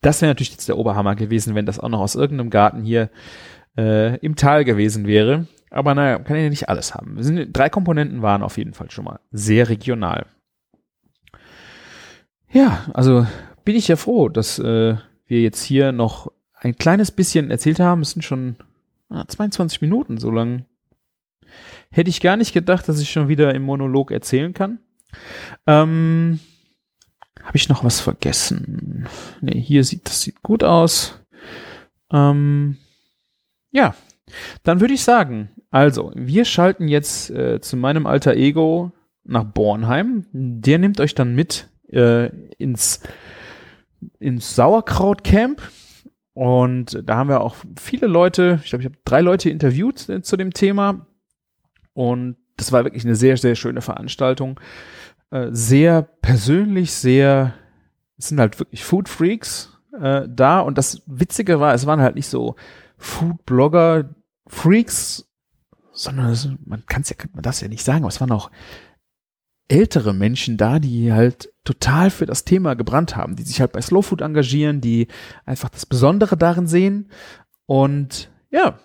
das 0.00 0.20
wäre 0.20 0.30
natürlich 0.30 0.52
jetzt 0.52 0.68
der 0.68 0.78
Oberhammer 0.78 1.14
gewesen, 1.14 1.54
wenn 1.54 1.66
das 1.66 1.78
auch 1.78 1.88
noch 1.88 2.00
aus 2.00 2.14
irgendeinem 2.14 2.50
Garten 2.50 2.82
hier 2.82 3.10
äh, 3.76 4.16
im 4.18 4.36
Tal 4.36 4.64
gewesen 4.64 5.06
wäre. 5.06 5.46
Aber 5.70 5.94
naja, 5.94 6.18
kann 6.18 6.36
ja 6.36 6.48
nicht 6.48 6.68
alles 6.68 6.94
haben. 6.94 7.22
Sind, 7.22 7.56
drei 7.56 7.68
Komponenten 7.68 8.22
waren 8.22 8.42
auf 8.42 8.58
jeden 8.58 8.74
Fall 8.74 8.90
schon 8.90 9.04
mal 9.04 9.20
sehr 9.30 9.68
regional. 9.68 10.26
Ja, 12.52 12.86
also 12.92 13.26
bin 13.64 13.76
ich 13.76 13.86
ja 13.86 13.96
froh, 13.96 14.28
dass 14.28 14.58
äh, 14.58 14.96
wir 15.26 15.40
jetzt 15.40 15.62
hier 15.62 15.92
noch 15.92 16.32
ein 16.54 16.76
kleines 16.76 17.12
bisschen 17.12 17.50
erzählt 17.50 17.78
haben. 17.78 18.00
Es 18.00 18.10
sind 18.10 18.22
schon 18.22 18.56
22 19.10 19.78
ah, 19.78 19.84
Minuten, 19.84 20.18
so 20.18 20.30
lang. 20.30 20.64
Hätte 21.90 22.10
ich 22.10 22.20
gar 22.20 22.36
nicht 22.36 22.52
gedacht, 22.52 22.88
dass 22.88 23.00
ich 23.00 23.10
schon 23.10 23.28
wieder 23.28 23.54
im 23.54 23.62
Monolog 23.62 24.12
erzählen 24.12 24.54
kann. 24.54 24.78
Ähm, 25.66 26.38
Habe 27.42 27.56
ich 27.56 27.68
noch 27.68 27.82
was 27.82 28.00
vergessen? 28.00 29.08
Ne, 29.40 29.52
hier 29.52 29.82
sieht 29.84 30.06
das 30.06 30.22
sieht 30.22 30.42
gut 30.42 30.62
aus. 30.62 31.20
Ähm, 32.12 32.76
ja, 33.72 33.94
dann 34.62 34.80
würde 34.80 34.94
ich 34.94 35.02
sagen, 35.02 35.50
also, 35.70 36.12
wir 36.14 36.44
schalten 36.44 36.88
jetzt 36.88 37.30
äh, 37.30 37.60
zu 37.60 37.76
meinem 37.76 38.06
alter 38.06 38.34
Ego 38.34 38.92
nach 39.24 39.44
Bornheim. 39.44 40.26
Der 40.32 40.78
nimmt 40.78 41.00
euch 41.00 41.14
dann 41.14 41.34
mit 41.34 41.68
äh, 41.88 42.26
ins, 42.58 43.00
ins 44.18 44.56
Sauerkrautcamp. 44.56 45.62
Und 46.32 47.02
da 47.04 47.16
haben 47.16 47.28
wir 47.28 47.40
auch 47.40 47.56
viele 47.78 48.06
Leute, 48.06 48.60
ich 48.62 48.70
glaube, 48.70 48.82
ich 48.82 48.86
habe 48.86 48.98
drei 49.04 49.20
Leute 49.20 49.50
interviewt 49.50 50.08
äh, 50.08 50.22
zu 50.22 50.36
dem 50.36 50.52
Thema. 50.52 51.06
Und 51.92 52.36
das 52.56 52.72
war 52.72 52.84
wirklich 52.84 53.04
eine 53.04 53.16
sehr, 53.16 53.36
sehr 53.36 53.56
schöne 53.56 53.82
Veranstaltung. 53.82 54.60
Äh, 55.30 55.48
sehr 55.50 56.02
persönlich, 56.02 56.92
sehr, 56.92 57.54
es 58.16 58.28
sind 58.28 58.40
halt 58.40 58.58
wirklich 58.58 58.84
Food 58.84 59.08
Freaks 59.08 59.78
äh, 60.00 60.22
da. 60.28 60.60
Und 60.60 60.78
das 60.78 61.02
Witzige 61.06 61.60
war, 61.60 61.74
es 61.74 61.86
waren 61.86 62.00
halt 62.00 62.14
nicht 62.14 62.28
so 62.28 62.56
Food-Blogger, 62.98 64.10
Freaks, 64.46 65.28
sondern 65.92 66.30
es, 66.30 66.48
man 66.64 66.84
kann 66.86 67.02
es 67.02 67.10
ja, 67.10 67.16
man 67.32 67.42
darf 67.42 67.54
es 67.54 67.60
ja 67.60 67.68
nicht 67.68 67.84
sagen, 67.84 68.00
aber 68.00 68.08
es 68.08 68.20
waren 68.20 68.32
auch 68.32 68.50
ältere 69.70 70.12
Menschen 70.12 70.56
da, 70.56 70.80
die 70.80 71.12
halt 71.12 71.52
total 71.64 72.10
für 72.10 72.26
das 72.26 72.44
Thema 72.44 72.74
gebrannt 72.74 73.16
haben, 73.16 73.36
die 73.36 73.44
sich 73.44 73.60
halt 73.60 73.72
bei 73.72 73.80
Slow 73.80 74.02
Food 74.02 74.20
engagieren, 74.20 74.80
die 74.80 75.06
einfach 75.46 75.68
das 75.68 75.86
Besondere 75.86 76.36
darin 76.36 76.66
sehen. 76.66 77.10
Und 77.66 78.30
ja, 78.50 78.80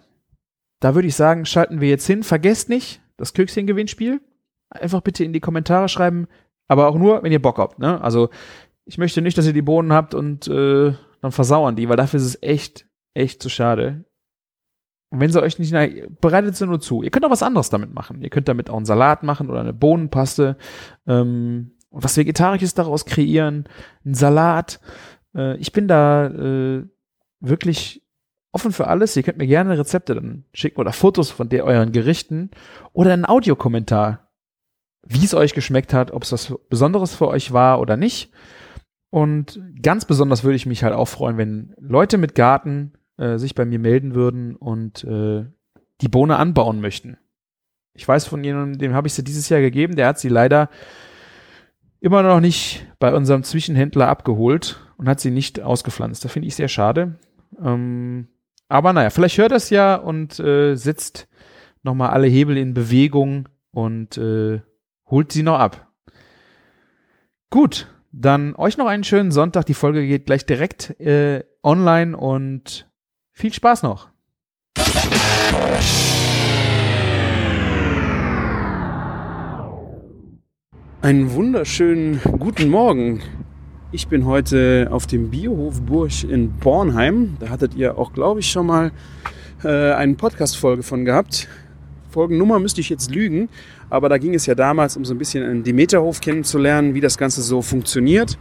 da 0.80 0.94
würde 0.94 1.08
ich 1.08 1.16
sagen, 1.16 1.46
schalten 1.46 1.82
wir 1.82 1.90
jetzt 1.90 2.06
hin. 2.06 2.22
Vergesst 2.22 2.70
nicht 2.70 3.02
das 3.18 3.34
Kökschen-Gewinnspiel. 3.34 4.22
Einfach 4.70 5.02
bitte 5.02 5.24
in 5.24 5.34
die 5.34 5.40
Kommentare 5.40 5.90
schreiben, 5.90 6.28
aber 6.68 6.88
auch 6.88 6.98
nur, 6.98 7.24
wenn 7.24 7.32
ihr 7.32 7.42
Bock 7.42 7.58
habt. 7.58 7.80
Ne? 7.80 8.00
Also 8.02 8.30
ich 8.86 9.00
möchte 9.00 9.22
nicht, 9.22 9.38
dass 9.38 9.48
ihr 9.48 9.54
die 9.54 9.62
Bohnen 9.64 9.92
habt 9.92 10.14
und 10.14 10.48
äh, 10.48 10.94
dann 11.22 11.32
versauern 11.32 11.76
die, 11.76 11.90
weil 11.90 11.98
dafür 11.98 12.20
ist 12.20 12.26
es 12.26 12.44
echt, 12.44 12.88
echt 13.16 13.42
zu 13.42 13.50
schade. 13.50 14.06
Und 15.16 15.22
wenn 15.22 15.32
sie 15.32 15.42
euch 15.42 15.58
nicht, 15.60 15.74
bereitet 16.20 16.58
sie 16.58 16.68
nur 16.68 16.82
zu. 16.82 17.02
Ihr 17.02 17.10
könnt 17.10 17.24
auch 17.24 17.30
was 17.32 17.42
anderes 17.42 17.70
damit 17.70 17.94
machen. 17.94 18.22
Ihr 18.22 18.30
könnt 18.30 18.50
damit 18.50 18.70
auch 18.70 18.76
einen 18.76 18.86
Salat 18.86 19.24
machen 19.24 19.50
oder 19.50 19.62
eine 19.62 19.72
Bohnenpaste. 19.72 20.58
Ähm, 21.08 21.72
was 21.90 22.18
Vegetarisches 22.18 22.74
daraus 22.74 23.06
kreieren, 23.06 23.64
einen 24.04 24.14
Salat. 24.14 24.82
Äh, 25.34 25.56
ich 25.56 25.72
bin 25.72 25.88
da 25.88 26.28
äh, 26.28 26.84
wirklich 27.40 28.04
offen 28.52 28.74
für 28.74 28.88
alles. 28.88 29.16
Ihr 29.16 29.24
könnt 29.24 29.38
mir 29.38 29.48
gerne 29.48 29.78
Rezepte 29.78 30.16
dann 30.16 30.44
schicken 30.54 30.82
oder 30.82 30.92
Fotos 30.92 31.32
von 31.32 31.48
der 31.48 31.64
euren 31.64 31.94
Gerichten 31.94 32.52
oder 32.92 33.14
einen 33.14 33.24
Audiokommentar, 33.26 34.28
wie 35.08 35.24
es 35.24 35.34
euch 35.34 35.54
geschmeckt 35.54 35.94
hat, 35.94 36.12
ob 36.12 36.24
es 36.24 36.34
was 36.34 36.54
Besonderes 36.70 37.16
für 37.16 37.30
euch 37.30 37.54
war 37.54 37.80
oder 37.80 37.96
nicht. 37.96 38.34
Und 39.12 39.62
ganz 39.82 40.04
besonders 40.04 40.44
würde 40.44 40.58
ich 40.58 40.66
mich 40.66 40.84
halt 40.84 40.94
auch 40.94 41.08
freuen, 41.08 41.38
wenn 41.38 41.74
Leute 41.80 42.18
mit 42.18 42.36
Garten 42.36 42.92
äh, 43.18 43.38
sich 43.38 43.56
bei 43.56 43.66
mir 43.66 43.80
melden 43.80 44.16
würden 44.16 44.56
und 44.56 45.04
äh, 45.04 45.46
die 46.02 46.08
Bohne 46.08 46.38
anbauen 46.38 46.82
möchten. 46.82 47.18
Ich 47.94 48.08
weiß 48.08 48.26
von 48.26 48.44
jemandem, 48.44 48.78
dem 48.78 48.94
habe 48.94 49.08
ich 49.08 49.14
sie 49.14 49.24
dieses 49.24 49.50
Jahr 49.50 49.62
gegeben, 49.62 49.96
der 49.96 50.08
hat 50.08 50.20
sie 50.20 50.30
leider 50.30 50.70
immer 52.02 52.22
noch 52.24 52.40
nicht 52.40 52.86
bei 53.00 53.14
unserem 53.14 53.44
Zwischenhändler 53.44 54.08
abgeholt 54.08 54.80
und 54.98 55.08
hat 55.08 55.20
sie 55.20 55.32
nicht 55.32 55.62
ausgepflanzt. 55.62 56.24
Das 56.24 56.32
finde 56.32 56.48
ich 56.48 56.56
sehr 56.56 56.68
schade. 56.68 57.16
Ähm, 57.64 58.28
aber 58.68 58.94
naja, 58.94 59.10
vielleicht 59.10 59.38
hört 59.38 59.52
das 59.52 59.70
ja 59.70 59.96
und 59.96 60.40
äh, 60.40 60.76
setzt 60.76 61.28
nochmal 61.84 62.10
alle 62.10 62.28
Hebel 62.28 62.58
in 62.58 62.74
Bewegung 62.74 63.48
und 63.72 64.18
äh, 64.18 64.62
holt 65.10 65.32
sie 65.32 65.44
noch 65.44 65.60
ab. 65.60 65.88
Gut, 67.50 67.88
dann 68.12 68.56
euch 68.56 68.78
noch 68.78 68.88
einen 68.88 69.04
schönen 69.04 69.32
Sonntag. 69.32 69.66
Die 69.66 69.74
Folge 69.74 70.06
geht 70.06 70.26
gleich 70.26 70.46
direkt 70.46 71.00
äh, 71.00 71.44
online 71.64 72.18
und 72.18 72.90
viel 73.36 73.54
Spaß 73.54 73.84
noch. 73.84 74.08
Einen 81.02 81.32
wunderschönen 81.34 82.22
guten 82.40 82.70
Morgen. 82.70 83.22
Ich 83.92 84.08
bin 84.08 84.26
heute 84.26 84.88
auf 84.90 85.06
dem 85.06 85.30
Biohof 85.30 85.82
Burg 85.82 86.24
in 86.24 86.54
Bornheim. 86.54 87.36
Da 87.40 87.50
hattet 87.50 87.76
ihr 87.76 87.98
auch, 87.98 88.14
glaube 88.14 88.40
ich, 88.40 88.50
schon 88.50 88.68
mal 88.68 88.92
äh, 89.64 89.92
eine 89.92 90.16
Podcast-Folge 90.16 90.82
von 90.82 91.04
gehabt. 91.06 91.48
Folgennummer 92.10 92.60
müsste 92.60 92.80
ich 92.80 92.90
jetzt 92.90 93.14
lügen, 93.14 93.50
aber 93.90 94.08
da 94.08 94.18
ging 94.18 94.34
es 94.34 94.46
ja 94.46 94.56
damals, 94.56 94.96
um 94.96 95.04
so 95.04 95.14
ein 95.14 95.18
bisschen 95.18 95.44
einen 95.44 95.64
Demeterhof 95.64 96.22
kennenzulernen, 96.22 96.94
wie 96.94 97.02
das 97.02 97.18
Ganze 97.18 97.42
so 97.42 97.62
funktioniert. 97.62 98.38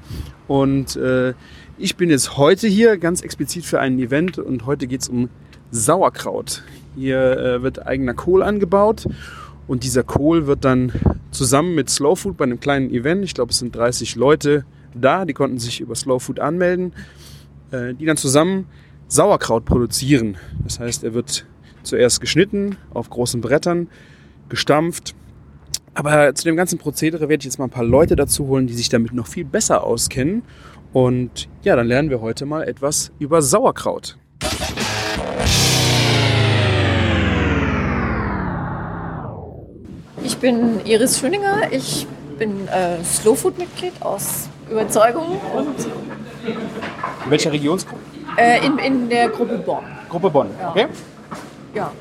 Und 0.46 0.94
äh, 0.94 1.34
ich 1.78 1.96
bin 1.96 2.10
jetzt 2.10 2.36
heute 2.36 2.68
hier 2.68 2.98
ganz 2.98 3.20
explizit 3.22 3.64
für 3.64 3.80
ein 3.80 3.98
Event 3.98 4.38
und 4.38 4.66
heute 4.66 4.86
geht 4.86 5.02
es 5.02 5.08
um 5.08 5.28
Sauerkraut. 5.70 6.62
Hier 6.94 7.38
äh, 7.38 7.62
wird 7.62 7.86
eigener 7.86 8.14
Kohl 8.14 8.42
angebaut 8.42 9.06
und 9.66 9.82
dieser 9.82 10.04
Kohl 10.04 10.46
wird 10.46 10.64
dann 10.64 10.92
zusammen 11.32 11.74
mit 11.74 11.90
Slow 11.90 12.14
Food 12.14 12.36
bei 12.36 12.44
einem 12.44 12.60
kleinen 12.60 12.90
Event, 12.90 13.24
ich 13.24 13.34
glaube 13.34 13.50
es 13.50 13.58
sind 13.58 13.74
30 13.74 14.14
Leute 14.14 14.64
da, 14.94 15.24
die 15.24 15.32
konnten 15.32 15.58
sich 15.58 15.80
über 15.80 15.96
Slow 15.96 16.20
Food 16.20 16.38
anmelden, 16.38 16.92
äh, 17.72 17.94
die 17.94 18.06
dann 18.06 18.16
zusammen 18.16 18.66
Sauerkraut 19.08 19.64
produzieren. 19.64 20.36
Das 20.62 20.78
heißt, 20.78 21.02
er 21.02 21.14
wird 21.14 21.44
zuerst 21.82 22.20
geschnitten 22.20 22.76
auf 22.92 23.10
großen 23.10 23.40
Brettern, 23.40 23.88
gestampft. 24.48 25.14
Aber 25.94 26.34
zu 26.34 26.44
dem 26.44 26.56
ganzen 26.56 26.78
Prozedere 26.78 27.28
werde 27.28 27.42
ich 27.42 27.44
jetzt 27.44 27.58
mal 27.58 27.66
ein 27.66 27.70
paar 27.70 27.84
Leute 27.84 28.16
dazu 28.16 28.46
holen, 28.48 28.66
die 28.66 28.74
sich 28.74 28.88
damit 28.88 29.12
noch 29.12 29.26
viel 29.26 29.44
besser 29.44 29.84
auskennen. 29.84 30.42
Und 30.94 31.48
ja, 31.62 31.74
dann 31.74 31.88
lernen 31.88 32.08
wir 32.08 32.20
heute 32.20 32.46
mal 32.46 32.62
etwas 32.62 33.10
über 33.18 33.42
Sauerkraut. 33.42 34.16
Ich 40.22 40.36
bin 40.38 40.80
Iris 40.86 41.18
Schöninger. 41.18 41.72
Ich 41.72 42.06
bin 42.38 42.68
äh, 42.68 43.02
Slow 43.04 43.34
Food 43.36 43.58
Mitglied 43.58 43.92
aus 44.00 44.48
Überzeugung 44.70 45.40
und 45.54 45.76
In 47.24 47.30
welcher 47.30 47.52
Regionsgruppe? 47.52 48.00
äh, 48.36 48.64
in, 48.64 48.78
in 48.78 49.08
der 49.08 49.28
Gruppe 49.28 49.58
Bonn. 49.58 49.84
Gruppe 50.08 50.30
Bonn. 50.30 50.48
Ja. 50.60 50.70
Okay? 50.70 50.86
Ja. 51.74 51.92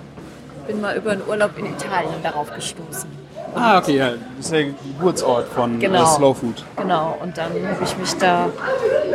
Bin 0.67 0.79
mal 0.82 0.95
über 0.95 1.12
einen 1.12 1.21
Urlaub 1.27 1.58
in 1.58 1.65
Italien 1.65 2.13
darauf 2.21 2.53
gestoßen. 2.53 3.10
Ah, 3.55 3.77
okay, 3.79 3.97
ja. 3.97 4.09
Das 4.37 4.45
ist 4.45 4.51
der 4.51 4.63
Geburtsort 4.65 5.47
von 5.49 5.79
Genau. 5.79 6.03
äh, 6.03 6.07
Slow 6.07 6.33
Food. 6.33 6.63
Genau. 6.77 7.17
Und 7.21 7.37
dann 7.37 7.45
habe 7.51 7.83
ich 7.83 7.97
mich 7.97 8.13
da 8.17 8.49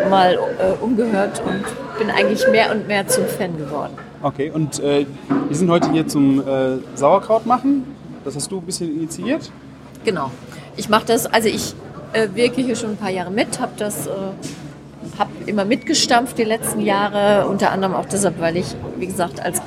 mal 0.09 0.35
äh, 0.35 0.83
umgehört 0.83 1.43
und 1.45 1.65
bin 1.99 2.11
eigentlich 2.11 2.47
mehr 2.49 2.71
und 2.71 2.87
mehr 2.87 3.07
zum 3.09 3.25
Fan 3.27 3.57
geworden. 3.59 3.93
Okay, 4.23 4.51
und 4.51 4.81
äh, 4.81 5.07
wir 5.49 5.57
sind 5.57 5.71
heute 5.71 5.91
hier 5.91 6.07
zum 6.07 6.41
äh, 6.47 6.79
Sauerkraut 6.95 7.47
machen. 7.47 7.85
Das 8.25 8.35
hast 8.37 8.51
du 8.51 8.59
ein 8.59 8.65
bisschen 8.67 8.95
initiiert. 8.97 9.51
Genau. 10.05 10.31
Ich 10.77 10.89
mache 10.89 11.07
das, 11.07 11.27
also 11.27 11.49
ich 11.49 11.75
äh, 12.13 12.29
wirke 12.35 12.61
hier 12.63 12.77
schon 12.77 12.91
ein 12.91 12.97
paar 12.97 13.11
Jahre 13.11 13.31
mit, 13.31 13.61
habe 13.61 13.73
das, 13.77 14.07
äh, 14.07 14.11
habe 15.19 15.31
immer 15.47 15.65
mitgestampft 15.65 16.39
die 16.39 16.45
letzten 16.45 16.81
Jahre, 16.81 17.49
unter 17.49 17.71
anderem 17.73 17.95
auch 17.95 18.07
deshalb, 18.07 18.41
weil 18.41 18.57
ich, 18.57 18.67
wie 18.99 19.07
gesagt, 19.07 19.41
als 19.41 19.61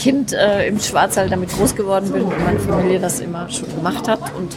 Kind 0.00 0.32
äh, 0.32 0.66
im 0.66 0.80
Schwarzwald 0.80 1.30
damit 1.30 1.50
groß 1.50 1.76
geworden 1.76 2.10
bin 2.12 2.22
und 2.22 2.44
meine 2.44 2.60
Familie 2.60 2.98
das 2.98 3.20
immer 3.20 3.48
schon 3.50 3.74
gemacht 3.74 4.08
hat 4.08 4.20
und 4.36 4.56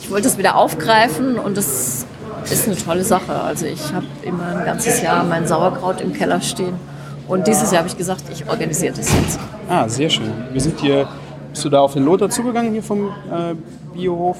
ich 0.00 0.10
wollte 0.10 0.28
es 0.28 0.38
wieder 0.38 0.56
aufgreifen 0.56 1.38
und 1.38 1.56
das 1.56 2.06
ist 2.50 2.66
eine 2.66 2.76
tolle 2.76 3.02
Sache. 3.04 3.32
Also 3.32 3.66
ich 3.66 3.92
habe 3.92 4.06
immer 4.22 4.58
ein 4.58 4.64
ganzes 4.64 5.02
Jahr 5.02 5.24
mein 5.24 5.46
Sauerkraut 5.46 6.00
im 6.00 6.12
Keller 6.12 6.40
stehen 6.40 6.74
und 7.28 7.46
dieses 7.46 7.72
Jahr 7.72 7.80
habe 7.80 7.88
ich 7.88 7.96
gesagt, 7.96 8.22
ich 8.32 8.48
organisiere 8.48 8.94
das 8.94 9.12
jetzt. 9.12 9.40
Ah, 9.68 9.88
sehr 9.88 10.08
schön. 10.08 10.32
Wir 10.52 10.60
sind 10.60 10.78
hier. 10.80 11.08
Bist 11.50 11.64
du 11.64 11.70
da 11.70 11.80
auf 11.80 11.94
den 11.94 12.04
Lothar 12.04 12.28
zugegangen 12.28 12.72
hier 12.72 12.82
vom 12.82 13.08
äh, 13.08 13.54
Biohof 13.94 14.36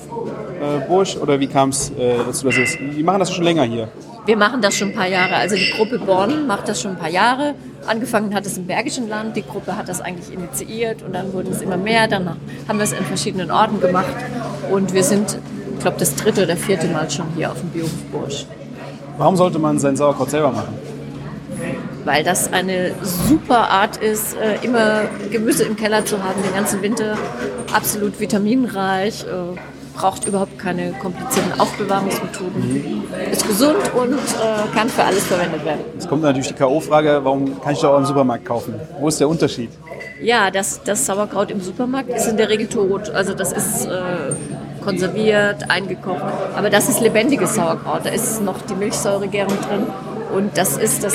äh, 0.61 0.87
Bursch? 0.87 1.17
Oder 1.17 1.41
wie 1.41 1.47
kam 1.47 1.71
es 1.71 1.91
äh, 1.91 2.15
dazu, 2.27 2.47
dass 2.47 2.59
es. 2.59 2.77
Die 2.77 3.03
machen 3.03 3.21
das 3.21 3.33
schon 3.33 3.43
länger 3.43 3.65
hier. 3.65 3.89
Wir 4.27 4.37
machen 4.37 4.61
das 4.61 4.77
schon 4.77 4.89
ein 4.89 4.95
paar 4.95 5.07
Jahre. 5.07 5.37
Also 5.37 5.55
die 5.55 5.71
Gruppe 5.71 6.01
Bonn 6.01 6.49
macht 6.49 6.69
das 6.69 6.83
schon 6.83 6.93
ein 6.93 6.99
paar 6.99 7.09
Jahre. 7.09 7.55
Angefangen 7.87 8.35
hat 8.35 8.45
es 8.45 8.59
im 8.59 8.67
Bergischen 8.67 9.09
Land. 9.09 9.37
Die 9.37 9.43
Gruppe 9.43 9.77
hat 9.77 9.89
das 9.89 10.01
eigentlich 10.01 10.35
initiiert 10.35 11.03
und 11.03 11.13
dann 11.13 11.33
wurden 11.33 11.53
es 11.53 11.63
immer 11.63 11.77
mehr. 11.77 12.09
Dann 12.09 12.37
haben 12.67 12.79
wir 12.79 12.83
es 12.83 12.93
in 12.93 13.05
verschiedenen 13.05 13.53
Orten 13.53 13.81
gemacht. 13.81 14.15
Und 14.69 14.93
wir 14.93 15.05
sind, 15.05 15.39
ich 15.75 15.81
glaube, 15.81 15.99
das 15.99 16.17
dritte 16.17 16.43
oder 16.43 16.57
vierte 16.57 16.89
Mal 16.89 17.09
schon 17.09 17.27
hier 17.37 17.53
auf 17.53 17.61
dem 17.61 17.71
Biohof 17.71 18.03
Bursch. 18.11 18.47
Warum 19.17 19.37
sollte 19.37 19.61
man 19.61 19.79
sein 19.79 19.97
Sauerkraut 19.97 20.31
selber 20.31 20.51
machen? 20.51 20.75
Weil 22.05 22.25
das 22.25 22.53
eine 22.53 22.95
super 23.03 23.71
Art 23.71 23.97
ist, 23.97 24.37
äh, 24.37 24.65
immer 24.65 25.03
Gemüse 25.31 25.65
im 25.65 25.77
Keller 25.77 26.05
zu 26.05 26.23
haben, 26.23 26.43
den 26.43 26.53
ganzen 26.53 26.83
Winter. 26.83 27.17
Absolut 27.73 28.19
vitaminreich, 28.19 29.25
äh, 29.25 29.57
braucht 29.97 30.29
überhaupt 30.29 30.59
keine 30.59 30.93
komplizierten 30.93 31.59
Aufbewahrungsmethoden. 31.59 33.05
Ist 33.33 33.47
gesund 33.47 33.77
und 33.95 34.15
äh, 34.15 34.75
kann 34.75 34.89
für 34.89 35.05
alles 35.05 35.25
verwendet 35.25 35.65
werden. 35.65 35.81
Jetzt 35.95 36.09
kommt 36.09 36.23
natürlich 36.23 36.49
die 36.49 36.55
K.O.-Frage, 36.55 37.25
warum 37.25 37.61
kann 37.61 37.73
ich 37.73 37.81
doch 37.81 37.95
auch 37.95 37.99
im 37.99 38.05
Supermarkt 38.05 38.45
kaufen? 38.45 38.75
Wo 39.01 39.09
ist 39.09 39.19
der 39.19 39.29
Unterschied? 39.29 39.71
Ja, 40.23 40.51
das, 40.51 40.83
das 40.85 41.07
Sauerkraut 41.07 41.51
im 41.51 41.61
Supermarkt 41.61 42.11
ist 42.11 42.27
in 42.27 42.37
der 42.37 42.49
Regel 42.49 42.69
tot. 42.69 43.11
Also 43.11 43.35
das 43.35 43.53
ist 43.53 43.87
äh, 43.87 44.35
konserviert, 44.85 45.71
eingekocht. 45.71 46.23
Aber 46.55 46.71
das 46.71 46.89
ist 46.89 47.01
lebendiges 47.01 47.55
Sauerkraut. 47.55 48.01
Da 48.05 48.11
ist 48.11 48.43
noch 48.43 48.61
die 48.63 48.75
Milchsäuregärung 48.75 49.59
drin. 49.69 49.87
Und 50.35 50.57
das 50.57 50.77
ist 50.77 51.03
das 51.05 51.15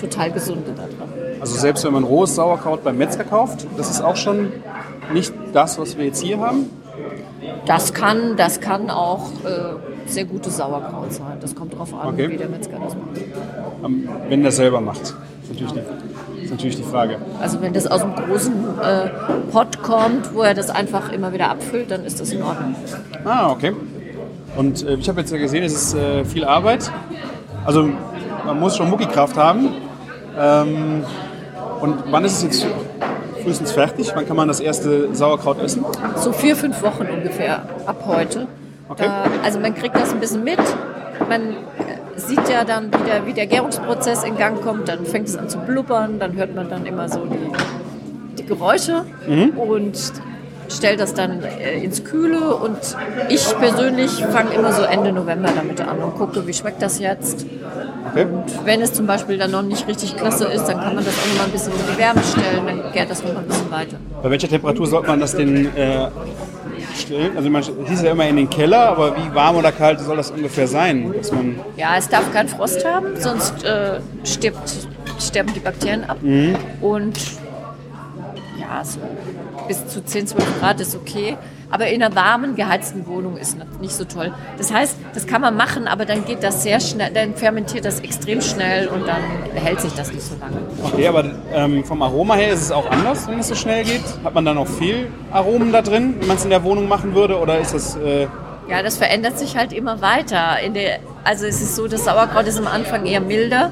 total 0.00 0.30
Gesunde 0.30 0.72
da 0.76 0.84
drin. 0.84 1.40
Also 1.40 1.56
selbst 1.56 1.84
wenn 1.84 1.92
man 1.92 2.04
rohes 2.04 2.34
Sauerkraut 2.34 2.84
beim 2.84 2.98
Metzger 2.98 3.24
kauft, 3.24 3.66
das 3.76 3.90
ist 3.90 4.02
auch 4.02 4.16
schon 4.16 4.52
nicht 5.12 5.32
das, 5.52 5.78
was 5.78 5.96
wir 5.96 6.04
jetzt 6.04 6.22
hier 6.22 6.38
haben. 6.38 6.70
Das 7.66 7.94
kann, 7.94 8.36
das 8.36 8.60
kann 8.60 8.90
auch 8.90 9.30
äh, 9.44 10.08
sehr 10.08 10.24
gutes 10.24 10.56
Sauerkraut 10.56 11.12
sein. 11.12 11.38
Das 11.40 11.54
kommt 11.54 11.72
darauf 11.72 11.92
an, 11.94 12.08
Okay. 12.08 12.30
wie 12.30 12.36
der 12.36 12.48
Metzger 12.48 12.78
das 12.82 12.94
macht. 12.94 13.16
Ähm, 13.84 14.08
Wenn 14.28 14.42
der 14.42 14.52
selber 14.52 14.80
macht. 14.80 15.14
Natürlich 15.48 15.72
die, 15.72 16.44
ist 16.44 16.50
natürlich 16.50 16.76
die 16.76 16.82
Frage. 16.84 17.16
Also 17.40 17.60
wenn 17.60 17.72
das 17.72 17.86
aus 17.86 18.02
einem 18.02 18.14
großen 18.14 18.52
äh, 18.80 19.08
Pot 19.50 19.82
kommt, 19.82 20.34
wo 20.34 20.42
er 20.42 20.54
das 20.54 20.70
einfach 20.70 21.10
immer 21.12 21.32
wieder 21.32 21.50
abfüllt, 21.50 21.90
dann 21.90 22.04
ist 22.04 22.20
das 22.20 22.30
in 22.30 22.42
Ordnung. 22.42 22.74
Ah, 23.24 23.50
okay. 23.50 23.72
Und 24.56 24.84
äh, 24.86 24.94
ich 24.94 25.08
habe 25.08 25.20
jetzt 25.20 25.32
ja 25.32 25.38
gesehen, 25.38 25.64
es 25.64 25.72
ist 25.74 25.94
äh, 25.94 26.24
viel 26.24 26.44
Arbeit. 26.44 26.90
Also 27.64 27.88
man 28.46 28.60
muss 28.60 28.76
schon 28.76 28.90
Muckikraft 28.90 29.36
haben. 29.36 29.70
Ähm, 30.38 31.04
und 31.80 31.96
wann 32.10 32.24
ist 32.24 32.34
es 32.38 32.42
jetzt 32.42 32.66
frühestens 33.42 33.72
fertig? 33.72 34.12
Wann 34.14 34.26
kann 34.26 34.36
man 34.36 34.48
das 34.48 34.60
erste 34.60 35.14
Sauerkraut 35.14 35.60
essen? 35.62 35.84
So 36.16 36.32
vier, 36.32 36.56
fünf 36.56 36.82
Wochen 36.82 37.06
ungefähr 37.06 37.62
ab 37.86 38.04
heute. 38.06 38.46
Okay. 38.88 39.04
Da, 39.06 39.24
also 39.44 39.60
man 39.60 39.74
kriegt 39.74 39.94
das 39.94 40.12
ein 40.12 40.20
bisschen 40.20 40.44
mit. 40.44 40.58
Man 41.28 41.50
äh, 41.50 41.54
sieht 42.16 42.48
ja 42.48 42.64
dann, 42.64 42.86
wie 42.86 43.04
der, 43.04 43.26
wie 43.26 43.32
der 43.32 43.46
Gärungsprozess 43.46 44.24
in 44.24 44.36
Gang 44.36 44.60
kommt. 44.62 44.88
Dann 44.88 45.04
fängt 45.06 45.28
es 45.28 45.36
an 45.36 45.48
zu 45.48 45.58
blubbern. 45.58 46.18
Dann 46.18 46.34
hört 46.36 46.54
man 46.54 46.68
dann 46.68 46.86
immer 46.86 47.08
so 47.08 47.24
die, 47.24 48.38
die 48.38 48.46
Geräusche 48.46 49.04
und 49.56 50.12
stellt 50.70 51.00
das 51.00 51.14
dann 51.14 51.42
äh, 51.42 51.82
ins 51.82 52.04
Kühle. 52.04 52.54
Und 52.56 52.78
ich 53.28 53.44
persönlich 53.58 54.10
fange 54.26 54.54
immer 54.54 54.72
so 54.72 54.82
Ende 54.82 55.12
November 55.12 55.50
damit 55.54 55.80
an 55.80 55.98
und 55.98 56.16
gucke, 56.16 56.46
wie 56.46 56.54
schmeckt 56.54 56.82
das 56.82 56.98
jetzt. 56.98 57.46
Okay. 58.10 58.24
Und 58.24 58.66
wenn 58.66 58.80
es 58.80 58.92
zum 58.92 59.06
Beispiel 59.06 59.38
dann 59.38 59.50
noch 59.50 59.62
nicht 59.62 59.86
richtig 59.86 60.16
klasse 60.16 60.46
ist, 60.46 60.64
dann 60.66 60.78
kann 60.78 60.94
man 60.94 61.04
das 61.04 61.14
auch 61.14 61.26
noch 61.28 61.38
mal 61.38 61.44
ein 61.44 61.50
bisschen 61.50 61.72
in 61.72 61.78
die 61.92 61.98
Wärme 61.98 62.20
stellen. 62.22 62.66
Dann 62.66 62.92
gärt 62.92 63.10
das 63.10 63.22
noch 63.22 63.32
mal 63.32 63.40
ein 63.40 63.46
bisschen 63.46 63.70
weiter. 63.70 63.96
Bei 64.22 64.30
welcher 64.30 64.48
Temperatur 64.48 64.86
sollte 64.86 65.08
man 65.08 65.20
das 65.20 65.36
denn 65.36 65.66
äh, 65.76 66.08
stellen? 66.98 67.36
Also 67.36 67.50
man 67.50 67.62
hieß 67.62 68.02
ja 68.02 68.12
immer 68.12 68.26
in 68.26 68.36
den 68.36 68.50
Keller, 68.50 68.88
aber 68.90 69.16
wie 69.16 69.34
warm 69.34 69.56
oder 69.56 69.72
kalt 69.72 70.00
soll 70.00 70.16
das 70.16 70.30
ungefähr 70.30 70.66
sein? 70.66 71.12
Dass 71.16 71.30
man 71.32 71.60
Ja, 71.76 71.96
es 71.96 72.08
darf 72.08 72.32
keinen 72.32 72.48
Frost 72.48 72.84
haben, 72.84 73.08
sonst 73.18 73.64
äh, 73.64 74.00
stirbt, 74.24 74.72
sterben 75.20 75.52
die 75.54 75.60
Bakterien 75.60 76.04
ab. 76.04 76.18
Und 76.80 77.18
ja, 78.70 78.84
so 78.84 78.98
bis 79.66 79.86
zu 79.86 80.04
10, 80.04 80.28
12 80.28 80.60
Grad 80.60 80.80
ist 80.80 80.94
okay. 80.96 81.36
Aber 81.72 81.86
in 81.86 82.02
einer 82.02 82.14
warmen, 82.16 82.56
geheizten 82.56 83.06
Wohnung 83.06 83.36
ist 83.36 83.56
nicht 83.80 83.94
so 83.94 84.04
toll. 84.04 84.32
Das 84.58 84.72
heißt, 84.72 84.96
das 85.14 85.26
kann 85.28 85.40
man 85.40 85.56
machen, 85.56 85.86
aber 85.86 86.04
dann 86.04 86.24
geht 86.24 86.42
das 86.42 86.64
sehr 86.64 86.80
schnell, 86.80 87.12
dann 87.12 87.36
fermentiert 87.36 87.84
das 87.84 88.00
extrem 88.00 88.40
schnell 88.40 88.88
und 88.88 89.06
dann 89.06 89.22
hält 89.54 89.80
sich 89.80 89.92
das 89.92 90.12
nicht 90.12 90.22
so 90.22 90.34
lange. 90.40 90.56
Okay, 90.82 91.06
aber 91.06 91.24
ähm, 91.52 91.84
vom 91.84 92.02
Aroma 92.02 92.34
her 92.34 92.52
ist 92.52 92.62
es 92.62 92.72
auch 92.72 92.90
anders, 92.90 93.28
wenn 93.28 93.38
es 93.38 93.48
so 93.48 93.54
schnell 93.54 93.84
geht. 93.84 94.02
Hat 94.24 94.34
man 94.34 94.44
da 94.44 94.52
noch 94.52 94.66
viel 94.66 95.08
Aromen 95.30 95.70
da 95.72 95.82
drin, 95.82 96.16
wenn 96.18 96.26
man 96.26 96.36
es 96.38 96.44
in 96.44 96.50
der 96.50 96.64
Wohnung 96.64 96.88
machen 96.88 97.14
würde? 97.14 97.38
Oder 97.38 97.58
ist 97.60 97.72
das. 97.74 97.96
Äh, 97.96 98.26
Ja, 98.68 98.82
das 98.82 98.96
verändert 98.98 99.38
sich 99.38 99.56
halt 99.56 99.72
immer 99.72 100.00
weiter. 100.00 100.56
Der, 100.74 100.98
also 101.22 101.46
es 101.46 101.60
ist 101.60 101.76
so, 101.76 101.86
das 101.86 102.04
Sauerkraut 102.04 102.46
ist 102.46 102.58
am 102.58 102.66
Anfang 102.66 103.06
eher 103.06 103.20
milder 103.20 103.70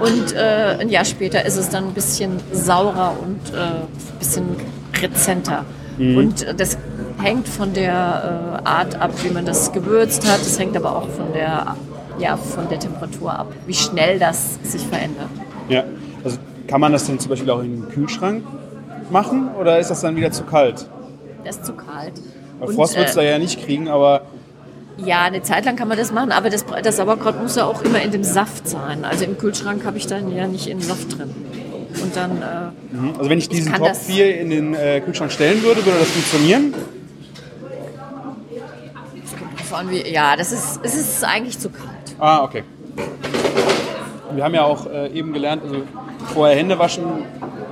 und 0.00 0.34
äh, 0.34 0.76
ein 0.80 0.88
Jahr 0.88 1.04
später 1.04 1.44
ist 1.44 1.56
es 1.56 1.68
dann 1.70 1.88
ein 1.88 1.94
bisschen 1.94 2.32
saurer 2.52 3.16
und 3.20 3.54
äh, 3.54 3.58
ein 3.58 4.18
bisschen 4.18 4.44
rezenter. 5.00 5.64
Und 5.98 6.44
äh, 6.44 6.54
das 6.54 6.78
hängt 7.20 7.48
von 7.48 7.74
der 7.74 8.60
äh, 8.64 8.68
Art 8.68 9.00
ab, 9.00 9.10
wie 9.24 9.30
man 9.30 9.44
das 9.44 9.72
gewürzt 9.72 10.30
hat. 10.30 10.40
Es 10.42 10.58
hängt 10.58 10.76
aber 10.76 10.96
auch 10.96 11.08
von 11.08 11.32
der, 11.32 11.74
ja, 12.20 12.36
von 12.36 12.68
der 12.68 12.78
Temperatur 12.78 13.36
ab, 13.36 13.52
wie 13.66 13.74
schnell 13.74 14.18
das 14.18 14.58
sich 14.62 14.82
verändert. 14.82 15.28
ja. 15.68 15.84
Also 16.24 16.38
kann 16.66 16.80
man 16.80 16.92
das 16.92 17.06
denn 17.06 17.18
zum 17.18 17.30
Beispiel 17.30 17.50
auch 17.50 17.62
in 17.62 17.80
den 17.80 17.88
Kühlschrank 17.88 18.44
machen? 19.10 19.50
Oder 19.58 19.78
ist 19.78 19.90
das 19.90 20.02
dann 20.02 20.16
wieder 20.16 20.30
zu 20.30 20.44
kalt? 20.44 20.86
Das 21.44 21.56
ist 21.56 21.64
zu 21.66 21.72
kalt. 21.72 22.12
Weil 22.58 22.68
Und, 22.68 22.74
Frost 22.74 22.96
wird 22.96 23.08
es 23.08 23.14
da 23.14 23.22
äh, 23.22 23.30
ja 23.30 23.38
nicht 23.38 23.64
kriegen, 23.64 23.88
aber 23.88 24.22
Ja, 25.04 25.22
eine 25.22 25.42
Zeit 25.42 25.64
lang 25.64 25.76
kann 25.76 25.88
man 25.88 25.96
das 25.96 26.12
machen, 26.12 26.32
aber 26.32 26.50
das, 26.50 26.64
das 26.82 26.96
Sauerkraut 26.96 27.40
muss 27.40 27.56
ja 27.56 27.64
auch 27.64 27.82
immer 27.82 28.02
in 28.02 28.10
dem 28.10 28.24
Saft 28.24 28.68
sein. 28.68 29.04
Also 29.04 29.24
im 29.24 29.38
Kühlschrank 29.38 29.84
habe 29.84 29.96
ich 29.96 30.06
dann 30.06 30.34
ja 30.34 30.46
nicht 30.46 30.66
in 30.66 30.80
Saft 30.80 31.16
drin. 31.16 31.34
Und 32.02 32.16
dann, 32.16 32.42
äh, 32.42 33.18
Also 33.18 33.30
wenn 33.30 33.38
ich 33.38 33.48
diesen 33.48 33.72
kann 33.72 33.80
Topf 33.80 34.06
hier 34.06 34.38
in 34.40 34.50
den 34.50 34.74
äh, 34.74 35.00
Kühlschrank 35.00 35.32
stellen 35.32 35.62
würde, 35.62 35.84
würde 35.84 35.98
das 36.00 36.10
funktionieren? 36.10 36.74
wie, 39.88 40.10
ja, 40.10 40.34
das 40.34 40.50
ist, 40.50 40.80
es 40.82 40.94
ist 40.94 41.24
eigentlich 41.24 41.58
zu 41.58 41.70
kalt. 41.70 42.16
Ah, 42.18 42.42
okay. 42.42 42.64
Wir 44.34 44.44
haben 44.44 44.54
ja 44.54 44.64
auch 44.64 44.86
äh, 44.86 45.08
eben 45.12 45.32
gelernt, 45.32 45.62
also 45.62 45.82
vorher 46.34 46.56
Hände 46.56 46.78
waschen 46.78 47.04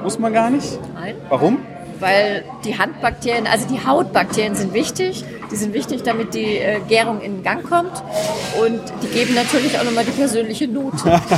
muss 0.03 0.19
man 0.19 0.33
gar 0.33 0.51
nicht. 0.51 0.79
Nein. 0.95 1.17
Warum? 1.29 1.59
Weil 2.00 2.44
die 2.64 2.78
Handbakterien, 2.78 3.46
also 3.46 3.66
die 3.68 3.85
Hautbakterien 3.87 4.54
sind 4.54 4.74
wichtig. 4.74 5.24
Die 5.50 5.56
sind 5.56 5.72
wichtig, 5.74 6.02
damit 6.02 6.35
die 6.35 6.59
äh, 6.59 6.80
Gärung 6.88 7.20
in 7.20 7.42
Gang 7.42 7.62
kommt. 7.68 7.92
Und 8.61 8.80
die 9.02 9.06
geben 9.09 9.35
natürlich 9.35 9.78
auch 9.78 9.85
nochmal 9.85 10.04
die 10.04 10.11
persönliche 10.12 10.68
Note. 10.68 10.96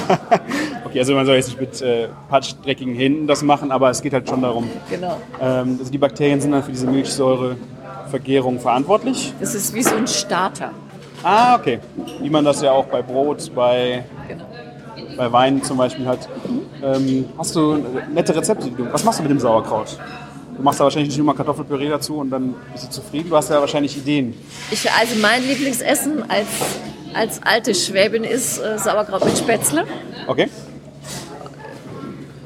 Okay, 0.84 1.00
also 1.00 1.14
man 1.14 1.26
soll 1.26 1.34
jetzt 1.34 1.48
nicht 1.48 1.60
mit 1.60 1.82
äh, 1.82 2.08
patschdreckigen 2.30 2.94
Händen 2.94 3.26
das 3.26 3.42
machen, 3.42 3.70
aber 3.72 3.90
es 3.90 4.00
geht 4.00 4.14
halt 4.14 4.26
schon 4.26 4.40
darum. 4.40 4.70
genau. 4.88 5.18
Ähm, 5.38 5.76
also 5.78 5.92
die 5.92 5.98
Bakterien 5.98 6.40
sind 6.40 6.52
dann 6.52 6.62
für 6.62 6.70
diese 6.70 6.86
Milchsäurevergärung 6.86 8.58
verantwortlich. 8.58 9.34
Das 9.38 9.54
ist 9.54 9.74
wie 9.74 9.82
so 9.82 9.94
ein 9.94 10.06
Starter. 10.06 10.70
Ah, 11.22 11.56
okay. 11.56 11.80
Wie 12.22 12.30
man 12.30 12.42
das 12.42 12.62
ja 12.62 12.72
auch 12.72 12.86
bei 12.86 13.02
Brot, 13.02 13.50
bei, 13.54 14.02
Genau. 14.28 14.44
bei 15.18 15.30
Wein 15.30 15.62
zum 15.62 15.76
Beispiel 15.76 16.06
hat. 16.06 16.26
Ähm, 16.82 17.26
hast 17.36 17.54
du 17.54 17.84
nette 18.14 18.34
Rezepte? 18.34 18.70
Was 18.90 19.04
machst 19.04 19.18
du 19.18 19.22
mit 19.24 19.30
dem 19.30 19.40
Sauerkraut? 19.40 19.98
Du 20.58 20.64
machst 20.64 20.80
da 20.80 20.84
wahrscheinlich 20.84 21.08
nicht 21.10 21.18
nur 21.18 21.26
mal 21.26 21.34
Kartoffelpüree 21.34 21.88
dazu 21.88 22.16
und 22.16 22.30
dann 22.30 22.54
bist 22.72 22.84
du 22.86 22.90
zufrieden. 22.90 23.30
Du 23.30 23.36
hast 23.36 23.48
ja 23.48 23.60
wahrscheinlich 23.60 23.96
Ideen. 23.96 24.34
Ich, 24.72 24.90
also 24.90 25.14
mein 25.22 25.46
Lieblingsessen 25.46 26.28
als, 26.28 26.48
als 27.14 27.40
alte 27.44 27.74
Schwäbin 27.76 28.24
ist 28.24 28.58
äh, 28.58 28.76
Sauerkraut 28.76 29.24
mit 29.24 29.38
Spätzle. 29.38 29.84
Okay? 30.26 30.48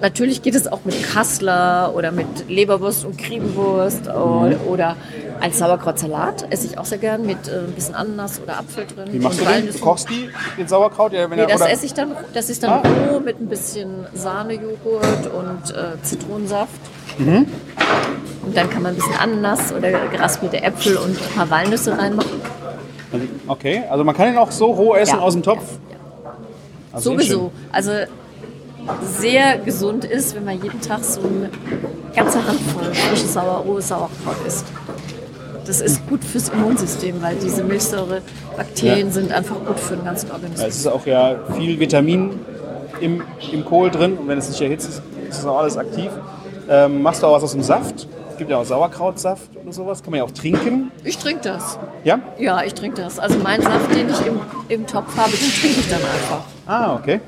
Natürlich 0.03 0.42
geht 0.42 0.55
es 0.57 0.66
auch 0.66 0.81
mit 0.85 1.01
Kassler 1.11 1.92
oder 1.94 2.11
mit 2.12 2.27
Leberwurst 2.48 3.05
und 3.05 3.16
Kriebenwurst 3.16 4.09
oder, 4.09 4.57
oder 4.68 4.96
als 5.40 5.59
Sauerkrautsalat 5.59 6.46
esse 6.51 6.66
ich 6.66 6.77
auch 6.79 6.85
sehr 6.85 6.98
gern 6.98 7.25
mit 7.25 7.48
äh, 7.48 7.61
ein 7.66 7.72
bisschen 7.72 7.94
Ananas 7.94 8.40
oder 8.42 8.59
Apfel 8.59 8.85
drin. 8.87 9.09
Wie 9.12 9.18
machst 9.20 9.40
du 9.40 9.44
den? 9.44 9.66
Du 9.72 9.79
kochst 9.79 10.11
die, 10.11 10.29
den 10.59 10.66
Sauerkraut? 10.68 11.12
Ja, 11.12 11.31
wenn 11.31 11.37
Nee, 11.38 11.42
er- 11.44 11.57
das 11.57 11.66
esse 11.66 11.87
ich 11.87 11.94
dann, 11.94 12.16
das 12.35 12.51
ist 12.51 12.62
dann 12.64 12.70
Ah. 12.70 12.83
roh 13.11 13.20
mit 13.20 13.40
ein 13.40 13.46
bisschen 13.46 14.07
Sahnejoghurt 14.12 15.27
und 15.33 15.70
äh, 15.75 16.03
Zitronensaft. 16.03 16.70
Mhm. 17.18 17.46
Und 18.45 18.57
dann 18.57 18.68
kann 18.71 18.83
man 18.83 18.92
ein 18.92 18.97
bisschen 18.97 19.14
Ananas 19.14 19.73
oder 19.73 19.90
geraspelte 20.09 20.62
Äpfel 20.62 20.97
und 20.97 21.11
ein 21.11 21.35
paar 21.37 21.49
Walnüsse 21.51 21.97
reinmachen. 21.97 22.40
Okay, 23.47 23.83
also 23.90 24.05
man 24.05 24.16
kann 24.16 24.29
ihn 24.33 24.38
auch 24.38 24.51
so 24.51 24.66
roh 24.73 24.95
essen 24.95 25.16
Ja, 25.16 25.21
aus 25.23 25.35
dem 25.35 25.42
Topf? 25.42 25.62
ja, 25.90 25.97
Ah, 26.92 26.99
sehr 27.01 27.12
Sowieso. 27.12 27.53
Also 27.71 27.90
sehr 29.18 29.59
gesund 29.59 30.05
ist, 30.05 30.35
wenn 30.35 30.45
man 30.45 30.61
jeden 30.62 30.81
Tag 30.81 31.05
so 31.05 31.21
eine 31.21 31.51
ganze 32.16 32.38
Handvoll 32.47 32.92
frisches 32.95 33.33
Sauer, 33.33 33.59
rohes 33.66 33.88
Sauerkraut 33.88 34.37
isst. 34.47 34.66
Das 35.66 35.81
ist 35.81 36.07
gut 36.09 36.25
fürs 36.25 36.49
Immunsystem, 36.49 37.23
weil 37.23 37.37
diese 37.37 37.62
Milchsäurebakterien 37.62 39.07
Ja. 39.09 39.12
sind 39.12 39.31
einfach 39.33 39.57
gut 39.64 39.79
für 39.79 39.95
den 39.95 40.05
ganzen 40.05 40.29
Ja, 40.29 40.35
Organismus. 40.35 40.68
es 40.68 40.77
ist 40.79 40.87
auch 40.88 41.07
ja 41.07 41.37
viel 41.57 41.79
Vitamin 41.79 42.40
im, 43.01 43.23
im 43.53 43.64
Kohl 43.64 43.90
drin 43.90 44.18
und 44.18 44.27
wenn 44.27 44.38
es 44.38 44.49
nicht 44.49 44.61
erhitzt 44.61 44.88
ist, 44.88 45.03
ist 45.31 45.38
es 45.38 45.45
auch 45.47 45.59
alles 45.59 45.77
aktiv. 45.77 46.11
Ähm, 46.68 47.03
machst 47.03 47.22
du 47.22 47.27
auch 47.27 47.35
was 47.35 47.42
aus 47.44 47.53
dem 47.53 47.62
Saft? 47.62 48.07
Es 48.31 48.38
gibt 48.38 48.51
ja 48.51 48.57
auch 48.59 48.64
Sauerkrautsaft 48.64 49.51
oder 49.62 49.72
sowas, 49.72 50.03
kann 50.03 50.11
man 50.11 50.18
ja 50.18 50.25
auch 50.25 50.31
trinken. 50.31 50.90
Ich 51.05 51.18
trinke 51.18 51.42
das. 51.42 51.79
Ja? 52.05 52.18
Ja, 52.38 52.62
ich 52.64 52.75
trinke 52.75 53.01
das. 53.03 53.18
Also 53.18 53.38
meinen 53.38 53.62
Saft, 53.62 53.94
den 53.94 54.09
ich 54.09 54.27
im, 54.27 54.40
im 54.68 54.87
Topf 54.87 55.16
habe, 55.16 55.31
den 55.31 55.51
trinke 55.61 55.81
ich 55.81 55.88
dann 55.88 56.01
einfach. 56.01 56.40
Ah, 56.66 56.94
okay. 56.94 57.20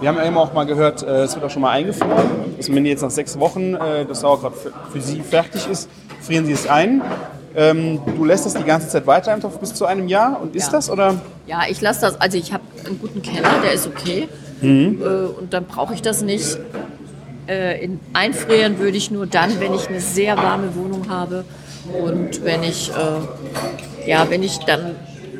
Wir 0.00 0.08
haben 0.08 0.16
ja 0.16 0.26
eben 0.26 0.36
auch 0.36 0.52
mal 0.52 0.64
gehört, 0.64 1.02
äh, 1.02 1.22
es 1.22 1.34
wird 1.34 1.44
auch 1.44 1.50
schon 1.50 1.62
mal 1.62 1.70
eingefroren. 1.70 2.26
Also 2.56 2.74
wenn 2.74 2.84
jetzt 2.86 3.02
nach 3.02 3.10
sechs 3.10 3.38
Wochen 3.38 3.74
äh, 3.74 4.04
das 4.04 4.20
Sauerkraut 4.20 4.54
für, 4.92 5.00
Sie 5.00 5.20
fertig 5.20 5.68
ist, 5.70 5.88
frieren 6.20 6.44
Sie 6.46 6.52
es 6.52 6.66
ein. 6.68 7.02
Ähm, 7.54 8.00
du 8.16 8.24
lässt 8.24 8.46
es 8.46 8.54
die 8.54 8.64
ganze 8.64 8.88
Zeit 8.88 9.06
weiter 9.06 9.32
im 9.34 9.40
Topf 9.40 9.58
bis 9.58 9.74
zu 9.74 9.84
einem 9.84 10.08
Jahr 10.08 10.40
und 10.40 10.56
isst 10.56 10.68
Ja. 10.68 10.78
das 10.78 10.90
oder? 10.90 11.20
Ja, 11.46 11.60
ich 11.68 11.80
lasse 11.82 12.00
das. 12.00 12.20
Also 12.20 12.38
ich 12.38 12.52
habe 12.52 12.64
einen 12.86 12.98
guten 12.98 13.20
Keller, 13.22 13.48
der 13.62 13.72
ist 13.74 13.86
okay. 13.86 14.26
Äh, 14.62 14.66
und 14.66 15.52
dann 15.52 15.64
brauche 15.66 15.92
ich 15.94 16.02
das 16.02 16.22
nicht. 16.22 16.56
Äh, 17.52 17.84
in, 17.84 18.00
einfrieren 18.14 18.78
würde 18.78 18.96
ich 18.96 19.10
nur 19.10 19.26
dann, 19.26 19.60
wenn 19.60 19.74
ich 19.74 19.88
eine 19.88 20.00
sehr 20.00 20.36
warme 20.36 20.74
Wohnung 20.74 21.10
habe 21.10 21.44
und 22.02 22.42
wenn 22.44 22.62
ich, 22.62 22.90
äh, 22.90 24.08
ja, 24.08 24.30
wenn 24.30 24.42
ich 24.42 24.58
dann 24.58 24.94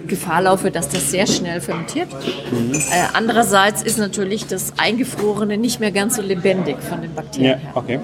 Gefahr 0.07 0.43
laufe, 0.43 0.71
dass 0.71 0.89
das 0.91 1.11
sehr 1.11 1.27
schnell 1.27 1.61
fermentiert. 1.61 2.09
Äh, 2.13 3.05
andererseits 3.15 3.83
ist 3.83 3.99
natürlich 3.99 4.47
das 4.47 4.75
Eingefrorene 4.77 5.57
nicht 5.57 5.81
mehr 5.81 5.93
ganz 5.93 6.17
so 6.17 6.23
lebendig 6.23 6.77
von 6.83 7.01
den 7.01 7.13
Ja, 7.13 7.17
Bakterien 7.17 7.59
her. 7.61 7.71
okay. 7.75 8.01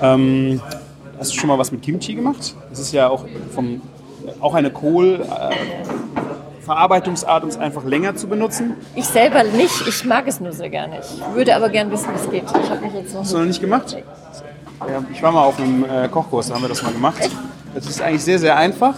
Ähm, 0.00 0.60
hast 1.18 1.32
du 1.32 1.36
schon 1.36 1.48
mal 1.48 1.58
was 1.58 1.70
mit 1.70 1.82
Kimchi 1.82 2.14
gemacht? 2.14 2.56
Das 2.70 2.80
ist 2.80 2.92
ja 2.92 3.08
auch, 3.08 3.26
vom, 3.54 3.80
auch 4.40 4.54
eine 4.54 4.72
Kohl-Verarbeitungsart, 6.64 7.42
um 7.44 7.48
es 7.48 7.56
einfach 7.56 7.84
länger 7.84 8.16
zu 8.16 8.26
benutzen. 8.26 8.74
Ich 8.94 9.04
selber 9.04 9.44
nicht, 9.44 9.86
ich 9.86 10.04
mag 10.04 10.26
es 10.26 10.40
nur 10.40 10.52
sehr 10.52 10.70
gerne. 10.70 11.00
Ich 11.00 11.34
würde 11.34 11.54
aber 11.54 11.68
gern 11.68 11.90
wissen, 11.90 12.08
wie 12.12 12.18
es 12.18 12.30
geht. 12.30 12.44
Ich 12.44 12.70
habe 12.70 12.80
mich 12.84 12.94
jetzt 12.94 13.14
noch 13.14 13.20
Hast 13.20 13.32
du 13.32 13.38
noch 13.38 13.44
nicht 13.44 13.60
gemacht? 13.60 13.96
Ja, 14.80 15.02
ich 15.12 15.22
war 15.22 15.32
mal 15.32 15.44
auf 15.44 15.58
einem 15.58 15.84
äh, 15.84 16.08
Kochkurs, 16.08 16.48
da 16.48 16.54
haben 16.54 16.62
wir 16.62 16.68
das 16.68 16.82
mal 16.82 16.92
gemacht. 16.92 17.30
Das 17.74 17.86
ist 17.86 18.02
eigentlich 18.02 18.24
sehr, 18.24 18.38
sehr 18.38 18.56
einfach 18.56 18.94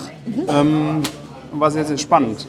ähm, 0.49 1.03
und 1.53 1.61
war 1.61 1.71
sehr, 1.71 1.85
sehr 1.85 1.99
spannend. 1.99 2.47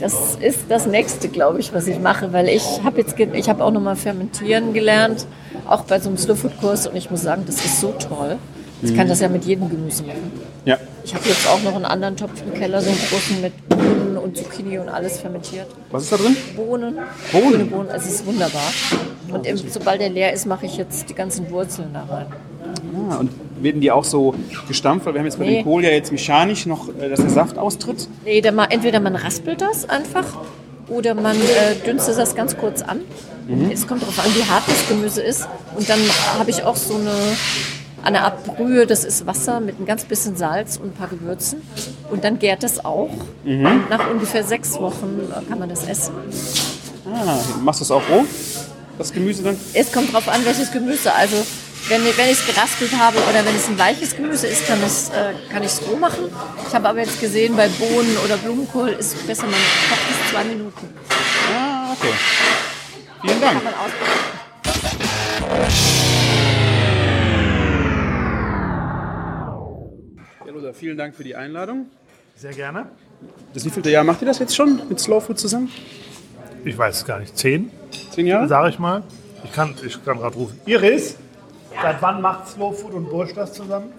Das 0.00 0.36
ist 0.40 0.60
das 0.68 0.86
nächste, 0.86 1.28
glaube 1.28 1.58
ich, 1.60 1.72
was 1.72 1.86
ich 1.86 1.98
mache, 1.98 2.32
weil 2.32 2.48
ich 2.48 2.82
habe 2.84 3.00
jetzt, 3.00 3.18
ich 3.18 3.48
habe 3.48 3.64
auch 3.64 3.70
nochmal 3.70 3.96
fermentieren 3.96 4.74
gelernt, 4.74 5.26
auch 5.66 5.84
bei 5.84 6.00
so 6.00 6.08
einem 6.08 6.18
Slowfood-Kurs 6.18 6.88
und 6.88 6.96
ich 6.96 7.10
muss 7.10 7.22
sagen, 7.22 7.44
das 7.46 7.64
ist 7.64 7.80
so 7.80 7.92
toll. 7.92 8.36
Ich 8.82 8.94
kann 8.94 9.08
das 9.08 9.20
ja 9.20 9.28
mit 9.28 9.44
jedem 9.46 9.70
Gemüse 9.70 10.02
machen. 10.02 10.32
Ja, 10.66 10.76
Ich 11.06 11.14
habe 11.14 11.28
jetzt 11.28 11.46
auch 11.48 11.62
noch 11.62 11.76
einen 11.76 11.84
anderen 11.84 12.16
Topf 12.16 12.32
im 12.44 12.52
Keller, 12.58 12.80
so 12.82 12.90
einen 12.90 12.98
großen 12.98 13.40
mit 13.40 13.68
Bohnen 13.68 14.16
und 14.18 14.36
Zucchini 14.36 14.76
und 14.78 14.88
alles 14.88 15.20
fermentiert. 15.20 15.68
was 15.92 16.02
ist 16.02 16.10
da 16.12 16.16
drin? 16.16 16.36
Bohnen, 16.56 16.96
Bohnen? 17.30 17.50
grüne 17.52 17.64
Bohnen, 17.66 17.88
es 17.94 18.06
ist 18.06 18.26
wunderbar. 18.26 18.72
Und 19.30 19.46
im, 19.46 19.56
sobald 19.56 20.00
der 20.00 20.08
leer 20.10 20.32
ist, 20.32 20.46
mache 20.46 20.66
ich 20.66 20.76
jetzt 20.76 21.08
die 21.08 21.14
ganzen 21.14 21.48
Wurzeln 21.50 21.90
da 21.94 22.02
rein. 22.12 22.26
Ah, 23.08 23.16
und 23.18 23.30
werden 23.62 23.80
die 23.80 23.92
auch 23.92 24.02
so 24.02 24.34
gestampft? 24.66 25.06
Weil 25.06 25.14
wir 25.14 25.20
haben 25.20 25.26
jetzt 25.26 25.38
bei 25.38 25.44
Nee. 25.44 25.56
dem 25.58 25.64
Kohl 25.64 25.84
ja 25.84 25.90
jetzt 25.90 26.10
mechanisch 26.10 26.66
noch, 26.66 26.88
äh, 27.00 27.08
dass 27.08 27.20
der 27.20 27.30
Saft 27.30 27.56
austritt. 27.56 28.08
Nee, 28.24 28.40
dann 28.40 28.56
mal, 28.56 28.66
entweder 28.70 28.98
man 28.98 29.14
raspelt 29.14 29.60
das 29.60 29.88
einfach 29.88 30.24
oder 30.88 31.14
man 31.14 31.36
äh, 31.36 31.76
dünstet 31.86 32.18
das 32.18 32.34
ganz 32.34 32.56
kurz 32.56 32.82
an. 32.82 33.00
Es 33.72 33.86
kommt 33.86 34.02
darauf 34.02 34.18
an, 34.18 34.32
wie 34.34 34.42
hart 34.42 34.64
das 34.66 34.88
Gemüse 34.88 35.22
ist. 35.22 35.46
Und 35.76 35.88
dann 35.88 36.00
habe 36.36 36.50
ich 36.50 36.64
auch 36.64 36.74
so 36.74 36.94
eine, 36.94 37.12
eine 38.06 38.22
Art 38.22 38.44
Brühe, 38.44 38.86
das 38.86 39.04
ist 39.04 39.26
Wasser 39.26 39.58
mit 39.60 39.80
ein 39.80 39.84
ganz 39.84 40.04
bisschen 40.04 40.36
Salz 40.36 40.76
und 40.76 40.90
ein 40.90 40.92
paar 40.92 41.08
Gewürzen. 41.08 41.60
Und 42.10 42.22
dann 42.22 42.38
gärt 42.38 42.62
das 42.62 42.84
auch. 42.84 43.10
Und 43.44 43.90
nach 43.90 44.08
ungefähr 44.08 44.44
sechs 44.44 44.74
Wochen 44.74 45.20
äh, 45.30 45.48
kann 45.48 45.58
man 45.58 45.68
das 45.68 45.84
essen. 45.86 46.14
Ah, 47.12 47.38
machst 47.62 47.80
du 47.80 47.84
es 47.84 47.90
auch 47.90 48.02
roh? 48.08 48.24
Das 48.96 49.12
Gemüse 49.12 49.42
dann? 49.42 49.58
Es 49.74 49.92
kommt 49.92 50.10
darauf 50.10 50.28
an, 50.28 50.44
welches 50.44 50.70
Gemüse. 50.70 51.12
Also 51.12 51.36
wenn, 51.88 52.04
wenn 52.04 52.26
ich 52.26 52.38
es 52.38 52.46
geraspelt 52.46 52.92
habe 52.96 53.18
oder 53.18 53.44
wenn 53.44 53.56
es 53.56 53.68
ein 53.68 53.78
weiches 53.78 54.16
Gemüse 54.16 54.46
ist, 54.46 54.66
kann, 54.66 54.78
es, 54.84 55.08
äh, 55.08 55.32
kann 55.52 55.62
ich 55.62 55.72
es 55.72 55.82
roh 55.88 55.96
machen. 55.96 56.30
Ich 56.68 56.74
habe 56.74 56.88
aber 56.88 57.00
jetzt 57.00 57.20
gesehen, 57.20 57.56
bei 57.56 57.68
Bohnen 57.68 58.16
oder 58.24 58.36
Blumenkohl 58.36 58.90
ist 58.90 59.14
es 59.16 59.22
besser, 59.26 59.44
man 59.44 59.52
kocht 59.52 60.00
es 60.10 60.30
zwei 60.32 60.44
Minuten. 60.44 60.94
Ah, 61.52 61.92
okay. 61.92 62.12
Vielen 63.22 63.40
Dank. 63.40 63.62
Ja, 70.66 70.72
Lothar, 70.72 70.74
vielen 70.74 70.96
Dank 70.96 71.14
für 71.14 71.22
die 71.22 71.36
Einladung. 71.36 71.86
Sehr 72.34 72.52
gerne. 72.52 72.86
Das 73.54 73.64
wievielte 73.64 73.88
Jahr 73.88 74.02
macht 74.02 74.20
ihr 74.22 74.26
das 74.26 74.40
jetzt 74.40 74.56
schon 74.56 74.80
mit 74.88 74.98
Slow 74.98 75.20
Food 75.20 75.38
zusammen? 75.38 75.70
Ich 76.64 76.76
weiß 76.76 76.96
es 76.96 77.04
gar 77.04 77.20
nicht. 77.20 77.36
Zehn, 77.38 77.70
Zehn 78.10 78.26
Jahre? 78.26 78.48
sage 78.48 78.70
ich 78.70 78.78
mal. 78.80 79.04
Ich 79.44 79.52
kann, 79.52 79.74
ich 79.86 80.04
kann 80.04 80.18
gerade 80.18 80.34
rufen. 80.34 80.58
Iris, 80.66 81.18
seit 81.80 82.02
wann 82.02 82.20
macht 82.20 82.48
Slow 82.48 82.72
Food 82.72 82.94
und 82.94 83.08
Bursch 83.08 83.32
das 83.34 83.52
zusammen? 83.52 83.92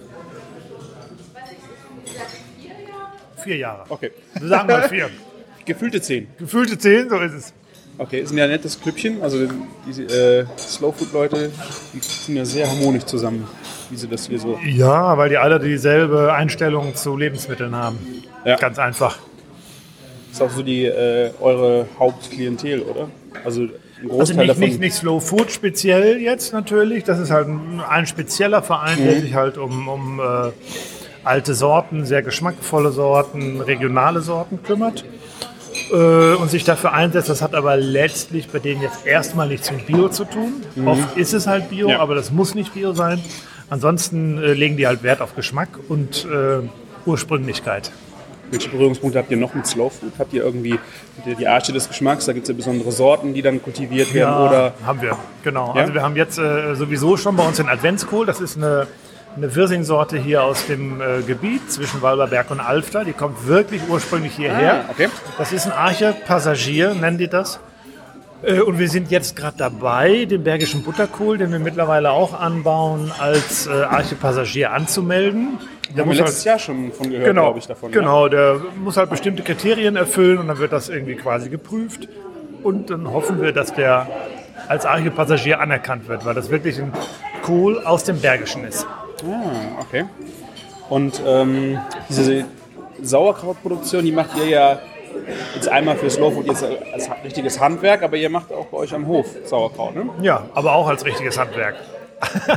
Vier 3.37 3.57
Jahre. 3.57 3.85
Okay. 3.87 4.11
Wir 4.37 4.47
sagen 4.49 4.67
mal 4.67 4.89
vier. 4.89 5.09
Gefühlte 5.65 6.01
zehn. 6.01 6.27
Gefühlte 6.37 6.77
zehn, 6.77 7.09
so 7.09 7.17
ist 7.19 7.33
es. 7.33 7.53
Okay, 7.97 8.19
ist 8.19 8.31
ein 8.31 8.37
ja 8.37 8.47
nettes 8.47 8.79
Klüppchen. 8.79 9.21
Also 9.21 9.47
diese 9.87 10.03
äh, 10.03 10.45
Slow 10.57 10.91
Food 10.91 11.13
Leute, 11.13 11.49
die 11.93 11.99
sind 11.99 12.35
ja 12.35 12.45
sehr 12.45 12.69
harmonisch 12.69 13.05
zusammen, 13.05 13.47
wie 13.89 13.95
sie 13.97 14.07
das 14.07 14.27
hier 14.27 14.39
so. 14.39 14.57
Ja, 14.65 15.17
weil 15.17 15.29
die 15.29 15.37
alle 15.37 15.59
dieselbe 15.59 16.33
Einstellung 16.33 16.95
zu 16.95 17.15
Lebensmitteln 17.17 17.75
haben. 17.75 17.97
Ja. 18.45 18.55
Ganz 18.57 18.79
einfach. 18.79 19.17
Ist 20.31 20.41
auch 20.41 20.49
so 20.51 20.61
die 20.61 20.85
äh, 20.85 21.31
eure 21.41 21.87
Hauptklientel, 21.99 22.81
oder? 22.81 23.09
Also 23.43 23.61
ein 23.61 23.69
Großteil 24.07 24.19
Also 24.19 24.33
nicht, 24.33 24.49
davon. 24.49 24.63
nicht, 24.63 24.79
nicht 24.79 24.93
Slow 24.95 25.19
Food 25.19 25.51
speziell 25.51 26.17
jetzt 26.17 26.53
natürlich. 26.53 27.03
Das 27.03 27.19
ist 27.19 27.31
halt 27.31 27.47
ein, 27.47 27.81
ein 27.87 28.05
spezieller 28.05 28.61
Verein, 28.61 28.97
der 29.03 29.19
sich 29.21 29.33
halt 29.33 29.57
um, 29.57 29.87
um 29.87 30.19
äh, 30.19 30.51
alte 31.23 31.53
Sorten, 31.55 32.05
sehr 32.05 32.21
geschmackvolle 32.21 32.91
Sorten, 32.91 33.59
regionale 33.61 34.21
Sorten 34.21 34.61
kümmert 34.63 35.03
äh, 35.91 36.35
und 36.35 36.49
sich 36.51 36.63
dafür 36.63 36.93
einsetzt. 36.93 37.29
Das 37.29 37.41
hat 37.41 37.55
aber 37.55 37.75
letztlich 37.77 38.47
bei 38.49 38.59
denen 38.59 38.81
jetzt 38.81 39.05
erstmal 39.07 39.47
nichts 39.47 39.71
mit 39.71 39.87
Bio 39.87 40.09
zu 40.09 40.25
tun. 40.25 40.53
Oft 40.85 41.17
ist 41.17 41.33
es 41.33 41.47
halt 41.47 41.69
Bio, 41.69 41.89
Ja. 41.89 41.99
aber 41.99 42.13
das 42.15 42.31
muss 42.31 42.53
nicht 42.53 42.73
Bio 42.75 42.93
sein. 42.93 43.19
Ansonsten 43.69 44.37
äh, 44.37 44.53
legen 44.53 44.77
die 44.77 44.87
halt 44.87 45.03
Wert 45.03 45.21
auf 45.21 45.35
Geschmack 45.35 45.69
und 45.89 46.25
äh, 46.25 46.59
Ursprünglichkeit. 47.05 47.91
Welche 48.49 48.69
Berührungspunkte 48.69 49.19
habt 49.19 49.29
ihr 49.29 49.37
noch 49.37 49.53
mit 49.53 49.67
Slow 49.67 49.89
Food? 49.89 50.13
Habt 50.17 50.33
ihr 50.33 50.43
irgendwie 50.43 50.79
die, 51.25 51.47
Arche 51.47 51.73
des 51.73 51.89
Geschmacks? 51.89 52.25
Da 52.25 52.33
gibt 52.33 52.45
es 52.45 52.49
ja 52.49 52.55
besondere 52.55 52.93
Sorten, 52.93 53.33
die 53.33 53.41
dann 53.41 53.61
kultiviert 53.61 54.13
werden. 54.13 54.35
Oder 54.35 54.73
haben 54.85 55.01
wir, 55.01 55.17
genau. 55.43 55.73
Ja? 55.75 55.81
Also 55.81 55.93
wir 55.93 56.01
haben 56.01 56.15
jetzt 56.15 56.37
äh, 56.37 56.73
sowieso 56.75 57.17
schon 57.17 57.35
bei 57.35 57.45
uns 57.45 57.57
den 57.57 57.67
Adventskohl. 57.67 58.25
Das 58.25 58.39
ist 58.39 58.55
eine, 58.55 58.87
eine 59.35 59.53
Wirsing-Sorte 59.53 60.17
hier 60.17 60.43
aus 60.43 60.65
dem 60.65 61.01
äh, 61.01 61.23
Gebiet 61.23 61.69
zwischen 61.69 62.01
Walberberg 62.01 62.49
und 62.49 62.61
Alfter. 62.61 63.03
Die 63.03 63.11
kommt 63.11 63.47
wirklich 63.47 63.81
ursprünglich 63.89 64.33
hierher. 64.33 64.85
Ah, 64.87 64.91
okay. 64.91 65.09
Das 65.37 65.51
ist 65.51 65.65
ein 65.65 65.73
Arche 65.73 66.15
Passagier, 66.25 66.93
nennen 66.93 67.17
die 67.17 67.27
das. 67.27 67.59
Äh, 68.43 68.61
Und 68.61 68.79
wir 68.79 68.89
sind 68.89 69.11
jetzt 69.11 69.35
gerade 69.35 69.57
dabei, 69.57 70.25
den 70.25 70.43
bergischen 70.43 70.83
Butterkohl, 70.83 71.37
den 71.37 71.51
wir 71.51 71.59
mittlerweile 71.59 72.11
auch 72.11 72.39
anbauen, 72.39 73.11
als 73.19 73.67
äh, 73.67 73.71
Arche 73.71 74.15
Passagier 74.15 74.71
anzumelden. 74.73 75.59
Der 75.95 76.03
haben 76.03 76.11
wir 76.11 76.17
letztes 76.17 76.37
halt, 76.39 76.45
Jahr 76.45 76.59
schon 76.59 76.91
von 76.91 77.09
gehört, 77.09 77.25
genau, 77.25 77.43
glaube 77.43 77.59
ich, 77.59 77.67
davon. 77.67 77.89
ne? 77.91 77.97
genau, 77.97 78.27
der 78.27 78.61
muss 78.83 78.97
halt 78.97 79.09
bestimmte 79.09 79.41
Kriterien 79.41 79.95
erfüllen 79.95 80.37
und 80.37 80.47
dann 80.49 80.57
wird 80.59 80.71
das 80.73 80.89
irgendwie 80.89 81.15
quasi 81.15 81.49
geprüft. 81.49 82.07
Und 82.61 82.89
dann 82.89 83.11
hoffen 83.11 83.41
wir, 83.41 83.53
dass 83.53 83.73
der 83.73 84.07
als 84.67 84.85
Arche 84.85 85.11
Passagier 85.11 85.61
anerkannt 85.61 86.07
wird, 86.09 86.25
weil 86.25 86.33
das 86.33 86.49
wirklich 86.49 86.77
ein 86.79 86.91
Kohl 87.41 87.79
aus 87.85 88.03
dem 88.03 88.19
Bergischen 88.19 88.65
ist. 88.65 88.85
Ah, 89.23 89.79
okay. 89.81 90.05
Und 90.89 91.21
ähm, 91.25 91.79
diese 92.09 92.45
Sauerkrautproduktion, 93.01 94.03
die 94.03 94.11
macht 94.11 94.31
ihr 94.37 94.49
ja 94.49 94.79
jetzt 95.55 95.67
einmal 95.69 95.95
für 95.95 96.09
Slow 96.09 96.31
Food 96.33 96.47
jetzt 96.47 96.63
als 96.93 97.09
richtiges 97.23 97.59
Handwerk, 97.59 98.03
aber 98.03 98.17
ihr 98.17 98.29
macht 98.29 98.51
auch 98.51 98.65
bei 98.67 98.77
euch 98.77 98.93
am 98.93 99.07
Hof 99.07 99.27
Sauerkraut, 99.45 99.95
ne? 99.95 100.09
Ja, 100.21 100.45
aber 100.53 100.73
auch 100.73 100.87
als 100.87 101.05
richtiges 101.05 101.37
Handwerk. 101.37 101.75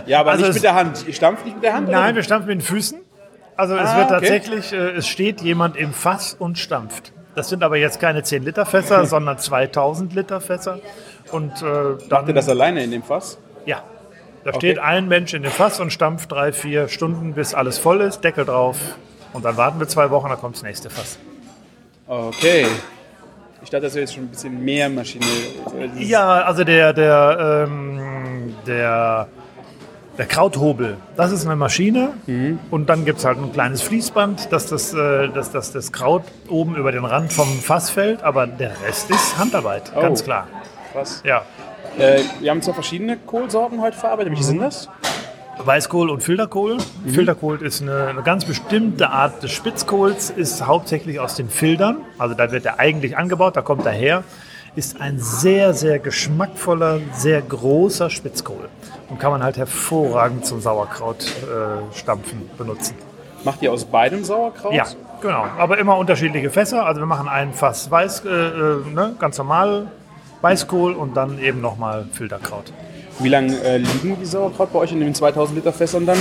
Ja, 0.06 0.20
aber 0.20 0.30
Also 0.30 0.42
nicht 0.42 0.50
es- 0.50 0.54
mit 0.56 0.64
der 0.64 0.74
Hand. 0.74 1.04
Ihr 1.06 1.12
stampft 1.12 1.44
nicht 1.44 1.54
mit 1.56 1.64
der 1.64 1.74
Hand? 1.74 1.88
oder? 1.88 2.00
Nein, 2.00 2.14
wir 2.14 2.22
stampfen 2.22 2.48
mit 2.48 2.58
den 2.58 2.62
Füßen. 2.62 2.98
Also 3.56 3.76
es 3.76 3.90
Ah, 3.90 3.96
wird 3.98 4.06
okay. 4.06 4.14
tatsächlich, 4.14 4.72
äh, 4.72 4.76
es 4.96 5.06
steht 5.06 5.42
jemand 5.42 5.76
im 5.76 5.92
Fass 5.92 6.34
und 6.38 6.58
stampft. 6.58 7.12
Das 7.34 7.48
sind 7.50 7.62
aber 7.62 7.76
jetzt 7.76 8.00
keine 8.00 8.22
10 8.22 8.42
Liter 8.42 8.64
Fässer, 8.64 9.04
sondern 9.06 9.36
2000 9.38 10.14
Liter 10.14 10.40
Fässer. 10.40 10.78
Und 11.30 11.52
äh, 11.60 11.64
dann, 12.08 12.20
Macht 12.20 12.28
ihr 12.28 12.34
das 12.34 12.48
alleine 12.48 12.82
in 12.82 12.90
dem 12.90 13.02
Fass? 13.02 13.38
ja, 13.66 13.82
da 14.44 14.54
steht 14.54 14.78
ein 14.78 15.06
Mensch 15.08 15.34
in 15.34 15.42
dem 15.42 15.52
Fass 15.52 15.78
und 15.80 15.92
stampft 15.92 16.32
drei, 16.32 16.52
vier 16.52 16.88
Stunden, 16.88 17.34
bis 17.34 17.52
alles 17.52 17.76
voll 17.78 18.00
ist, 18.00 18.24
Deckel 18.24 18.46
drauf. 18.46 18.78
Und 19.34 19.44
dann 19.44 19.58
warten 19.58 19.78
wir 19.78 19.86
zwei 19.86 20.10
Wochen, 20.10 20.30
dann 20.30 20.38
kommt 20.40 20.56
das 20.56 20.62
nächste 20.62 20.88
Fass. 20.88 21.18
Okay. 22.10 22.66
Ich 23.62 23.70
dachte, 23.70 23.82
das 23.84 23.94
wäre 23.94 24.00
jetzt 24.00 24.14
schon 24.14 24.24
ein 24.24 24.28
bisschen 24.28 24.64
mehr 24.64 24.88
Maschine. 24.88 25.24
Ja, 25.96 26.42
also 26.42 26.64
der, 26.64 26.92
der, 26.92 27.66
ähm, 27.68 28.52
der, 28.66 29.28
der 30.18 30.26
Krauthobel, 30.26 30.96
das 31.16 31.30
ist 31.30 31.46
eine 31.46 31.54
Maschine 31.54 32.14
und 32.72 32.88
dann 32.88 33.04
gibt 33.04 33.20
es 33.20 33.24
halt 33.24 33.38
ein 33.38 33.52
kleines 33.52 33.82
Fließband, 33.82 34.50
dass 34.50 34.66
das, 34.66 34.92
äh, 34.92 35.28
dass, 35.28 35.52
dass 35.52 35.70
das 35.72 35.92
Kraut 35.92 36.24
oben 36.48 36.74
über 36.74 36.90
den 36.90 37.04
Rand 37.04 37.32
vom 37.32 37.46
Fass 37.60 37.90
fällt, 37.90 38.24
aber 38.24 38.48
der 38.48 38.72
Rest 38.84 39.08
ist 39.10 39.38
Handarbeit, 39.38 39.94
ganz 39.94 40.22
Oh. 40.22 40.24
klar. 40.24 40.48
Krass. 40.92 41.22
Ja. 41.24 41.42
Äh, 41.96 42.22
wir 42.40 42.50
haben 42.50 42.62
zwar 42.62 42.74
verschiedene 42.74 43.18
Kohlsorten 43.18 43.80
heute 43.80 43.96
verarbeitet. 43.96 44.32
Welche 44.32 44.44
sind 44.44 44.58
das? 44.60 44.88
Weißkohl 45.64 46.10
und 46.10 46.22
Filterkohl. 46.22 46.78
Filterkohl 47.06 47.62
ist 47.62 47.82
eine, 47.82 48.08
eine 48.08 48.22
ganz 48.22 48.44
bestimmte 48.44 49.10
Art 49.10 49.42
des 49.42 49.52
Spitzkohls, 49.52 50.30
ist 50.30 50.66
hauptsächlich 50.66 51.20
aus 51.20 51.34
den 51.34 51.48
Filtern, 51.48 51.98
also 52.18 52.34
da 52.34 52.50
wird 52.50 52.64
er 52.64 52.78
eigentlich 52.78 53.16
angebaut, 53.16 53.56
da 53.56 53.62
kommt 53.62 53.84
er 53.86 53.92
her, 53.92 54.24
ist 54.76 55.00
ein 55.00 55.18
sehr, 55.18 55.74
sehr 55.74 55.98
geschmackvoller, 55.98 57.00
sehr 57.12 57.42
großer 57.42 58.10
Spitzkohl 58.10 58.68
und 59.08 59.18
kann 59.18 59.32
man 59.32 59.42
halt 59.42 59.56
hervorragend 59.56 60.46
zum 60.46 60.60
Sauerkraut 60.60 61.24
äh, 61.42 62.56
benutzen. 62.56 62.94
Macht 63.44 63.62
ihr 63.62 63.72
aus 63.72 63.84
beidem 63.84 64.24
Sauerkraut? 64.24 64.74
Ja, 64.74 64.86
genau, 65.20 65.44
aber 65.58 65.78
immer 65.78 65.96
unterschiedliche 65.96 66.50
Fässer, 66.50 66.86
also 66.86 67.00
wir 67.00 67.06
machen 67.06 67.28
ein 67.28 67.52
Fass 67.52 67.90
Weiß, 67.90 68.24
äh, 68.24 68.28
äh, 68.28 68.90
ne, 68.94 69.14
ganz 69.18 69.38
normal 69.38 69.88
Weißkohl 70.40 70.94
und 70.94 71.16
dann 71.16 71.38
eben 71.38 71.60
nochmal 71.60 72.06
Filterkraut. 72.12 72.72
Wie 73.22 73.28
lange 73.28 73.58
äh, 73.62 73.78
liegen 73.78 74.16
die 74.18 74.24
Sauerkraut 74.24 74.72
bei 74.72 74.78
euch 74.78 74.92
in 74.92 75.00
den 75.00 75.14
2000 75.14 75.56
Liter 75.56 75.72
Fässern 75.72 76.06
dann? 76.06 76.18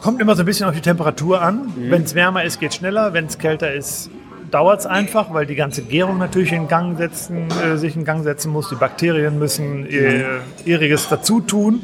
Kommt 0.00 0.20
immer 0.20 0.36
so 0.36 0.42
ein 0.42 0.46
bisschen 0.46 0.68
auf 0.68 0.74
die 0.74 0.80
Temperatur 0.80 1.40
an. 1.42 1.72
Wenn 1.76 2.02
es 2.02 2.14
wärmer 2.14 2.44
ist, 2.44 2.60
geht 2.60 2.70
es 2.70 2.76
schneller. 2.76 3.12
Wenn 3.12 3.26
es 3.26 3.38
kälter 3.38 3.72
ist, 3.72 4.10
dauert 4.52 4.80
es 4.80 4.86
einfach, 4.86 5.34
weil 5.34 5.46
die 5.46 5.56
ganze 5.56 5.82
Gärung 5.82 6.18
natürlich 6.18 6.52
in 6.52 6.68
Gang 6.68 6.96
setzen, 6.96 7.48
äh, 7.50 7.76
sich 7.76 7.96
in 7.96 8.04
Gang 8.04 8.22
setzen 8.22 8.52
muss. 8.52 8.68
Die 8.68 8.76
Bakterien 8.76 9.38
müssen 9.38 9.84
ihr, 9.88 10.42
ihriges 10.64 11.08
dazu 11.08 11.40
tun. 11.40 11.82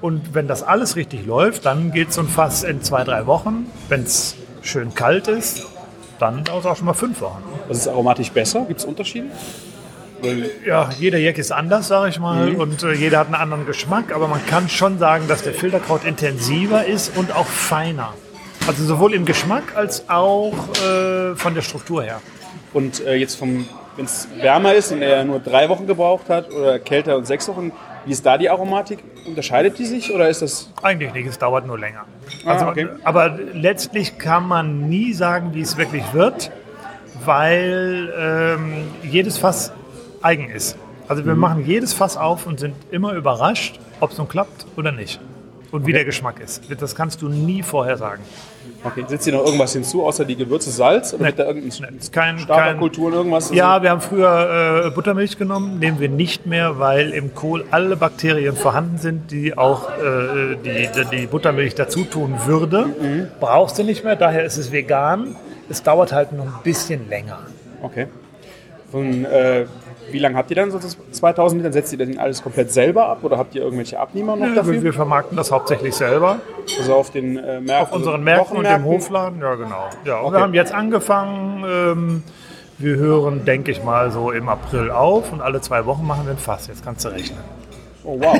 Und 0.00 0.34
wenn 0.34 0.46
das 0.46 0.62
alles 0.62 0.94
richtig 0.94 1.26
läuft, 1.26 1.66
dann 1.66 1.90
geht 1.90 2.12
so 2.12 2.20
ein 2.20 2.28
Fass 2.28 2.62
in 2.62 2.82
zwei, 2.82 3.02
drei 3.02 3.26
Wochen. 3.26 3.66
Wenn 3.88 4.02
es 4.04 4.36
schön 4.62 4.94
kalt 4.94 5.26
ist, 5.26 5.66
dann 6.20 6.44
dauert 6.44 6.60
es 6.60 6.66
auch 6.66 6.76
schon 6.76 6.86
mal 6.86 6.94
fünf 6.94 7.20
Wochen. 7.20 7.42
Was 7.68 7.78
ist 7.78 7.88
aromatisch 7.88 8.30
besser? 8.30 8.66
Gibt 8.68 8.80
es 8.80 8.86
Unterschiede? 8.86 9.26
Ja, 10.66 10.90
jeder 10.98 11.18
Jack 11.18 11.38
ist 11.38 11.52
anders, 11.52 11.88
sage 11.88 12.08
ich 12.10 12.18
mal, 12.18 12.54
und 12.54 12.82
äh, 12.82 12.92
jeder 12.92 13.18
hat 13.18 13.26
einen 13.26 13.34
anderen 13.36 13.66
Geschmack, 13.66 14.14
aber 14.14 14.28
man 14.28 14.44
kann 14.46 14.68
schon 14.68 14.98
sagen, 14.98 15.26
dass 15.28 15.42
der 15.42 15.52
Filterkraut 15.54 16.04
intensiver 16.04 16.84
ist 16.86 17.16
und 17.16 17.34
auch 17.34 17.46
feiner. 17.46 18.14
Also 18.66 18.84
sowohl 18.84 19.12
im 19.14 19.24
Geschmack 19.26 19.76
als 19.76 20.08
auch 20.08 20.52
äh, 20.84 21.34
von 21.36 21.54
der 21.54 21.62
Struktur 21.62 22.02
her. 22.02 22.20
und 22.72 23.04
äh, 23.06 23.14
jetzt 23.16 23.34
vom, 23.36 23.66
wenn 23.96 24.06
es 24.06 24.26
wärmer 24.40 24.74
ist 24.74 24.90
und 24.92 25.02
er 25.02 25.24
nur 25.24 25.38
drei 25.40 25.68
Wochen 25.68 25.86
gebraucht 25.86 26.28
hat 26.28 26.50
oder 26.50 26.78
kälter 26.78 27.16
und 27.16 27.26
sechs 27.26 27.46
Wochen, 27.48 27.72
wie 28.06 28.12
ist 28.12 28.24
da 28.26 28.36
die 28.38 28.48
Aromatik? 28.50 28.98
Unterscheidet 29.26 29.78
die 29.78 29.84
sich 29.86 30.12
oder 30.12 30.28
ist 30.28 30.42
das? 30.42 30.70
Eigentlich 30.82 31.12
nicht, 31.14 31.26
es 31.26 31.38
dauert 31.38 31.66
nur 31.66 31.78
länger. 31.78 32.04
Ah, 32.44 32.52
Also, 32.52 32.66
okay. 32.66 32.88
Aber 33.04 33.38
letztlich 33.54 34.18
kann 34.18 34.46
man 34.48 34.88
nie 34.88 35.12
sagen, 35.14 35.50
wie 35.54 35.62
es 35.62 35.76
wirklich 35.78 36.02
wird, 36.12 36.50
weil 37.24 38.12
ähm, 38.18 38.84
jedes 39.02 39.38
Fass 39.38 39.72
eigen 40.24 40.48
ist. 40.50 40.76
Also 41.08 41.22
Mhm. 41.22 41.26
wir 41.26 41.34
machen 41.36 41.64
jedes 41.66 41.92
Fass 41.92 42.16
auf 42.16 42.46
und 42.46 42.58
sind 42.58 42.74
immer 42.90 43.12
überrascht, 43.12 43.78
ob 44.00 44.10
es 44.12 44.18
nun 44.18 44.28
klappt 44.28 44.66
oder 44.76 44.90
nicht. 44.92 45.20
Und 45.70 45.86
wie 45.86 45.92
der 45.92 46.04
Geschmack 46.04 46.38
ist. 46.40 46.62
Das 46.80 46.94
kannst 46.94 47.20
du 47.20 47.28
nie 47.28 47.62
vorher 47.62 47.96
sagen. 47.96 48.22
Okay, 48.84 49.04
setzt 49.08 49.26
ihr 49.26 49.32
noch 49.32 49.44
irgendwas 49.44 49.72
hinzu, 49.72 50.04
außer 50.06 50.24
die 50.24 50.36
Gewürze 50.36 50.70
Salz? 50.70 51.12
Oder 51.14 51.24
Nee. 51.24 51.32
da 51.36 51.44
irgendein 51.46 51.90
Nee, 51.90 51.96
ist 51.98 52.12
kein- 52.12 52.38
Starterkulturen, 52.38 53.12
irgendwas? 53.14 53.50
Ja, 53.52 53.82
wir 53.82 53.90
haben 53.90 54.00
früher 54.00 54.84
äh, 54.86 54.90
Buttermilch 54.90 55.36
genommen, 55.36 55.78
nehmen 55.80 55.98
wir 56.00 56.08
nicht 56.10 56.46
mehr, 56.46 56.78
weil 56.78 57.10
im 57.10 57.34
Kohl 57.34 57.64
alle 57.72 57.96
Bakterien 57.96 58.54
vorhanden 58.56 58.98
sind, 58.98 59.30
die 59.32 59.56
auch 59.58 59.88
äh, 59.90 60.56
die, 60.64 60.88
die, 61.10 61.16
die 61.22 61.26
Buttermilch 61.26 61.74
dazu 61.74 62.04
tun 62.04 62.34
würde. 62.46 63.30
Brauchst 63.40 63.78
du 63.78 63.82
nicht 63.84 64.04
mehr, 64.04 64.16
daher 64.16 64.44
ist 64.44 64.58
es 64.58 64.70
vegan. 64.70 65.34
Es 65.68 65.82
dauert 65.82 66.12
halt 66.12 66.32
noch 66.32 66.44
ein 66.46 66.62
bisschen 66.62 67.08
länger. 67.08 67.38
Okay. 67.82 68.06
Von, 68.92 69.24
äh, 69.24 69.64
wie 70.10 70.18
lange 70.18 70.36
habt 70.36 70.50
ihr 70.50 70.56
dann 70.56 70.70
so 70.70 70.78
das 70.78 70.96
2000 71.12 71.62
Liter? 71.62 71.72
Setzt 71.72 71.92
ihr 71.92 71.98
das 71.98 72.16
alles 72.18 72.42
komplett 72.42 72.70
selber 72.72 73.08
ab 73.08 73.18
oder 73.22 73.38
habt 73.38 73.54
ihr 73.54 73.62
irgendwelche 73.62 73.98
Abnehmer 73.98 74.36
noch 74.36 74.54
dafür? 74.54 74.74
wir, 74.74 74.82
wir 74.84 74.92
vermarkten 74.92 75.36
das 75.36 75.50
hauptsächlich 75.50 75.94
selber 75.94 76.38
also 76.78 76.94
auf 76.94 77.10
den 77.10 77.36
äh, 77.36 77.60
Märkten? 77.60 77.70
auf 77.70 77.92
unseren 77.92 78.22
Märkten 78.24 78.56
und 78.58 78.64
im 78.64 78.84
Hofladen. 78.84 79.40
Ja, 79.40 79.54
genau. 79.54 79.88
Ja, 80.04 80.20
Okay. 80.20 80.32
wir 80.34 80.40
haben 80.40 80.54
jetzt 80.54 80.72
angefangen. 80.72 81.64
Ähm, 81.66 82.22
wir 82.78 82.96
hören, 82.96 83.44
denke 83.44 83.70
ich 83.70 83.84
mal, 83.84 84.10
so 84.10 84.30
im 84.32 84.48
April 84.48 84.90
auf 84.90 85.32
und 85.32 85.40
alle 85.40 85.60
zwei 85.60 85.86
Wochen 85.86 86.04
machen 86.06 86.24
wir 86.26 86.32
ein 86.32 86.38
Fass. 86.38 86.66
Jetzt 86.66 86.84
kannst 86.84 87.04
du 87.04 87.08
rechnen. 87.10 87.38
Oh 88.02 88.18
wow, 88.20 88.36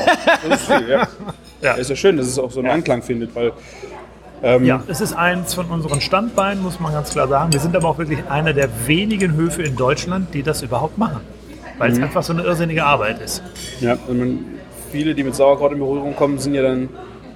das 0.48 0.60
ist 0.60 0.66
viel, 0.72 0.88
ja. 0.88 1.08
Ja. 1.62 1.72
Ist 1.74 1.88
ja 1.88 1.96
schön, 1.96 2.18
dass 2.18 2.26
es 2.26 2.38
auch 2.38 2.50
so 2.50 2.60
einen 2.60 2.68
Anklang 2.68 3.00
findet, 3.00 3.34
weil 3.34 3.52
ähm, 4.42 4.64
Ja, 4.66 4.82
es 4.88 5.00
ist 5.00 5.14
eins 5.14 5.54
von 5.54 5.66
unseren 5.66 6.02
Standbeinen, 6.02 6.62
muss 6.62 6.78
man 6.78 6.92
ganz 6.92 7.10
klar 7.12 7.26
sagen. 7.28 7.52
Wir 7.54 7.60
sind 7.60 7.74
aber 7.74 7.88
auch 7.88 7.96
wirklich 7.96 8.18
einer 8.28 8.52
der 8.52 8.68
wenigen 8.86 9.34
Höfe 9.34 9.62
in 9.62 9.74
Deutschland, 9.74 10.34
die 10.34 10.42
das 10.42 10.60
überhaupt 10.62 10.98
machen. 10.98 11.20
Weil 11.78 11.90
Mhm. 11.90 11.96
es 11.96 12.02
einfach 12.02 12.22
so 12.22 12.32
eine 12.32 12.42
irrsinnige 12.42 12.84
Arbeit 12.84 13.20
ist. 13.20 13.42
ja, 13.80 13.96
wenn 14.06 14.18
man, 14.18 14.44
viele, 14.92 15.14
die 15.14 15.24
mit 15.24 15.34
Sauerkraut 15.34 15.72
in 15.72 15.78
Berührung 15.78 16.14
kommen, 16.14 16.38
sind 16.38 16.54
ja 16.54 16.62
dann, 16.62 16.88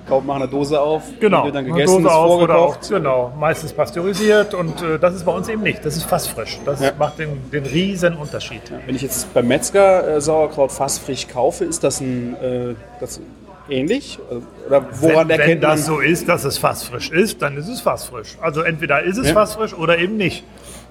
kaufen, 0.08 0.26
machen 0.26 0.42
eine 0.42 0.50
Dose 0.50 0.80
auf, 0.80 1.02
die 1.16 1.22
wird 1.22 1.32
dann 1.32 1.44
Eine 1.56 1.64
gegessen, 1.64 1.96
Dose 2.02 2.06
ist 2.06 2.12
auf 2.14 2.40
oder 2.42 2.54
auch, 2.54 2.74
vorgekocht. 2.74 2.88
genau, 2.90 3.32
meistens 3.38 3.72
pasteurisiert 3.72 4.54
und 4.54 4.80
äh, 4.80 4.98
das 4.98 5.14
ist 5.16 5.24
bei 5.26 5.32
uns 5.32 5.48
eben 5.48 5.62
nicht. 5.62 5.84
Das 5.84 5.96
ist 5.96 6.04
fast 6.04 6.28
frisch. 6.30 6.58
Das 6.64 6.80
Ja. 6.80 6.92
macht 6.98 7.18
den, 7.18 7.50
den 7.50 7.66
riesen 7.66 8.14
Unterschied. 8.16 8.62
Wenn 8.86 8.94
ich 8.94 9.02
jetzt 9.02 9.34
beim 9.34 9.46
Metzger 9.48 10.16
äh, 10.16 10.20
Sauerkraut 10.20 10.72
fast 10.72 11.02
frisch 11.02 11.26
kaufe, 11.28 11.64
ist 11.64 11.82
das 11.84 12.00
ein 12.00 12.36
äh, 12.40 12.74
das 13.00 13.20
ähnlich? 13.68 14.18
Oder 14.66 14.86
woran 15.00 15.28
wenn, 15.28 15.28
wenn 15.28 15.40
erkennt 15.40 15.62
das 15.64 15.80
man? 15.88 15.96
so 15.96 16.00
ist, 16.00 16.26
dass 16.28 16.44
es 16.44 16.56
fast 16.56 16.84
frisch 16.84 17.10
ist, 17.10 17.42
dann 17.42 17.56
ist 17.58 17.68
es 17.68 17.80
fast 17.82 18.08
frisch. 18.08 18.38
Also 18.40 18.62
entweder 18.62 19.02
ist 19.02 19.18
es 19.18 19.26
Ja. 19.28 19.34
fast 19.34 19.56
frisch 19.56 19.74
oder 19.74 19.98
eben 19.98 20.16
nicht. 20.16 20.42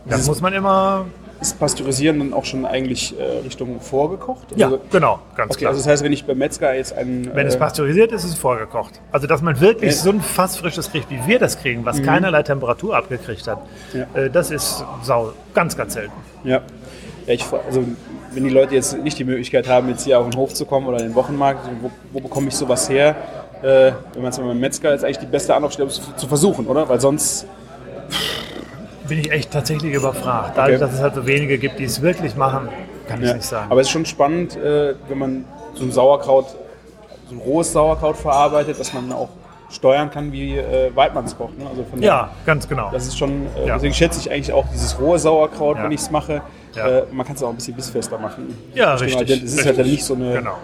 Das 0.05 0.27
muss 0.27 0.41
man 0.41 0.53
immer 0.53 1.05
ist 1.41 1.59
Pasteurisieren 1.59 2.19
dann 2.19 2.33
auch 2.33 2.45
schon 2.45 2.65
eigentlich 2.65 3.13
äh, 3.19 3.39
Richtung 3.45 3.79
vorgekocht? 3.79 4.47
Ja, 4.55 4.67
Also, 4.67 4.79
genau, 4.91 5.19
ganz 5.35 5.51
okay, 5.51 5.59
klar. 5.61 5.69
also 5.71 5.81
das 5.81 5.87
heißt, 5.87 6.03
wenn 6.03 6.13
ich 6.13 6.25
beim 6.25 6.37
Metzger 6.37 6.73
jetzt 6.73 6.93
einen. 6.93 7.33
Wenn 7.35 7.47
es 7.47 7.55
äh, 7.55 7.59
pasteurisiert 7.59 8.11
ist, 8.11 8.23
ist 8.23 8.31
es 8.31 8.37
vorgekocht. 8.37 9.01
Also, 9.11 9.27
dass 9.27 9.41
man 9.41 9.59
wirklich 9.59 9.91
Ja. 9.91 9.97
so 9.97 10.09
ein 10.11 10.21
fassfrisches 10.21 10.91
kriegt, 10.91 11.09
wie 11.09 11.19
wir 11.27 11.39
das 11.39 11.59
kriegen, 11.59 11.85
was 11.85 12.01
keinerlei 12.01 12.43
Temperatur 12.43 12.95
abgekriegt 12.95 13.47
hat, 13.47 13.59
Ja. 13.93 14.05
äh, 14.19 14.29
das 14.29 14.51
ist 14.51 14.83
sau, 15.03 15.33
ganz, 15.53 15.77
ganz 15.77 15.93
selten. 15.93 16.13
Ja. 16.43 16.61
ja 17.25 17.33
ich, 17.33 17.45
also, 17.67 17.83
wenn 18.33 18.43
die 18.43 18.49
Leute 18.49 18.75
jetzt 18.75 18.97
nicht 18.97 19.17
die 19.19 19.23
Möglichkeit 19.23 19.67
haben, 19.67 19.89
jetzt 19.89 20.03
hier 20.03 20.19
auf 20.19 20.29
den 20.29 20.37
Hof 20.39 20.53
zu 20.53 20.65
kommen 20.65 20.87
oder 20.87 20.97
in 20.99 21.05
den 21.09 21.15
Wochenmarkt, 21.15 21.67
wo, 21.81 21.91
wo 22.13 22.19
bekomme 22.19 22.47
ich 22.49 22.55
sowas 22.55 22.89
her? 22.89 23.15
Äh, 23.61 23.91
wenn 24.13 24.21
man 24.21 24.31
es 24.31 24.37
beim 24.37 24.59
Metzger 24.59 24.93
ist, 24.93 25.03
eigentlich 25.03 25.17
die 25.17 25.25
beste 25.25 25.55
Anlaufstelle, 25.55 25.85
um 25.85 25.89
es 25.91 26.01
zu 26.17 26.27
versuchen, 26.27 26.67
oder? 26.67 26.87
Weil 26.89 26.99
sonst. 27.01 27.45
Bin 29.07 29.19
ich 29.19 29.31
echt 29.31 29.51
tatsächlich 29.51 29.93
überfragt. 29.93 30.53
Dadurch, 30.57 30.75
Okay. 30.77 30.85
dass 30.85 30.93
es 30.93 31.01
halt 31.01 31.15
so 31.15 31.25
wenige 31.27 31.57
gibt, 31.57 31.79
die 31.79 31.83
es 31.85 32.01
wirklich 32.01 32.35
machen, 32.35 32.69
kann 33.07 33.21
ich 33.21 33.27
Ja. 33.29 33.35
nicht 33.35 33.45
sagen. 33.45 33.71
Aber 33.71 33.79
es 33.81 33.87
ist 33.87 33.91
schon 33.91 34.05
spannend, 34.05 34.55
äh, 34.57 34.95
wenn 35.07 35.17
man 35.17 35.45
so 35.75 35.83
ein 35.83 35.91
Sauerkraut, 35.91 36.47
so 37.29 37.35
ein 37.35 37.39
rohes 37.39 37.71
Sauerkraut 37.73 38.17
verarbeitet, 38.17 38.79
dass 38.79 38.93
man 38.93 39.11
auch 39.11 39.29
steuern 39.69 40.09
kann, 40.09 40.31
wie 40.31 40.57
äh, 40.57 40.95
weit 40.95 41.13
man 41.13 41.25
es 41.25 41.37
kocht. 41.37 41.57
Ne? 41.59 41.65
Also 41.69 41.83
ja, 41.97 42.29
ganz 42.45 42.67
genau. 42.69 42.89
Das 42.91 43.05
ist 43.05 43.17
schon, 43.17 43.47
äh, 43.57 43.67
Ja. 43.67 43.73
deswegen 43.75 43.93
schätze 43.93 44.19
ich 44.19 44.31
eigentlich 44.31 44.53
auch 44.53 44.65
dieses 44.73 44.97
rohe 44.99 45.19
Sauerkraut, 45.19 45.77
Ja. 45.77 45.83
wenn 45.83 45.91
ich 45.91 46.01
es 46.01 46.11
mache. 46.11 46.41
Man 47.11 47.25
kann 47.25 47.35
es 47.35 47.41
auch 47.41 47.49
ein 47.49 47.55
bisschen 47.55 47.73
bissfester 47.75 48.17
machen. 48.19 48.55
Ja, 48.75 48.95
denke 48.95 49.19
richtig. 49.19 49.43
Es 49.43 49.53
ist 49.55 49.65
halt 49.65 49.77
richtig. 49.79 49.93
nicht 49.93 50.03
so 50.05 50.13
eine 50.13 50.33
Genau. 50.33 50.57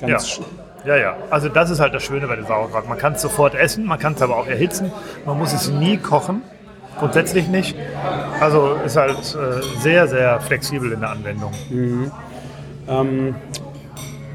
ganz. 0.00 0.40
Ja, 0.84 0.96
ja. 0.96 1.16
Also 1.30 1.48
das 1.48 1.70
ist 1.70 1.78
halt 1.78 1.94
das 1.94 2.02
Schöne 2.02 2.26
bei 2.26 2.34
dem 2.36 2.46
Sauerkraut. 2.46 2.88
Man 2.88 2.98
kann 2.98 3.12
es 3.12 3.22
sofort 3.22 3.54
essen, 3.54 3.84
man 3.84 3.98
kann 3.98 4.14
es 4.14 4.22
aber 4.22 4.36
auch 4.36 4.46
erhitzen. 4.46 4.90
Man 5.26 5.38
muss 5.38 5.52
es 5.52 5.68
nie 5.70 5.98
kochen. 5.98 6.42
Grundsätzlich 7.00 7.48
nicht. 7.48 7.76
Also 8.40 8.76
ist 8.84 8.96
halt 8.96 9.18
äh, 9.18 9.80
sehr, 9.80 10.06
sehr 10.06 10.40
flexibel 10.40 10.92
in 10.92 11.00
der 11.00 11.10
Anwendung. 11.10 11.50
Ähm, 12.88 13.34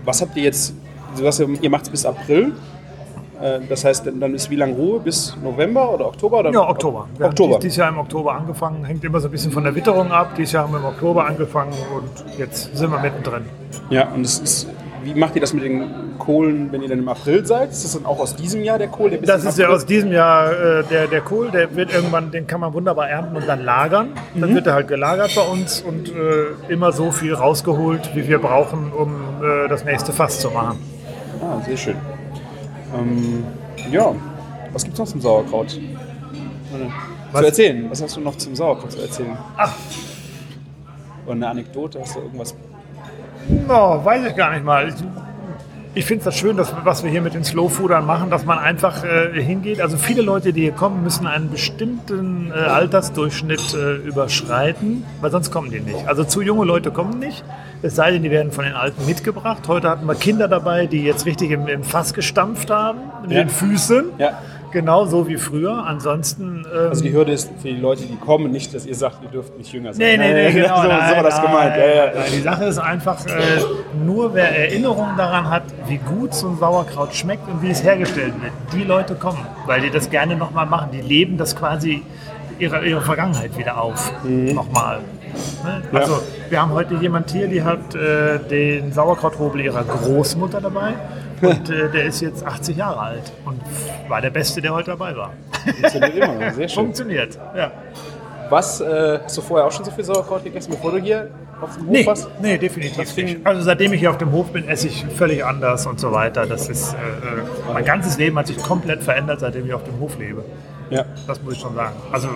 was 0.04 0.22
habt 0.22 0.36
ihr 0.36 0.44
jetzt? 0.44 0.74
Ja, 1.22 1.32
ihr 1.62 1.70
macht 1.70 1.84
es 1.84 1.90
bis 1.90 2.06
April. 2.06 2.52
Äh, 3.42 3.62
das 3.70 3.86
heißt, 3.86 4.06
dann 4.20 4.34
ist 4.34 4.50
wie 4.50 4.56
lange 4.56 4.74
Ruhe? 4.76 5.00
Bis 5.00 5.36
November 5.42 5.94
oder 5.94 6.08
Oktober? 6.08 6.40
Oder? 6.40 6.52
Ja, 6.52 6.70
Oktober. 6.70 7.08
Wir 7.18 7.28
Oktober. 7.28 7.54
haben 7.54 7.60
dies, 7.60 7.64
dieses 7.64 7.78
Jahr 7.78 7.90
im 7.90 7.98
Oktober 7.98 8.34
angefangen. 8.34 8.84
Hängt 8.86 9.04
immer 9.04 9.20
so 9.20 9.28
ein 9.28 9.32
bisschen 9.32 9.52
von 9.52 9.64
der 9.64 9.76
Witterung 9.76 10.12
ab. 10.12 10.36
Dieses 10.38 10.54
Jahr 10.54 10.64
haben 10.64 10.74
wir 10.74 10.80
im 10.80 10.86
Oktober 10.86 11.26
angefangen 11.26 11.74
und 11.96 12.38
jetzt 12.38 12.76
sind 12.76 12.92
wir 12.92 13.00
mittendrin. 13.00 13.46
Ja, 13.90 14.10
und 14.10 14.24
das 14.24 14.40
ist. 14.40 14.68
Wie 15.06 15.14
macht 15.14 15.36
ihr 15.36 15.42
das 15.42 15.54
mit 15.54 15.64
den 15.64 16.18
Kohlen, 16.18 16.72
wenn 16.72 16.82
ihr 16.82 16.90
dann 16.90 16.98
im 16.98 17.08
April 17.08 17.46
seid? 17.46 17.70
Ist 17.70 17.86
das 17.86 17.94
dann 17.94 18.08
auch 18.08 18.20
aus 18.20 18.36
diesem 18.36 18.64
Jahr 18.64 18.80
der 18.80 18.88
Kohl? 18.88 19.12
Der 19.12 19.22
Das 19.22 19.44
ist 19.44 19.60
ja 19.60 19.68
aus 19.68 19.86
diesem 19.86 20.12
Jahr 20.12 20.52
äh, 20.52 20.84
der, 20.84 21.06
der 21.06 21.22
Kohl, 21.22 21.52
der 21.52 21.76
wird 21.76 21.94
irgendwann, 21.94 22.32
den 22.32 22.48
kann 22.48 22.60
man 22.60 22.74
wunderbar 22.74 23.08
ernten 23.08 23.36
und 23.36 23.48
dann 23.48 23.64
lagern. 23.64 24.14
Dann 24.34 24.56
wird 24.56 24.66
er 24.66 24.74
halt 24.74 24.88
gelagert 24.88 25.32
bei 25.36 25.44
uns 25.44 25.82
und 25.82 26.10
äh, 26.10 26.74
immer 26.74 26.92
so 26.92 27.12
viel 27.12 27.36
rausgeholt, 27.36 28.16
wie 28.16 28.28
wir 28.28 28.40
brauchen, 28.40 28.92
um 28.92 29.14
äh, 29.44 29.68
das 29.70 29.86
nächste 29.86 30.12
Fass 30.12 30.40
zu 30.40 30.50
machen. 30.50 30.80
Ah, 31.40 31.62
sehr 31.64 31.78
schön. 31.78 31.98
Ähm, 32.98 33.44
ja, 33.92 34.12
was 34.74 34.84
gibt's 34.84 34.98
noch 34.98 35.06
zum 35.06 35.22
Sauerkraut? 35.22 35.80
Was? 37.32 37.42
Zu 37.42 37.46
erzählen. 37.46 37.86
Was 37.92 38.02
hast 38.02 38.16
du 38.16 38.22
noch 38.22 38.38
zum 38.38 38.56
Sauerkraut 38.56 38.92
zu 38.92 39.02
erzählen? 39.02 39.38
Ach. 39.56 39.72
Oder 41.26 41.36
eine 41.36 41.48
Anekdote? 41.50 42.02
Hast 42.02 42.16
du 42.16 42.22
irgendwas? 42.22 42.56
No, 43.68 44.02
weiß 44.04 44.26
ich 44.28 44.36
gar 44.36 44.52
nicht 44.54 44.64
mal. 44.66 44.90
Ich, 44.90 44.96
ich 45.98 46.06
finde 46.06 46.20
es 46.20 46.26
das 46.26 46.38
schön, 46.38 46.58
dass, 46.58 46.74
was 46.84 47.04
wir 47.04 47.10
hier 47.10 47.22
mit 47.22 47.34
den 47.36 47.44
Slow 47.46 47.70
Foodern 47.70 48.06
machen, 48.06 48.30
dass 48.30 48.44
man 48.44 48.58
einfach 48.60 49.04
äh, 49.06 49.42
hingeht. 49.42 49.80
Also 49.80 49.96
viele 49.98 50.22
Leute, 50.22 50.52
die 50.52 50.62
hier 50.64 50.74
kommen, 50.74 51.04
müssen 51.04 51.26
einen 51.26 51.50
bestimmten 51.50 52.52
äh, 52.52 52.60
Altersdurchschnitt 52.60 53.74
äh, 53.74 53.96
überschreiten, 53.96 55.06
weil 55.22 55.32
sonst 55.32 55.52
kommen 55.52 55.72
die 55.72 55.80
nicht. 55.80 56.06
Also 56.08 56.24
zu 56.26 56.42
junge 56.42 56.66
Leute 56.66 56.92
kommen 56.92 57.18
nicht, 57.20 57.46
es 57.82 57.96
sei 57.96 58.12
denn, 58.12 58.24
die 58.24 58.32
werden 58.32 58.52
von 58.52 58.66
den 58.66 58.74
Alten 58.74 59.06
mitgebracht. 59.06 59.68
Heute 59.70 59.90
hatten 59.90 60.06
wir 60.06 60.16
Kinder 60.16 60.48
dabei, 60.50 60.86
die 60.88 61.04
jetzt 61.04 61.26
richtig 61.26 61.52
im, 61.52 61.68
im 61.68 61.84
Fass 61.84 62.14
gestampft 62.14 62.70
haben, 62.72 63.00
mit 63.22 63.32
Ja. 63.32 63.40
den 63.44 63.50
Füßen. 63.50 64.06
Ja. 64.18 64.40
Genau 64.76 65.06
so 65.06 65.26
wie 65.26 65.38
früher. 65.38 65.86
Ansonsten. 65.88 66.66
Ähm, 66.70 66.90
Also 66.90 67.02
die 67.02 67.14
Hürde 67.14 67.32
ist 67.32 67.50
für 67.62 67.70
die 67.70 67.80
Leute, 67.80 68.04
die 68.04 68.18
kommen, 68.18 68.52
nicht, 68.52 68.74
dass 68.74 68.86
ihr 68.86 68.94
sagt, 68.94 69.24
ihr 69.24 69.30
dürft 69.30 69.58
nicht 69.58 69.72
jünger 69.72 69.94
sein. 69.94 70.06
Nee, 70.06 70.18
nee, 70.18 70.34
nee, 70.34 70.52
genau. 70.62 70.76
so, 70.76 70.82
so 70.82 70.88
nein, 70.90 71.16
war 71.16 71.24
das 71.24 71.38
nein, 71.38 71.46
gemeint. 71.46 71.78
Ja, 71.78 71.88
ja. 71.88 72.06
nein. 72.14 72.26
Die 72.36 72.42
Sache 72.42 72.66
ist 72.66 72.78
einfach, 72.78 73.26
äh, 73.26 73.32
nur 74.06 74.34
wer 74.34 74.50
Erinnerungen 74.50 75.16
daran 75.16 75.50
hat, 75.50 75.64
wie 75.88 75.96
gut 75.96 76.34
so 76.34 76.50
ein 76.50 76.58
Sauerkraut 76.58 77.16
schmeckt 77.16 77.48
und 77.48 77.62
wie 77.62 77.70
es 77.70 77.86
hergestellt 77.86 78.34
wird, 78.42 78.52
die 78.74 78.84
Leute 78.84 79.16
kommen, 79.16 79.40
weil 79.66 79.80
die 79.80 79.92
das 79.92 80.10
gerne 80.10 80.36
nochmal 80.36 80.66
machen. 80.66 80.90
Die 80.92 81.00
leben 81.00 81.38
das 81.38 81.56
quasi 81.56 82.02
ihre, 82.60 82.86
ihre 82.86 83.00
Vergangenheit 83.00 83.58
wieder 83.58 83.82
auf. 83.82 84.12
Nochmal. 84.26 85.00
Ne? 85.64 85.84
Ja. 85.94 86.00
Also, 86.00 86.22
wir 86.50 86.62
haben 86.62 86.72
heute 86.74 86.96
jemand 86.96 87.32
hier, 87.32 87.48
die 87.48 87.64
hat 87.64 87.96
äh, 87.96 88.40
den 88.40 88.92
Sauerkrauthobel 88.92 89.62
ihrer 89.62 89.86
Großmutter 89.86 90.60
dabei. 90.60 90.96
Und 91.42 91.70
äh, 91.70 91.90
der 91.92 92.06
ist 92.06 92.22
jetzt 92.22 92.46
80 92.46 92.78
Jahre 92.78 93.00
alt 93.00 93.32
und 93.46 93.60
war 94.08 94.22
der 94.22 94.30
Beste, 94.30 94.62
der 94.62 94.74
heute 94.74 94.92
dabei 94.92 95.16
war. 95.16 95.34
Funktioniert 95.64 96.16
immer. 96.16 96.54
Sehr 96.54 96.68
schön. 96.70 96.84
Funktioniert, 96.86 97.40
ja. 97.56 97.72
Was, 98.50 98.80
äh, 98.80 99.20
hast 99.24 99.38
du 99.38 99.42
vorher 99.42 99.66
auch 99.68 99.72
schon 99.72 99.84
so 99.86 99.92
viel 99.92 100.04
Sauerkraut 100.04 100.44
gegessen, 100.44 100.72
bevor 100.72 100.92
du 100.92 100.98
hier 101.00 101.32
auf 101.62 101.74
dem 101.76 101.88
Hof 101.88 101.92
Nee, 101.92 102.06
warst? 102.06 102.28
nee, 102.42 102.58
definitiv 102.60 103.16
nicht. 103.18 103.38
Also 103.46 103.62
seitdem 103.62 103.92
ich 103.94 104.00
hier 104.00 104.12
auf 104.12 104.18
dem 104.20 104.32
Hof 104.32 104.52
bin, 104.52 104.68
esse 104.68 104.88
ich 104.88 105.04
völlig 105.16 105.44
anders 105.44 105.86
und 105.88 106.00
so 106.00 106.12
weiter. 106.12 106.46
Das 106.46 106.70
ist, 106.70 106.94
äh, 106.94 106.98
äh, 106.98 107.74
mein 107.74 107.84
ganzes 107.86 108.18
Leben 108.20 108.38
hat 108.38 108.46
sich 108.48 108.58
komplett 108.58 109.02
verändert, 109.04 109.40
seitdem 109.40 109.66
ich 109.66 109.74
auf 109.74 109.84
dem 109.84 110.00
Hof 110.00 110.18
lebe. 110.20 110.46
Ja. 110.92 111.06
Das 111.26 111.42
muss 111.42 111.54
ich 111.56 111.60
schon 111.60 111.74
sagen. 111.74 111.96
Also 112.12 112.28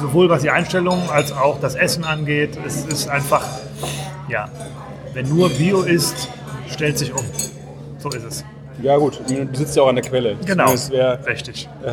sowohl 0.00 0.28
was 0.30 0.42
die 0.42 0.50
Einstellung 0.50 1.10
als 1.10 1.32
auch 1.32 1.58
das 1.60 1.74
Essen 1.74 2.04
angeht, 2.04 2.56
es 2.64 2.84
ist 2.86 3.08
einfach, 3.08 3.44
ja, 4.28 4.48
wenn 5.14 5.28
nur 5.28 5.48
Bio 5.50 5.80
ist, 5.82 6.28
stellt 6.70 6.96
sich 6.96 7.12
um. 7.12 7.24
So 8.10 8.16
ist 8.18 8.24
es. 8.24 8.44
Ja 8.82 8.96
gut, 8.98 9.20
du 9.26 9.56
sitzt 9.56 9.74
ja 9.76 9.82
auch 9.82 9.88
an 9.88 9.94
der 9.96 10.04
Quelle. 10.04 10.36
Genau. 10.44 10.70
Das 10.70 10.90
wäre 10.90 11.18
Richtig. 11.26 11.66
äh, 11.82 11.88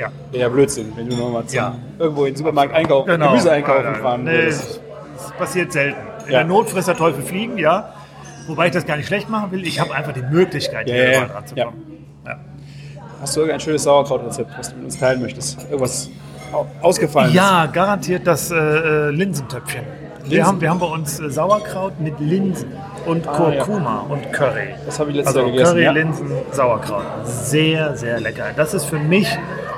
Ja. 0.00 0.08
wär 0.30 0.40
ja 0.40 0.48
Blödsinn, 0.48 0.92
wenn 0.96 1.08
du 1.08 1.16
nochmal 1.16 1.42
Ja. 1.50 1.74
irgendwo 1.98 2.24
in 2.24 2.32
den 2.34 2.36
Supermarkt 2.38 2.72
einkaufen, 2.72 3.08
Genau. 3.08 3.30
Gemüse 3.30 3.50
einkaufen 3.50 3.84
nein. 3.84 4.00
fahren 4.02 4.24
Nee, 4.24 4.30
würdest. 4.32 4.80
das 5.16 5.32
passiert 5.32 5.72
selten. 5.72 5.98
In 6.26 6.32
Ja. 6.32 6.38
der 6.38 6.44
Not 6.46 6.70
frisst 6.70 6.86
der 6.88 6.96
Teufel 6.96 7.22
fliegen, 7.24 7.58
ja. 7.58 7.92
Wobei 8.46 8.66
ich 8.66 8.72
das 8.72 8.86
gar 8.86 8.96
nicht 8.96 9.06
schlecht 9.06 9.28
machen 9.28 9.50
will. 9.50 9.66
Ich 9.66 9.80
habe 9.80 9.92
einfach 9.94 10.12
die 10.12 10.22
Möglichkeit, 10.22 10.88
Ja, 10.88 10.94
hier 10.94 11.12
ja, 11.12 11.24
dran 11.26 11.46
zu 11.46 11.54
kommen. 11.56 11.82
Ja. 12.24 12.36
Hast 13.20 13.36
du 13.36 13.40
irgendein 13.40 13.60
schönes 13.60 13.82
Sauerkrautrezept, 13.82 14.50
was 14.56 14.70
du 14.70 14.76
mit 14.76 14.84
uns 14.86 14.98
teilen 14.98 15.20
möchtest? 15.20 15.62
Irgendwas 15.64 16.08
au- 16.52 16.66
ausgefallen 16.80 17.34
Ja, 17.34 17.66
garantiert 17.66 18.26
das 18.26 18.50
äh, 18.50 18.56
äh, 18.56 19.10
Linsentöpfchen. 19.10 19.82
Wir 20.22 20.28
Linsen? 20.36 20.46
haben, 20.46 20.60
wir 20.60 20.70
haben 20.70 20.78
bei 20.78 20.86
uns 20.86 21.18
äh, 21.20 21.28
Sauerkraut 21.30 21.98
mit 22.00 22.18
Linsen 22.20 22.68
und 23.06 23.26
Kurkuma 23.26 24.04
und 24.08 24.32
Curry. 24.32 24.74
Das 24.86 24.98
habe 24.98 25.10
ich 25.10 25.16
letztes 25.16 25.36
Also 25.36 25.46
Jahr 25.48 25.50
gegessen. 25.52 25.72
Curry, 25.72 25.84
ja. 25.84 25.92
Linsen, 25.92 26.30
Sauerkraut. 26.52 27.02
Sehr, 27.24 27.96
sehr 27.96 28.20
lecker. 28.20 28.46
Das 28.56 28.74
ist 28.74 28.84
für 28.86 28.98
mich 28.98 29.28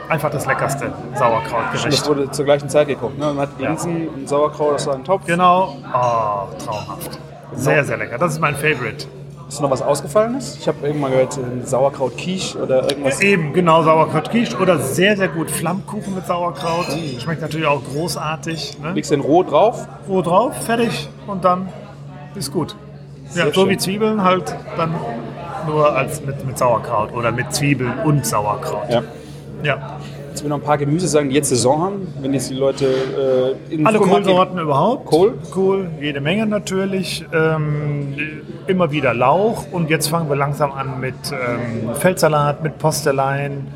einfach 0.08 0.30
das 0.30 0.46
leckerste 0.46 0.86
Und 0.86 0.92
das 1.12 1.18
Sauerkrautgericht. 1.20 2.08
wurde 2.08 2.30
zur 2.30 2.44
gleichen 2.44 2.68
Zeit 2.68 2.88
gekocht. 2.88 3.18
Ne? 3.18 3.26
Man 3.26 3.38
hat 3.38 3.50
Ja. 3.58 3.68
Linsen 3.68 4.08
und 4.08 4.28
Sauerkraut 4.28 4.74
aus 4.74 4.88
einem 4.88 5.04
Topf. 5.04 5.26
Genau. 5.26 5.76
Oh, 5.86 6.54
traumhaft. 6.64 7.18
Sehr, 7.54 7.84
sehr 7.84 7.96
lecker. 7.96 8.18
Das 8.18 8.32
ist 8.32 8.40
mein 8.40 8.54
Favorite. 8.54 9.06
Ist 9.48 9.60
noch 9.60 9.70
was 9.70 9.82
Ausgefallenes? 9.82 10.56
Ich 10.58 10.66
habe 10.66 10.78
irgendwann 10.86 11.10
gehört, 11.10 11.36
äh, 11.36 11.66
Sauerkraut-Quiche 11.66 12.56
oder 12.58 12.84
irgendwas. 12.88 13.20
Eben, 13.20 13.52
genau, 13.52 13.82
Sauerkraut 13.82 14.30
quiche 14.30 14.56
oder 14.56 14.78
sehr, 14.78 15.14
sehr 15.14 15.28
gut 15.28 15.50
Flammkuchen 15.50 16.14
mit 16.14 16.26
Sauerkraut. 16.26 16.86
Schmeckt 17.18 17.42
natürlich 17.42 17.66
auch 17.66 17.82
großartig. 17.84 18.78
Ne? 18.80 18.92
Legst 18.92 19.10
den 19.10 19.20
roh 19.20 19.42
drauf. 19.42 19.86
Roh 20.08 20.22
drauf, 20.22 20.54
fertig 20.64 21.06
und 21.26 21.44
dann 21.44 21.68
ist 22.34 22.50
gut. 22.50 22.74
Ja, 23.34 23.46
so 23.46 23.52
schön. 23.52 23.70
wie 23.70 23.76
Zwiebeln 23.76 24.22
halt 24.22 24.54
dann 24.76 24.94
nur 25.66 25.94
als 25.94 26.24
mit, 26.24 26.44
mit 26.44 26.58
Sauerkraut 26.58 27.12
oder 27.12 27.32
mit 27.32 27.52
Zwiebeln 27.54 27.92
und 28.04 28.26
Sauerkraut. 28.26 28.90
Ja. 28.90 29.02
Ja. 29.62 29.98
Jetzt 30.30 30.42
will 30.42 30.48
noch 30.48 30.56
ein 30.56 30.62
paar 30.62 30.78
Gemüse 30.78 31.08
sagen, 31.08 31.28
die 31.28 31.34
jetzt 31.34 31.50
Saison 31.50 31.82
haben. 31.82 32.14
Wenn 32.20 32.32
jetzt 32.32 32.48
die 32.48 32.54
Leute 32.54 32.86
äh, 32.86 33.74
in 33.74 33.86
Alle 33.86 33.98
Kohlsorten 33.98 34.58
überhaupt. 34.58 35.04
Kohl? 35.04 35.34
Kohl, 35.50 35.90
jede 36.00 36.22
Menge 36.22 36.46
natürlich. 36.46 37.24
Ähm, 37.34 38.14
immer 38.66 38.90
wieder 38.90 39.12
Lauch. 39.12 39.66
Und 39.70 39.90
jetzt 39.90 40.08
fangen 40.08 40.30
wir 40.30 40.36
langsam 40.36 40.72
an 40.72 41.00
mit 41.00 41.14
ähm, 41.32 41.94
Feldsalat, 41.94 42.62
mit 42.62 42.78
Postelein, 42.78 43.66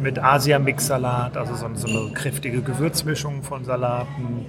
mit 0.00 0.22
Asia-Mix-Salat, 0.22 1.36
also 1.36 1.54
so, 1.54 1.66
so 1.74 1.88
eine 1.88 2.12
kräftige 2.12 2.62
Gewürzmischung 2.62 3.42
von 3.42 3.64
Salaten. 3.64 4.46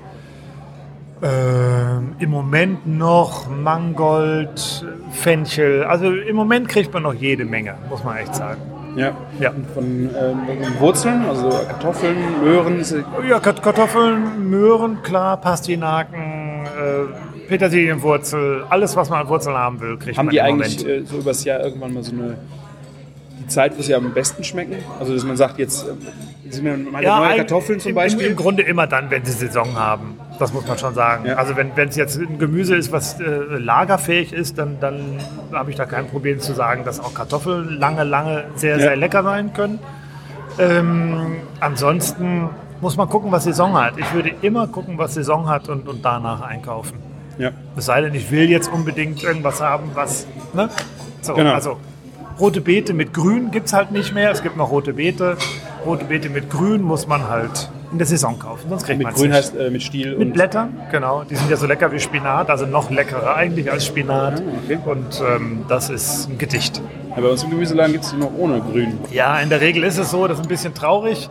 Ähm, 1.21 2.15
Im 2.19 2.29
Moment 2.29 2.85
noch 2.85 3.49
Mangold, 3.49 4.85
Fenchel. 5.11 5.83
Also 5.85 6.11
im 6.11 6.35
Moment 6.35 6.67
kriegt 6.67 6.93
man 6.93 7.03
noch 7.03 7.13
jede 7.13 7.45
Menge, 7.45 7.75
muss 7.89 8.03
man 8.03 8.17
echt 8.17 8.35
sagen. 8.35 8.61
Ja. 8.97 9.11
Ja. 9.39 9.51
Von 9.73 9.83
ähm, 9.85 10.09
irgendwelchen 10.47 10.79
Wurzeln, 10.79 11.25
also 11.25 11.49
Kartoffeln, 11.49 12.17
Möhren. 12.43 12.83
Ja, 13.27 13.39
Kart- 13.39 13.61
Kartoffeln, 13.63 14.49
Möhren, 14.49 15.01
klar, 15.03 15.37
Pastinaken, 15.39 16.65
äh, 16.65 17.47
Petersilienwurzel, 17.47 18.63
alles, 18.69 18.95
was 18.95 19.09
man 19.09 19.21
an 19.21 19.27
Wurzeln 19.29 19.55
haben 19.55 19.79
will, 19.81 19.97
kriegt 19.97 20.17
haben 20.17 20.27
man 20.27 20.31
die 20.33 20.37
im 20.39 20.45
eigentlich 20.45 20.77
Moment. 20.79 21.03
äh, 21.03 21.05
so 21.05 21.17
übers 21.17 21.43
Jahr 21.43 21.59
irgendwann 21.61 21.93
mal 21.93 22.03
so 22.03 22.13
eine 22.13 22.37
die 23.45 23.49
Zeit, 23.49 23.77
wo 23.77 23.81
sie 23.81 23.95
am 23.95 24.13
besten 24.13 24.43
schmecken? 24.43 24.75
Also, 24.99 25.13
dass 25.13 25.23
man 25.23 25.37
sagt, 25.37 25.57
jetzt 25.59 25.85
äh, 25.87 26.51
sind 26.51 26.63
mir 26.63 26.77
meine 26.77 27.07
neue 27.07 27.27
eig- 27.29 27.37
Kartoffeln 27.37 27.79
zum 27.79 27.89
im, 27.89 27.95
Beispiel. 27.95 28.27
Im, 28.27 28.35
Grunde 28.35 28.63
immer 28.63 28.87
dann, 28.87 29.09
wenn 29.11 29.23
sie 29.25 29.31
Saison 29.31 29.75
haben. 29.77 30.17
Das 30.39 30.51
muss 30.53 30.67
man 30.67 30.77
schon 30.77 30.93
sagen. 30.93 31.25
Ja. 31.25 31.35
Also 31.35 31.55
wenn 31.55 31.71
wenn 31.77 31.87
es 31.89 31.95
jetzt 31.95 32.17
ein 32.17 32.37
Gemüse 32.39 32.75
ist, 32.75 32.91
was 32.91 33.19
äh, 33.21 33.23
lagerfähig 33.25 34.33
ist, 34.33 34.57
dann, 34.57 34.77
dann 34.81 34.99
habe 35.53 35.69
ich 35.71 35.77
da 35.77 35.85
kein 35.85 36.07
Problem 36.07 36.39
zu 36.41 36.53
sagen, 36.53 36.83
dass 36.83 36.99
auch 36.99 37.13
Kartoffeln 37.13 37.79
lange, 37.79 38.03
lange 38.03 38.43
sehr, 38.55 38.73
Ja. 38.77 38.79
sehr 38.79 38.95
lecker 38.97 39.23
sein 39.23 39.53
können. 39.53 39.79
Ähm, 40.59 41.37
ansonsten 41.59 42.49
muss 42.81 42.97
man 42.97 43.07
gucken, 43.09 43.31
was 43.31 43.43
Saison 43.45 43.73
hat. 43.75 43.97
Ich 43.97 44.13
würde 44.13 44.31
immer 44.41 44.67
gucken, 44.67 44.97
was 44.97 45.13
Saison 45.13 45.47
hat 45.49 45.69
und, 45.69 45.87
und 45.87 46.03
danach 46.03 46.41
einkaufen. 46.41 46.97
ja. 47.37 47.51
Es 47.77 47.85
sei 47.85 48.01
denn, 48.01 48.13
ich 48.13 48.29
will 48.31 48.49
jetzt 48.49 48.71
unbedingt 48.71 49.23
irgendwas 49.23 49.61
haben, 49.61 49.91
was. 49.93 50.27
Ne? 50.53 50.69
So, 51.21 51.33
Genau. 51.33 51.53
Also 51.53 51.77
rote 52.39 52.61
Beete 52.61 52.93
mit 52.93 53.13
Grün 53.13 53.51
gibt 53.51 53.67
es 53.67 53.73
halt 53.73 53.91
nicht 53.91 54.13
mehr. 54.13 54.31
Es 54.31 54.41
gibt 54.43 54.57
noch 54.57 54.71
rote 54.71 54.93
Beete. 54.93 55.37
Rote 55.85 56.05
Beete 56.05 56.29
mit 56.29 56.49
Grün 56.49 56.81
muss 56.81 57.07
man 57.07 57.29
halt 57.29 57.69
in 57.91 57.99
der 57.99 58.07
Saison 58.07 58.37
kaufen, 58.39 58.67
sonst 58.67 58.83
kriegt 58.85 58.97
Mit 58.97 59.05
man 59.07 59.13
Grün 59.13 59.27
nicht. 59.29 59.37
heißt 59.37 59.55
äh, 59.55 59.69
mit 59.69 59.81
Stiel 59.83 60.17
mit 60.17 60.27
und 60.27 60.33
Blättern, 60.33 60.75
genau. 60.91 61.23
Die 61.23 61.35
sind 61.35 61.49
ja 61.49 61.55
so 61.55 61.65
lecker 61.67 61.91
wie 61.93 61.99
Spinat, 61.99 62.49
also 62.49 62.65
noch 62.65 62.89
leckerer 62.89 63.35
eigentlich 63.35 63.71
als 63.71 63.85
Spinat. 63.85 64.41
Ah, 64.41 64.43
okay. 64.65 64.79
Und 64.83 65.21
ähm, 65.21 65.63
das 65.69 65.89
ist 65.89 66.27
ein 66.27 66.37
Gedicht. 66.37 66.81
Ja, 67.15 67.21
bei 67.21 67.29
uns 67.29 67.43
im 67.43 67.51
Gemüseladen 67.51 67.93
gibt 67.93 68.03
es 68.03 68.11
die 68.11 68.17
noch 68.17 68.31
ohne 68.37 68.59
Grün. 68.59 68.97
Ja, 69.11 69.39
in 69.39 69.49
der 69.49 69.61
Regel 69.61 69.83
ist 69.83 69.97
es 69.97 70.09
so, 70.11 70.27
das 70.27 70.39
ist 70.39 70.45
ein 70.45 70.49
bisschen 70.49 70.73
traurig. 70.73 71.29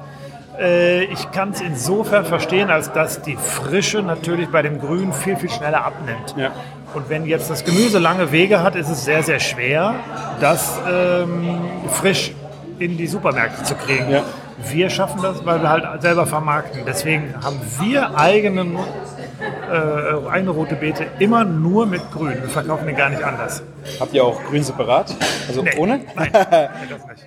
Äh, 0.59 1.05
Ich 1.07 1.31
kann 1.33 1.51
es 1.51 1.61
insofern 1.61 2.25
verstehen, 2.25 2.71
als 2.71 2.93
dass 2.93 3.21
die 3.21 3.37
Frische 3.37 4.01
natürlich 4.03 4.49
bei 4.49 4.63
dem 4.63 4.81
Grün 4.81 5.13
viel, 5.13 5.37
viel 5.37 5.51
schneller 5.51 5.85
abnimmt. 5.85 6.35
Ja. 6.39 6.53
Und 6.95 7.11
wenn 7.11 7.27
jetzt 7.27 7.51
das 7.51 7.65
Gemüse 7.65 7.99
lange 7.99 8.31
Wege 8.33 8.63
hat, 8.63 8.77
ist 8.77 8.89
es 8.89 9.05
sehr, 9.05 9.23
sehr 9.23 9.41
schwer, 9.41 9.95
das 10.41 10.79
ähm, 10.91 11.61
frisch 11.91 12.33
in 12.79 12.97
die 12.97 13.07
Supermärkte 13.07 13.63
zu 13.65 13.75
kriegen. 13.75 14.11
Ja. 14.11 14.23
Wir 14.71 14.89
schaffen 14.89 15.21
das, 15.21 15.45
weil 15.45 15.61
wir 15.61 15.69
halt 15.69 16.03
selber 16.03 16.27
vermarkten. 16.27 16.83
Deswegen 16.87 17.35
haben 17.43 17.61
wir 17.81 18.17
eigenen, 18.17 18.77
äh, 18.77 20.29
eigene 20.31 20.51
rote 20.53 20.77
Beete 20.77 21.07
immer 21.19 21.45
nur 21.45 21.87
mit 21.87 22.03
Grün. 22.13 22.41
Wir 22.41 22.49
verkaufen 22.49 22.87
den 22.87 22.97
gar 22.97 23.11
nicht 23.11 23.23
anders. 23.23 23.63
Habt 23.99 24.15
ihr 24.15 24.25
auch 24.25 24.43
Grün 24.45 24.63
separat? 24.63 25.15
Also 25.49 25.63
Nee. 25.63 25.77
ohne? 25.77 26.01
Nein, 26.15 26.31
das 26.33 27.07
nicht. 27.07 27.27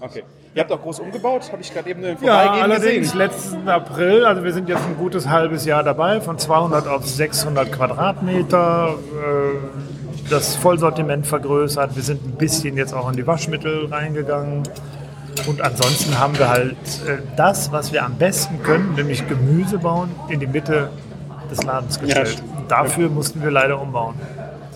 Okay. 0.00 0.22
Ihr 0.54 0.62
habt 0.62 0.72
auch 0.72 0.82
groß 0.82 1.00
umgebaut, 1.00 1.50
habe 1.52 1.62
ich 1.62 1.72
gerade 1.72 1.90
eben 1.90 2.02
im 2.02 2.16
Ja, 2.22 2.40
Vorbeigehen 2.40 2.62
allerdings 2.62 3.12
gesehen. 3.12 3.18
letzten 3.18 3.68
April, 3.68 4.24
also 4.24 4.42
wir 4.42 4.52
sind 4.52 4.68
jetzt 4.68 4.84
ein 4.84 4.96
gutes 4.96 5.28
halbes 5.28 5.64
Jahr 5.64 5.82
dabei, 5.82 6.20
von 6.20 6.38
200 6.38 6.88
auf 6.88 7.06
600 7.06 7.70
Quadratmeter, 7.70 8.94
äh, 8.94 10.28
das 10.30 10.56
Vollsortiment 10.56 11.26
vergrößert, 11.26 11.94
wir 11.96 12.02
sind 12.02 12.24
ein 12.26 12.32
bisschen 12.32 12.76
jetzt 12.76 12.92
auch 12.94 13.08
in 13.10 13.16
die 13.16 13.26
Waschmittel 13.26 13.86
reingegangen 13.86 14.62
und 15.46 15.60
ansonsten 15.62 16.18
haben 16.18 16.36
wir 16.38 16.48
halt 16.48 16.72
äh, 17.06 17.18
das, 17.36 17.70
was 17.70 17.92
wir 17.92 18.04
am 18.04 18.14
besten 18.16 18.62
können, 18.62 18.94
nämlich 18.96 19.28
Gemüse 19.28 19.78
bauen, 19.78 20.10
in 20.28 20.40
die 20.40 20.46
Mitte 20.48 20.90
des 21.50 21.62
Ladens 21.62 22.00
gestellt. 22.00 22.42
und 22.58 22.70
dafür 22.70 23.08
mussten 23.08 23.42
wir 23.42 23.50
leider 23.50 23.80
umbauen. 23.80 24.14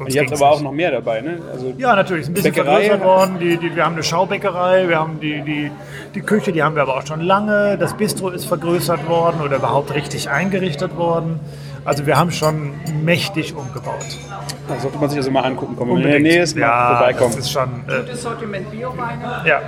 Sonst 0.04 0.14
Ihr 0.14 0.20
habt 0.22 0.30
ging's 0.30 0.40
aber 0.42 0.50
auch 0.50 0.54
nicht. 0.56 0.64
noch 0.64 0.72
mehr 0.72 0.90
dabei, 0.90 1.20
ne? 1.20 1.38
Also 1.52 1.72
Ja, 1.78 1.94
natürlich, 1.96 2.22
ist 2.22 2.28
ein 2.28 2.34
bisschen 2.34 2.52
Bäckerei. 2.54 2.84
vergrößert 2.88 3.04
worden. 3.04 3.38
Die, 3.40 3.56
die, 3.56 3.74
wir 3.76 3.84
haben 3.84 3.94
eine 3.94 4.02
Schaubäckerei, 4.02 4.88
wir 4.88 4.98
haben 4.98 5.20
die, 5.20 5.40
die, 5.42 5.70
die 6.14 6.20
Küche, 6.20 6.52
die 6.52 6.62
haben 6.62 6.74
wir 6.74 6.82
aber 6.82 6.96
auch 6.96 7.06
schon 7.06 7.20
lange. 7.20 7.76
Das 7.78 7.94
Bistro 7.94 8.30
ist 8.30 8.44
vergrößert 8.46 9.08
worden 9.08 9.40
oder 9.42 9.56
überhaupt 9.56 9.94
richtig 9.94 10.28
eingerichtet 10.30 10.96
worden. 10.96 11.40
Also 11.84 12.06
wir 12.06 12.16
haben 12.16 12.30
schon 12.30 12.74
mächtig 13.02 13.54
umgebaut. 13.56 14.06
da 14.68 14.78
sollte 14.78 14.98
man 14.98 15.08
sich 15.08 15.18
also 15.18 15.30
mal 15.32 15.42
angucken 15.42 15.74
kommen. 15.76 15.90
Wenn 15.90 16.02
man 16.02 16.04
in 16.04 16.10
der 16.12 16.20
Nähe 16.20 16.42
ist, 16.42 16.54
mal 16.56 16.62
ja, 16.62 16.96
vorbeikommen. 16.96 17.34
das 17.34 17.44
ist 17.46 17.50
schon... 17.50 17.84
Äh, 17.88 18.00
Gutes 18.02 18.22
Sortiment 18.22 18.70
Bioweine. 18.70 19.42
ja, 19.44 19.60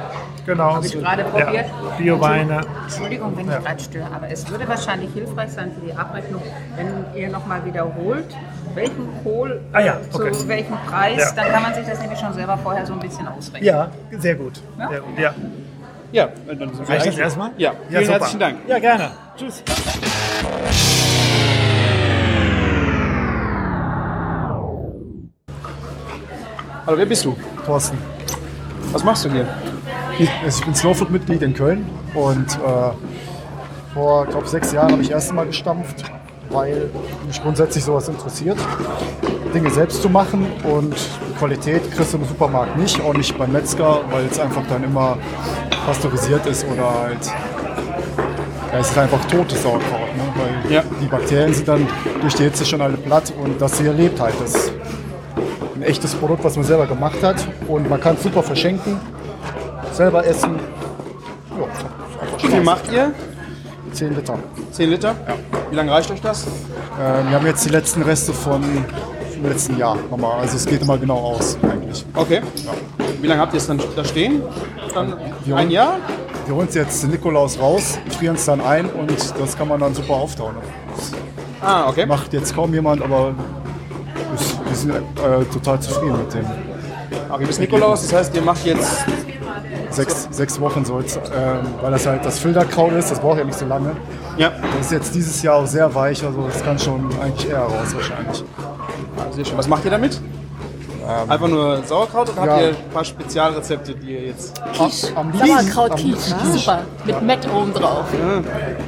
genau. 0.47 0.75
Habe 0.75 0.87
ich 0.87 0.93
gerade 0.93 1.25
probiert. 1.25 1.67
Ja, 1.67 1.97
Bioweine. 1.99 2.61
Entschuldigung, 2.85 3.37
wenn 3.37 3.49
ich 3.51 3.57
gerade 3.65 3.83
störe, 3.83 4.07
aber 4.15 4.29
es 4.31 4.49
würde 4.49 4.69
wahrscheinlich 4.69 5.13
hilfreich 5.13 5.51
sein 5.51 5.73
für 5.73 5.85
die 5.87 5.93
Abrechnung, 5.93 6.43
wenn 6.77 7.21
ihr 7.21 7.29
nochmal 7.31 7.65
wiederholt, 7.65 8.37
welchen 8.75 9.09
Kohl 9.25 9.61
Ah 9.73 9.81
ja, 9.81 9.93
äh, 9.95 9.97
okay. 10.15 10.33
zu 10.33 10.47
welchem 10.49 10.77
Preis, 10.89 11.19
Ja. 11.37 11.43
dann 11.43 11.53
kann 11.53 11.63
man 11.63 11.75
sich 11.75 11.87
das 11.87 12.01
nämlich 12.01 12.19
schon 12.21 12.33
selber 12.33 12.57
vorher 12.59 12.87
so 12.87 12.93
ein 12.93 13.01
bisschen 13.01 13.27
ausrechnen. 13.27 13.65
Ja, 13.65 13.89
sehr 14.13 14.37
gut. 14.37 14.61
Ja? 14.79 14.89
Sehr 14.89 15.01
gut. 15.01 15.19
Ja. 15.19 15.35
Ja, 16.13 16.29
dann 16.47 16.59
sind 16.59 16.89
wir 16.89 16.95
Reicht 16.95 17.07
das 17.07 17.19
erstmal? 17.19 17.51
Ja, 17.57 17.73
vielen 17.89 18.05
super. 18.05 18.13
herzlichen 18.19 18.39
Dank. 18.39 18.59
Ja, 18.69 18.79
gerne. 18.79 19.11
Tschüss. 19.37 19.65
Hallo, 26.87 26.99
wer 26.99 27.07
bist 27.07 27.25
du? 27.25 27.35
Thorsten. 27.65 27.97
Was 28.93 29.03
machst 29.05 29.25
du 29.25 29.31
hier? 29.31 29.47
Ich 30.47 30.65
bin 30.65 30.75
Slowfood-Mitglied 30.75 31.43
in 31.43 31.55
Köln 31.55 31.87
und 32.15 32.47
äh, 32.57 32.91
vor, 33.95 34.27
glaube 34.27 34.47
sechs 34.47 34.73
Jahren 34.73 34.93
habe 34.93 35.03
ich 35.03 35.09
das 35.09 35.23
erste 35.23 35.35
Mal 35.35 35.47
gestampft, 35.47 36.05
weil 36.51 36.91
mich 37.27 37.43
grundsätzlich 37.43 37.83
sowas 37.83 38.09
interessiert, 38.09 38.59
Dinge 39.55 39.71
selbst 39.71 40.03
zu 40.03 40.09
machen 40.11 40.47
und 40.65 40.95
Qualität 41.39 41.91
kriegst 41.93 42.13
du 42.13 42.19
im 42.19 42.25
Supermarkt 42.27 42.77
nicht, 42.77 43.01
auch 43.01 43.15
nicht 43.15 43.37
beim 43.39 43.53
Metzger, 43.53 44.01
weil 44.11 44.27
es 44.27 44.39
einfach 44.39 44.63
dann 44.69 44.85
immer 44.85 45.17
pasteurisiert 45.87 46.45
ist 46.47 46.65
oder 46.67 47.01
halt 47.01 47.27
ja, 48.73 48.79
es 48.81 48.91
ist 48.91 48.99
einfach 48.99 49.25
totes 49.27 49.63
Sauerkraut, 49.63 50.15
ne? 50.17 50.23
weil 50.37 50.73
Ja. 50.73 50.83
die 51.01 51.07
Bakterien 51.07 51.55
sind 51.55 51.67
dann 51.67 51.87
durch 52.21 52.35
die 52.35 52.43
Hitze 52.45 52.65
schon 52.65 52.81
alle 52.81 52.97
platt 52.97 53.33
und 53.43 53.61
das 53.61 53.81
hier 53.81 53.93
lebt 53.93 54.21
halt. 54.21 54.35
Das 54.41 54.73
echtes 55.85 56.15
Produkt, 56.15 56.45
was 56.45 56.57
man 56.57 56.65
selber 56.65 56.87
gemacht 56.87 57.23
hat 57.23 57.37
und 57.69 57.89
man 57.89 58.01
kann 58.01 58.15
es 58.17 58.23
super 58.23 58.43
verschenken, 58.43 58.99
selber 59.93 60.27
essen. 60.27 60.59
Ja, 61.59 61.67
Wie 62.43 62.47
viel 62.49 62.63
macht 62.63 62.91
ihr? 62.93 63.13
10 63.93 64.15
Liter. 64.17 64.39
10 64.73 64.91
Liter? 64.91 65.15
Ja. 65.29 65.35
Wie 65.71 65.77
lange 65.77 65.93
reicht 65.93 66.11
euch 66.11 66.21
das? 66.21 66.45
Ähm, 66.47 67.29
wir 67.29 67.37
haben 67.37 67.47
jetzt 67.47 67.65
die 67.65 67.69
letzten 67.71 68.03
Reste 68.03 68.33
von 68.33 68.63
vom 68.63 69.45
letzten 69.51 69.77
Jahr 69.79 69.97
nochmal. 70.11 70.41
Also 70.41 70.57
es 70.57 70.67
geht 70.67 70.83
immer 70.83 70.97
genau 70.99 71.17
aus 71.19 71.57
eigentlich. 71.63 72.05
Okay. 72.15 72.41
Wie 73.21 73.27
lange 73.27 73.41
habt 73.41 73.53
ihr 73.53 73.59
es 73.59 73.67
dann 73.67 73.81
da 73.97 74.05
stehen? 74.05 74.43
Dann 74.95 75.15
Wir 75.45 75.55
ein 75.57 75.63
holen- 75.65 75.71
Jahr? 75.71 75.97
Wir 76.47 76.55
holen 76.55 76.67
es 76.69 76.75
jetzt 76.75 77.03
den 77.03 77.11
Nikolaus 77.11 77.59
raus, 77.59 77.99
frieren 78.19 78.35
es 78.37 78.45
dann 78.45 78.61
ein 78.61 78.87
und 78.91 79.11
das 79.39 79.57
kann 79.57 79.67
man 79.69 79.81
dann 79.81 79.95
super 79.95 80.15
auftauen. 80.15 80.55
Ah, 81.63 81.89
okay. 81.89 82.05
Macht 82.07 82.33
jetzt 82.33 82.55
kaum 82.55 82.75
jemand, 82.75 83.01
aber 83.03 83.35
wir 84.75 84.79
sind 84.81 84.95
äh, 84.95 85.45
total 85.53 85.81
zufrieden 85.81 86.19
mit 86.19 86.35
dem. 86.35 86.47
Bis 87.47 87.59
Nikolaus, 87.59 88.03
das 88.03 88.13
heißt, 88.13 88.35
ihr 88.35 88.43
macht 88.43 88.65
jetzt. 88.65 89.05
Sechs, 89.91 90.27
sechs 90.33 90.61
Wochen 90.61 90.85
soll 90.85 91.05
es, 91.05 91.17
ähm, 91.17 91.21
weil 91.81 91.93
das 91.93 92.05
halt 92.05 92.25
das 92.25 92.41
Filterkraut 92.41 92.93
ist, 92.95 93.13
das 93.13 93.21
braucht 93.21 93.39
ja 93.39 93.45
nicht 93.45 93.57
so 93.57 93.65
lange. 93.67 93.93
Ja. 94.37 94.51
Das 94.77 94.87
ist 94.87 94.93
jetzt 94.93 95.15
dieses 95.15 95.41
Jahr 95.41 95.55
auch 95.57 95.67
sehr 95.67 95.95
weich, 95.95 96.25
also 96.25 96.49
das 96.49 96.65
kann 96.65 96.77
schon 96.81 97.09
eigentlich 97.23 97.49
eher 97.49 97.61
raus 97.61 97.95
wahrscheinlich. 97.95 98.43
Sehr 99.31 99.45
schön. 99.45 99.57
Was 99.57 99.69
macht 99.69 99.85
ihr 99.85 99.93
damit? 99.93 100.21
Einfach 101.29 101.47
nur 101.47 101.81
Sauerkraut 101.85 102.31
oder 102.31 102.41
habt 102.41 102.61
ja. 102.61 102.61
ihr 102.63 102.69
ein 102.71 102.91
paar 102.93 103.05
Spezialrezepte, 103.05 103.95
die 103.95 104.11
ihr 104.11 104.23
jetzt. 104.29 104.61
Am, 104.61 104.91
am 105.17 105.31
liebsten- 105.31 105.79
am 105.79 105.97
liebsten 105.99 106.39
Quiche. 106.39 106.59
super. 106.59 106.81
Mit 107.05 107.23
Mett 107.23 107.49
oben 107.55 107.73
drauf. 107.75 108.07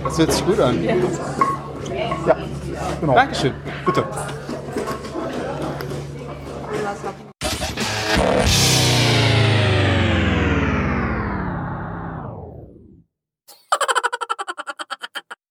Das 0.03 0.19
hört 0.19 0.33
sich 0.33 0.45
gut 0.45 0.59
an. 0.59 0.83
Ja, 0.83 2.37
genau. 3.01 3.15
Dankeschön. 3.15 3.53
Bitte. 3.85 4.03